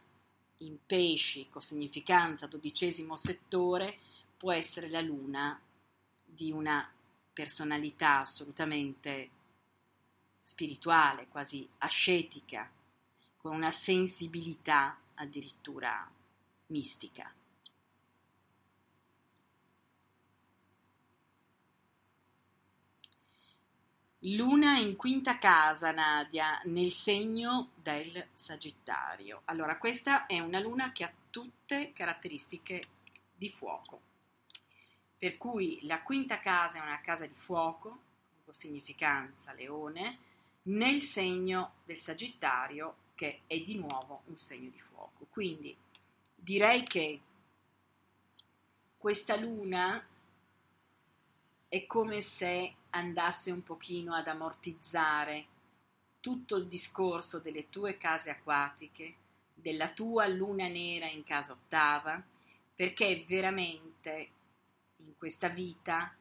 in 0.57 0.77
pesci 0.85 1.47
con 1.49 1.61
significanza 1.61 2.47
dodicesimo 2.47 3.15
settore 3.15 3.97
può 4.35 4.51
essere 4.51 4.89
la 4.89 5.01
luna 5.01 5.59
di 6.25 6.51
una 6.51 6.89
personalità 7.31 8.19
assolutamente 8.19 9.29
spirituale, 10.41 11.27
quasi 11.27 11.67
ascetica, 11.79 12.69
con 13.37 13.55
una 13.55 13.71
sensibilità 13.71 14.97
addirittura 15.15 16.09
mistica. 16.67 17.31
Luna 24.23 24.77
in 24.77 24.97
quinta 24.97 25.37
casa, 25.37 25.91
Nadia, 25.91 26.59
nel 26.65 26.91
segno 26.91 27.69
del 27.75 28.27
Sagittario. 28.33 29.43
Allora, 29.45 29.77
questa 29.77 30.25
è 30.25 30.39
una 30.39 30.59
luna 30.59 30.91
che 30.91 31.05
ha 31.05 31.13
tutte 31.29 31.93
caratteristiche 31.93 32.83
di 33.33 33.47
fuoco. 33.47 34.01
Per 35.17 35.37
cui 35.37 35.79
la 35.83 36.01
quinta 36.01 36.37
casa 36.39 36.79
è 36.79 36.81
una 36.81 36.99
casa 36.99 37.25
di 37.25 37.33
fuoco, 37.33 37.99
con 38.43 38.53
significanza 38.53 39.53
leone, 39.53 40.17
nel 40.63 40.99
segno 40.99 41.75
del 41.85 41.97
Sagittario, 41.97 42.95
che 43.15 43.43
è 43.47 43.57
di 43.59 43.75
nuovo 43.75 44.23
un 44.25 44.35
segno 44.35 44.69
di 44.69 44.79
fuoco. 44.79 45.27
Quindi 45.29 45.73
direi 46.35 46.83
che 46.83 47.21
questa 48.97 49.37
luna 49.37 50.05
è 51.69 51.85
come 51.85 52.19
se 52.19 52.73
andasse 52.91 53.51
un 53.51 53.63
pochino 53.63 54.13
ad 54.13 54.27
ammortizzare 54.27 55.47
tutto 56.19 56.55
il 56.55 56.67
discorso 56.67 57.39
delle 57.39 57.69
tue 57.69 57.97
case 57.97 58.29
acquatiche, 58.29 59.15
della 59.53 59.89
tua 59.89 60.27
luna 60.27 60.67
nera 60.67 61.07
in 61.07 61.23
casa 61.23 61.53
ottava, 61.53 62.21
perché 62.75 63.25
veramente 63.27 64.29
in 64.97 65.17
questa 65.17 65.49
vita, 65.49 66.13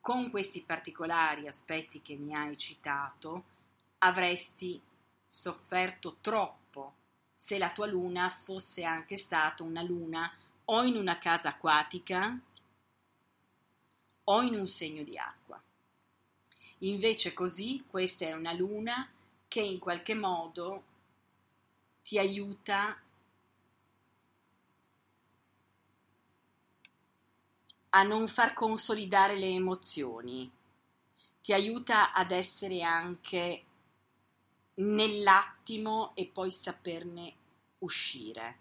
con 0.00 0.30
questi 0.30 0.62
particolari 0.62 1.46
aspetti 1.46 2.02
che 2.02 2.16
mi 2.16 2.34
hai 2.34 2.56
citato, 2.56 3.44
avresti 3.98 4.80
sofferto 5.24 6.18
troppo 6.20 6.94
se 7.34 7.58
la 7.58 7.70
tua 7.70 7.86
luna 7.86 8.28
fosse 8.28 8.84
anche 8.84 9.16
stata 9.16 9.62
una 9.62 9.82
luna 9.82 10.30
o 10.66 10.84
in 10.84 10.96
una 10.96 11.18
casa 11.18 11.50
acquatica 11.50 12.38
o 14.24 14.42
in 14.42 14.54
un 14.54 14.68
segno 14.68 15.02
di 15.02 15.18
acqua. 15.18 15.60
Invece 16.82 17.32
così 17.32 17.84
questa 17.86 18.26
è 18.26 18.32
una 18.32 18.52
luna 18.52 19.08
che 19.46 19.60
in 19.60 19.78
qualche 19.78 20.14
modo 20.14 20.82
ti 22.02 22.18
aiuta 22.18 23.00
a 27.90 28.02
non 28.02 28.26
far 28.26 28.52
consolidare 28.52 29.36
le 29.36 29.46
emozioni, 29.46 30.50
ti 31.40 31.52
aiuta 31.52 32.12
ad 32.12 32.32
essere 32.32 32.82
anche 32.82 33.64
nell'attimo 34.74 36.12
e 36.14 36.26
poi 36.26 36.50
saperne 36.50 37.34
uscire. 37.78 38.58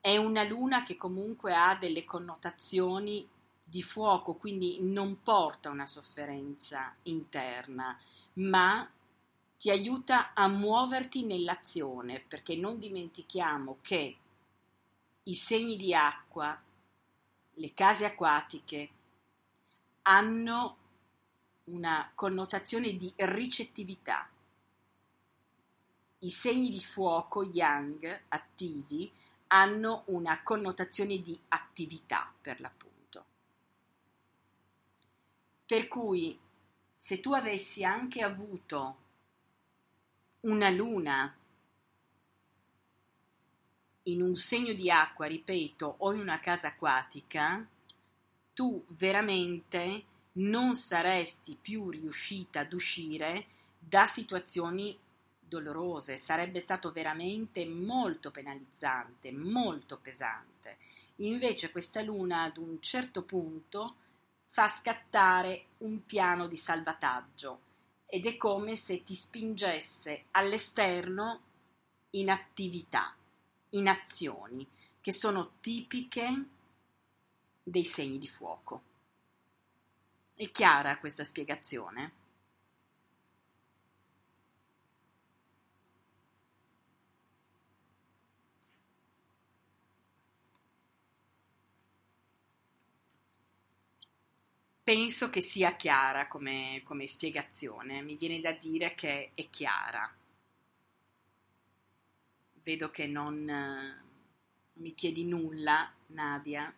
È 0.00 0.16
una 0.18 0.42
luna 0.42 0.82
che 0.82 0.96
comunque 0.96 1.54
ha 1.54 1.74
delle 1.76 2.04
connotazioni 2.04 3.26
di 3.68 3.82
fuoco, 3.82 4.34
quindi 4.34 4.78
non 4.80 5.22
porta 5.22 5.70
una 5.70 5.86
sofferenza 5.86 6.94
interna, 7.02 7.98
ma 8.34 8.88
ti 9.58 9.70
aiuta 9.70 10.32
a 10.34 10.46
muoverti 10.46 11.24
nell'azione, 11.24 12.20
perché 12.20 12.54
non 12.54 12.78
dimentichiamo 12.78 13.78
che 13.82 14.16
i 15.24 15.34
segni 15.34 15.76
di 15.76 15.92
acqua, 15.92 16.56
le 17.54 17.74
case 17.74 18.04
acquatiche, 18.04 18.90
hanno 20.02 20.76
una 21.64 22.12
connotazione 22.14 22.94
di 22.96 23.12
ricettività. 23.16 24.28
I 26.20 26.30
segni 26.30 26.70
di 26.70 26.80
fuoco 26.80 27.42
yang 27.42 28.20
attivi 28.28 29.10
hanno 29.48 30.02
una 30.06 30.40
connotazione 30.44 31.20
di 31.20 31.36
attività 31.48 32.32
per 32.40 32.60
l'appunto. 32.60 32.95
Per 35.66 35.88
cui 35.88 36.38
se 36.94 37.20
tu 37.20 37.32
avessi 37.32 37.82
anche 37.82 38.22
avuto 38.22 38.96
una 40.40 40.70
luna 40.70 41.36
in 44.04 44.22
un 44.22 44.36
segno 44.36 44.72
di 44.72 44.90
acqua, 44.90 45.26
ripeto, 45.26 45.96
o 45.98 46.12
in 46.12 46.20
una 46.20 46.38
casa 46.38 46.68
acquatica, 46.68 47.66
tu 48.54 48.84
veramente 48.90 50.04
non 50.34 50.74
saresti 50.74 51.58
più 51.60 51.90
riuscita 51.90 52.60
ad 52.60 52.72
uscire 52.72 53.46
da 53.78 54.06
situazioni 54.06 54.96
dolorose, 55.38 56.16
sarebbe 56.16 56.60
stato 56.60 56.92
veramente 56.92 57.66
molto 57.66 58.30
penalizzante, 58.30 59.32
molto 59.32 59.98
pesante. 59.98 60.76
Invece 61.16 61.70
questa 61.70 62.02
luna 62.02 62.42
ad 62.42 62.56
un 62.58 62.80
certo 62.80 63.22
punto 63.22 63.96
fa 64.48 64.68
scattare 64.68 65.66
un 65.78 66.04
piano 66.04 66.46
di 66.46 66.56
salvataggio 66.56 67.60
ed 68.06 68.26
è 68.26 68.36
come 68.36 68.76
se 68.76 69.02
ti 69.02 69.14
spingesse 69.14 70.26
all'esterno 70.32 71.40
in 72.10 72.30
attività, 72.30 73.14
in 73.70 73.88
azioni 73.88 74.66
che 75.00 75.12
sono 75.12 75.54
tipiche 75.60 76.44
dei 77.62 77.84
segni 77.84 78.18
di 78.18 78.28
fuoco. 78.28 78.82
È 80.34 80.50
chiara 80.50 80.98
questa 80.98 81.24
spiegazione? 81.24 82.24
Penso 94.86 95.30
che 95.30 95.40
sia 95.40 95.74
chiara 95.74 96.28
come, 96.28 96.80
come 96.84 97.08
spiegazione, 97.08 98.02
mi 98.02 98.14
viene 98.14 98.40
da 98.40 98.52
dire 98.52 98.94
che 98.94 99.32
è 99.34 99.50
chiara. 99.50 100.08
Vedo 102.62 102.92
che 102.92 103.08
non 103.08 103.96
mi 104.74 104.94
chiedi 104.94 105.24
nulla, 105.24 105.92
Nadia. 106.10 106.72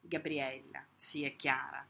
Gabriella, 0.00 0.86
sì, 0.94 1.24
è 1.24 1.34
chiara. 1.34 1.84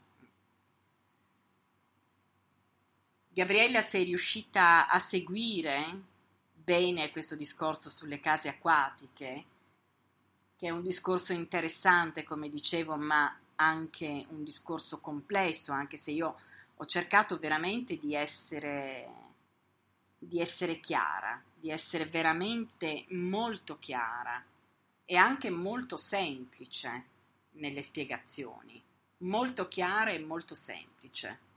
Gabriella, 3.29 3.83
sei 3.83 4.05
riuscita 4.05 4.89
a 4.89 4.99
seguire 5.01 6.03
bene 6.55 7.11
questo 7.11 7.35
discorso 7.35 7.91
sulle 7.91 8.21
case 8.21 8.49
acquatiche, 8.49 9.45
che 10.57 10.67
è 10.67 10.71
un 10.71 10.83
discorso 10.83 11.35
interessante, 11.35 12.25
come 12.25 12.49
dicevo, 12.49 12.97
ma 12.97 13.39
anche 13.57 14.27
un 14.29 14.45
discorso 14.45 14.99
complesso, 14.99 15.73
anche 15.73 15.97
se 15.97 16.11
io 16.11 16.37
ho 16.75 16.87
cercato 16.87 17.39
veramente 17.39 17.99
di 17.99 18.15
essere, 18.15 19.09
di 20.19 20.41
essere 20.41 20.81
chiara, 20.81 21.41
di 21.55 21.71
essere 21.71 22.07
veramente 22.07 23.05
molto 23.11 23.79
chiara 23.79 24.43
e 25.05 25.17
anche 25.17 25.51
molto 25.51 25.97
semplice 25.97 27.05
nelle 27.53 27.83
spiegazioni, 27.83 28.83
molto 29.19 29.69
chiara 29.69 30.11
e 30.11 30.19
molto 30.19 30.55
semplice. 30.55 31.51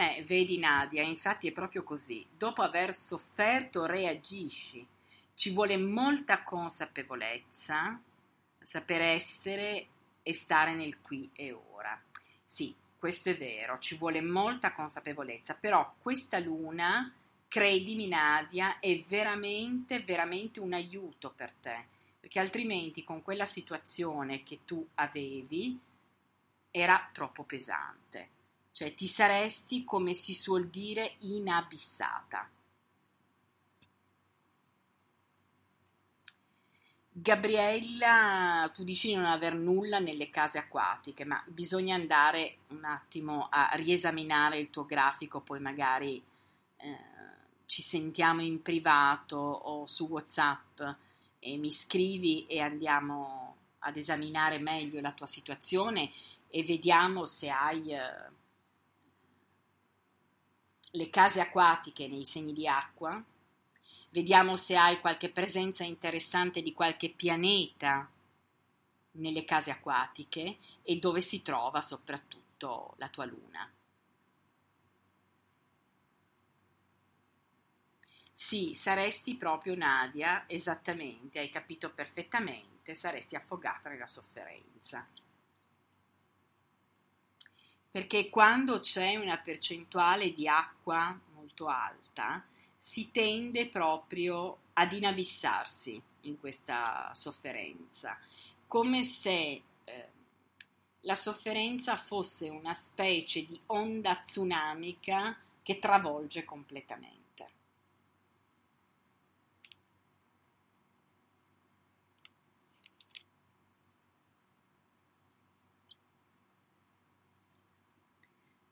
Eh, 0.00 0.22
vedi 0.24 0.58
Nadia, 0.58 1.02
infatti 1.02 1.48
è 1.48 1.52
proprio 1.52 1.82
così. 1.82 2.24
Dopo 2.30 2.62
aver 2.62 2.94
sofferto 2.94 3.84
reagisci. 3.84 4.86
Ci 5.34 5.52
vuole 5.52 5.76
molta 5.76 6.42
consapevolezza, 6.42 8.00
saper 8.62 9.00
essere 9.00 9.86
e 10.22 10.34
stare 10.34 10.74
nel 10.74 11.00
qui 11.00 11.30
e 11.34 11.52
ora. 11.52 12.00
Sì, 12.44 12.74
questo 12.98 13.30
è 13.30 13.36
vero, 13.36 13.78
ci 13.78 13.96
vuole 13.96 14.20
molta 14.20 14.72
consapevolezza, 14.72 15.54
però 15.54 15.94
questa 16.00 16.38
luna, 16.38 17.14
credimi 17.46 18.08
Nadia, 18.08 18.78
è 18.80 18.94
veramente, 19.08 20.00
veramente 20.00 20.60
un 20.60 20.72
aiuto 20.72 21.30
per 21.30 21.52
te, 21.52 21.86
perché 22.18 22.40
altrimenti 22.40 23.04
con 23.04 23.22
quella 23.22 23.46
situazione 23.46 24.42
che 24.42 24.60
tu 24.64 24.86
avevi 24.94 25.78
era 26.70 27.08
troppo 27.12 27.44
pesante, 27.44 28.28
cioè 28.72 28.92
ti 28.94 29.06
saresti, 29.06 29.84
come 29.84 30.12
si 30.12 30.34
suol 30.34 30.68
dire, 30.68 31.14
inabissata. 31.20 32.50
Gabriella, 37.20 38.70
tu 38.72 38.84
dici 38.84 39.08
di 39.08 39.14
non 39.14 39.24
aver 39.24 39.54
nulla 39.54 39.98
nelle 39.98 40.30
case 40.30 40.58
acquatiche, 40.58 41.24
ma 41.24 41.42
bisogna 41.46 41.96
andare 41.96 42.58
un 42.68 42.84
attimo 42.84 43.48
a 43.50 43.70
riesaminare 43.72 44.60
il 44.60 44.70
tuo 44.70 44.84
grafico, 44.84 45.40
poi 45.40 45.58
magari 45.58 46.22
eh, 46.76 46.98
ci 47.66 47.82
sentiamo 47.82 48.40
in 48.40 48.62
privato 48.62 49.36
o 49.36 49.86
su 49.86 50.06
WhatsApp 50.06 50.80
e 51.40 51.56
mi 51.56 51.72
scrivi 51.72 52.46
e 52.46 52.60
andiamo 52.60 53.56
ad 53.80 53.96
esaminare 53.96 54.58
meglio 54.58 55.00
la 55.00 55.12
tua 55.12 55.26
situazione 55.26 56.12
e 56.48 56.62
vediamo 56.62 57.24
se 57.24 57.50
hai 57.50 57.92
eh, 57.92 58.00
le 60.92 61.10
case 61.10 61.40
acquatiche 61.40 62.06
nei 62.06 62.24
segni 62.24 62.52
di 62.52 62.68
acqua, 62.68 63.20
vediamo 64.10 64.56
se 64.56 64.76
hai 64.76 65.00
qualche 65.00 65.30
presenza 65.30 65.84
interessante 65.84 66.62
di 66.62 66.72
qualche 66.72 67.10
pianeta 67.10 68.08
nelle 69.12 69.44
case 69.44 69.70
acquatiche 69.70 70.56
e 70.82 70.96
dove 70.98 71.20
si 71.20 71.42
trova 71.42 71.82
soprattutto 71.82 72.94
la 72.96 73.08
tua 73.10 73.26
luna. 73.26 73.70
Sì, 78.32 78.72
saresti 78.72 79.36
proprio 79.36 79.74
Nadia, 79.74 80.44
esattamente, 80.46 81.40
hai 81.40 81.50
capito 81.50 81.90
perfettamente, 81.92 82.94
saresti 82.94 83.36
affogata 83.36 83.90
nella 83.90 84.06
sofferenza. 84.06 85.06
Perché 87.90 88.28
quando 88.30 88.80
c'è 88.80 89.16
una 89.16 89.36
percentuale 89.36 90.32
di 90.32 90.46
acqua 90.48 91.18
molto 91.34 91.66
alta, 91.66 92.42
si 92.78 93.10
tende 93.10 93.66
proprio 93.68 94.58
ad 94.74 94.92
inabissarsi 94.92 96.00
in 96.22 96.38
questa 96.38 97.10
sofferenza, 97.14 98.16
come 98.66 99.02
se 99.02 99.62
eh, 99.84 100.08
la 101.00 101.14
sofferenza 101.16 101.96
fosse 101.96 102.48
una 102.48 102.74
specie 102.74 103.44
di 103.44 103.58
onda 103.66 104.16
tsunamica 104.16 105.36
che 105.62 105.78
travolge 105.78 106.44
completamente. 106.44 107.16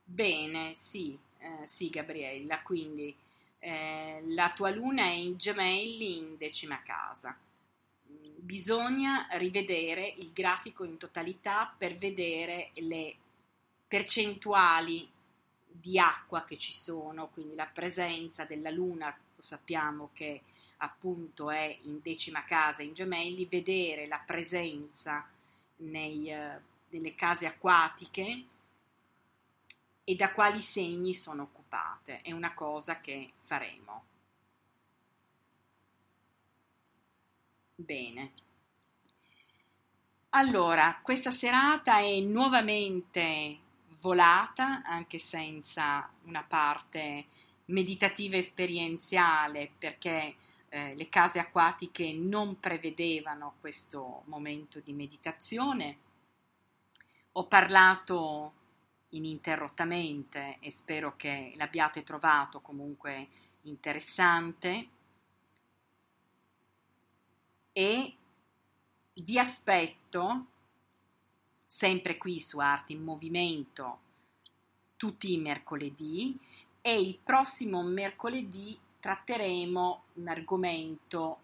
Bene, 0.05 0.73
sì, 0.75 1.19
eh, 1.39 1.67
sì 1.67 1.91
Gabriella, 1.91 2.63
quindi 2.63 3.15
eh, 3.59 4.23
la 4.29 4.53
tua 4.53 4.71
luna 4.71 5.05
è 5.05 5.13
in 5.13 5.37
gemelli 5.37 6.19
in 6.19 6.37
decima 6.37 6.83
casa. 6.83 7.37
Bisogna 8.39 9.27
rivedere 9.33 10.15
il 10.19 10.33
grafico 10.33 10.85
in 10.85 10.99
totalità 10.99 11.75
per 11.77 11.97
vedere 11.97 12.71
le 12.75 13.17
percentuali 13.89 15.09
di 15.67 15.99
acqua 15.99 16.45
che 16.45 16.57
ci 16.57 16.73
sono, 16.73 17.29
quindi 17.29 17.55
la 17.55 17.67
presenza 17.67 18.45
della 18.45 18.71
luna, 18.71 19.17
sappiamo 19.37 20.11
che 20.13 20.43
appunto 20.79 21.51
è 21.51 21.79
in 21.83 22.01
decima 22.03 22.45
casa 22.45 22.83
in 22.83 22.93
gemelli, 22.93 23.47
vedere 23.47 24.07
la 24.07 24.23
presenza 24.25 25.27
nei, 25.79 26.31
uh, 26.31 26.61
nelle 26.91 27.15
case 27.15 27.47
acquatiche 27.47 28.45
e 30.05 30.15
da 30.15 30.33
quali 30.33 30.61
segni 30.61 31.15
sono 31.15 31.49
occupate. 31.67 32.21
È 32.23 32.33
una 32.33 32.55
cosa 32.55 33.01
che 33.01 33.33
faremo. 33.41 34.05
Bene. 37.75 38.33
Allora, 40.31 40.99
questa 41.03 41.31
serata 41.31 41.99
è 41.99 42.21
nuovamente 42.21 43.59
volata, 44.01 44.83
anche 44.85 45.19
senza 45.19 46.09
una 46.25 46.43
parte 46.43 47.27
meditativa 47.67 48.37
esperienziale, 48.37 49.73
perché 49.77 50.37
eh, 50.69 50.95
le 50.95 51.09
case 51.09 51.39
acquatiche 51.39 52.13
non 52.13 52.61
prevedevano 52.61 53.55
questo 53.61 54.23
momento 54.27 54.81
di 54.81 54.93
meditazione. 54.93 55.99
Ho 57.33 57.47
parlato 57.47 58.53
ininterrottamente 59.11 60.59
e 60.61 60.71
spero 60.71 61.17
che 61.17 61.53
l'abbiate 61.57 62.03
trovato 62.03 62.61
comunque 62.61 63.29
interessante. 63.63 64.89
E 67.73 68.17
vi 69.15 69.39
aspetto 69.39 70.47
sempre 71.65 72.17
qui 72.17 72.41
su 72.41 72.59
Arte 72.59 72.93
in 72.93 73.03
Movimento 73.03 73.99
tutti 74.97 75.33
i 75.33 75.39
mercoledì 75.39 76.39
e 76.81 77.01
il 77.01 77.19
prossimo 77.23 77.83
mercoledì 77.83 78.79
tratteremo 79.01 80.03
un 80.15 80.29
argomento 80.29 81.39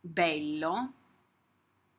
bello 0.00 0.92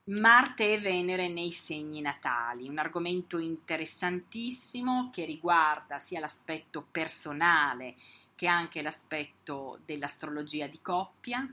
Marte 0.04 0.74
e 0.74 0.80
Venere 0.80 1.28
nei 1.28 1.52
segni 1.52 2.02
natali, 2.02 2.68
un 2.68 2.80
argomento 2.80 3.38
interessantissimo 3.38 5.12
che 5.14 5.26
riguarda 5.26 6.00
sia 6.00 6.20
l'aspetto 6.20 6.86
personale 6.90 7.96
che 8.34 8.48
anche 8.48 8.82
l'aspetto 8.82 9.80
dell'astrologia 9.86 10.66
di 10.66 10.82
coppia. 10.82 11.48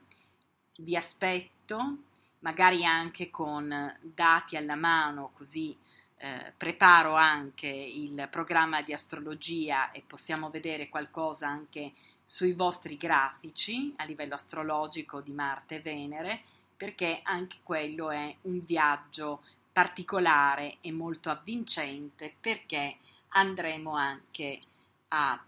Vi 0.78 0.96
aspetto, 0.96 1.98
magari 2.38 2.86
anche 2.86 3.28
con 3.28 3.94
dati 4.00 4.56
alla 4.56 4.76
mano, 4.76 5.32
così 5.34 5.76
eh, 6.16 6.52
preparo 6.56 7.14
anche 7.14 7.66
il 7.66 8.28
programma 8.30 8.80
di 8.80 8.94
astrologia 8.94 9.90
e 9.90 10.02
possiamo 10.06 10.48
vedere 10.48 10.88
qualcosa 10.88 11.46
anche 11.46 11.92
sui 12.24 12.52
vostri 12.52 12.96
grafici 12.96 13.92
a 13.96 14.04
livello 14.04 14.34
astrologico 14.34 15.20
di 15.20 15.32
Marte 15.32 15.76
e 15.76 15.80
Venere 15.80 16.42
perché 16.78 17.20
anche 17.24 17.58
quello 17.64 18.10
è 18.10 18.34
un 18.42 18.64
viaggio 18.64 19.42
particolare 19.72 20.78
e 20.80 20.92
molto 20.92 21.28
avvincente 21.28 22.34
perché 22.40 22.96
andremo 23.30 23.94
anche 23.94 24.60
a 25.08 25.44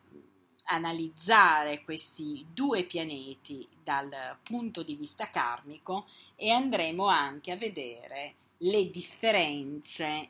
analizzare 0.65 1.83
questi 1.83 2.45
due 2.53 2.83
pianeti 2.85 3.67
dal 3.83 4.37
punto 4.43 4.83
di 4.83 4.97
vista 4.97 5.31
karmico 5.31 6.07
e 6.35 6.51
andremo 6.51 7.07
anche 7.07 7.53
a 7.53 7.57
vedere 7.57 8.35
le 8.59 8.91
differenze 8.91 10.29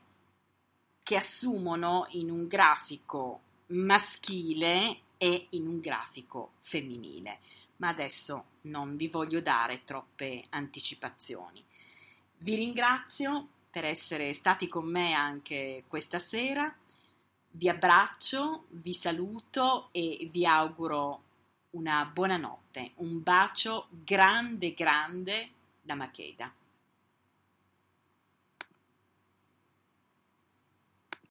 che 1.02 1.16
assumono 1.16 2.06
in 2.10 2.30
un 2.30 2.46
grafico 2.46 3.40
maschile 3.68 5.00
e 5.16 5.46
in 5.50 5.66
un 5.66 5.80
grafico 5.80 6.52
femminile 6.60 7.38
ma 7.80 7.88
adesso 7.88 8.44
non 8.62 8.96
vi 8.96 9.08
voglio 9.08 9.40
dare 9.40 9.84
troppe 9.84 10.44
anticipazioni. 10.50 11.64
Vi 12.38 12.54
ringrazio 12.54 13.48
per 13.70 13.84
essere 13.84 14.32
stati 14.32 14.68
con 14.68 14.86
me 14.86 15.12
anche 15.12 15.84
questa 15.88 16.18
sera, 16.18 16.74
vi 17.52 17.68
abbraccio, 17.68 18.66
vi 18.68 18.94
saluto 18.94 19.88
e 19.92 20.28
vi 20.30 20.46
auguro 20.46 21.22
una 21.70 22.04
buona 22.04 22.36
notte, 22.36 22.92
un 22.96 23.22
bacio 23.22 23.88
grande 23.90 24.74
grande 24.74 25.50
da 25.80 25.94
Makeda. 25.94 26.52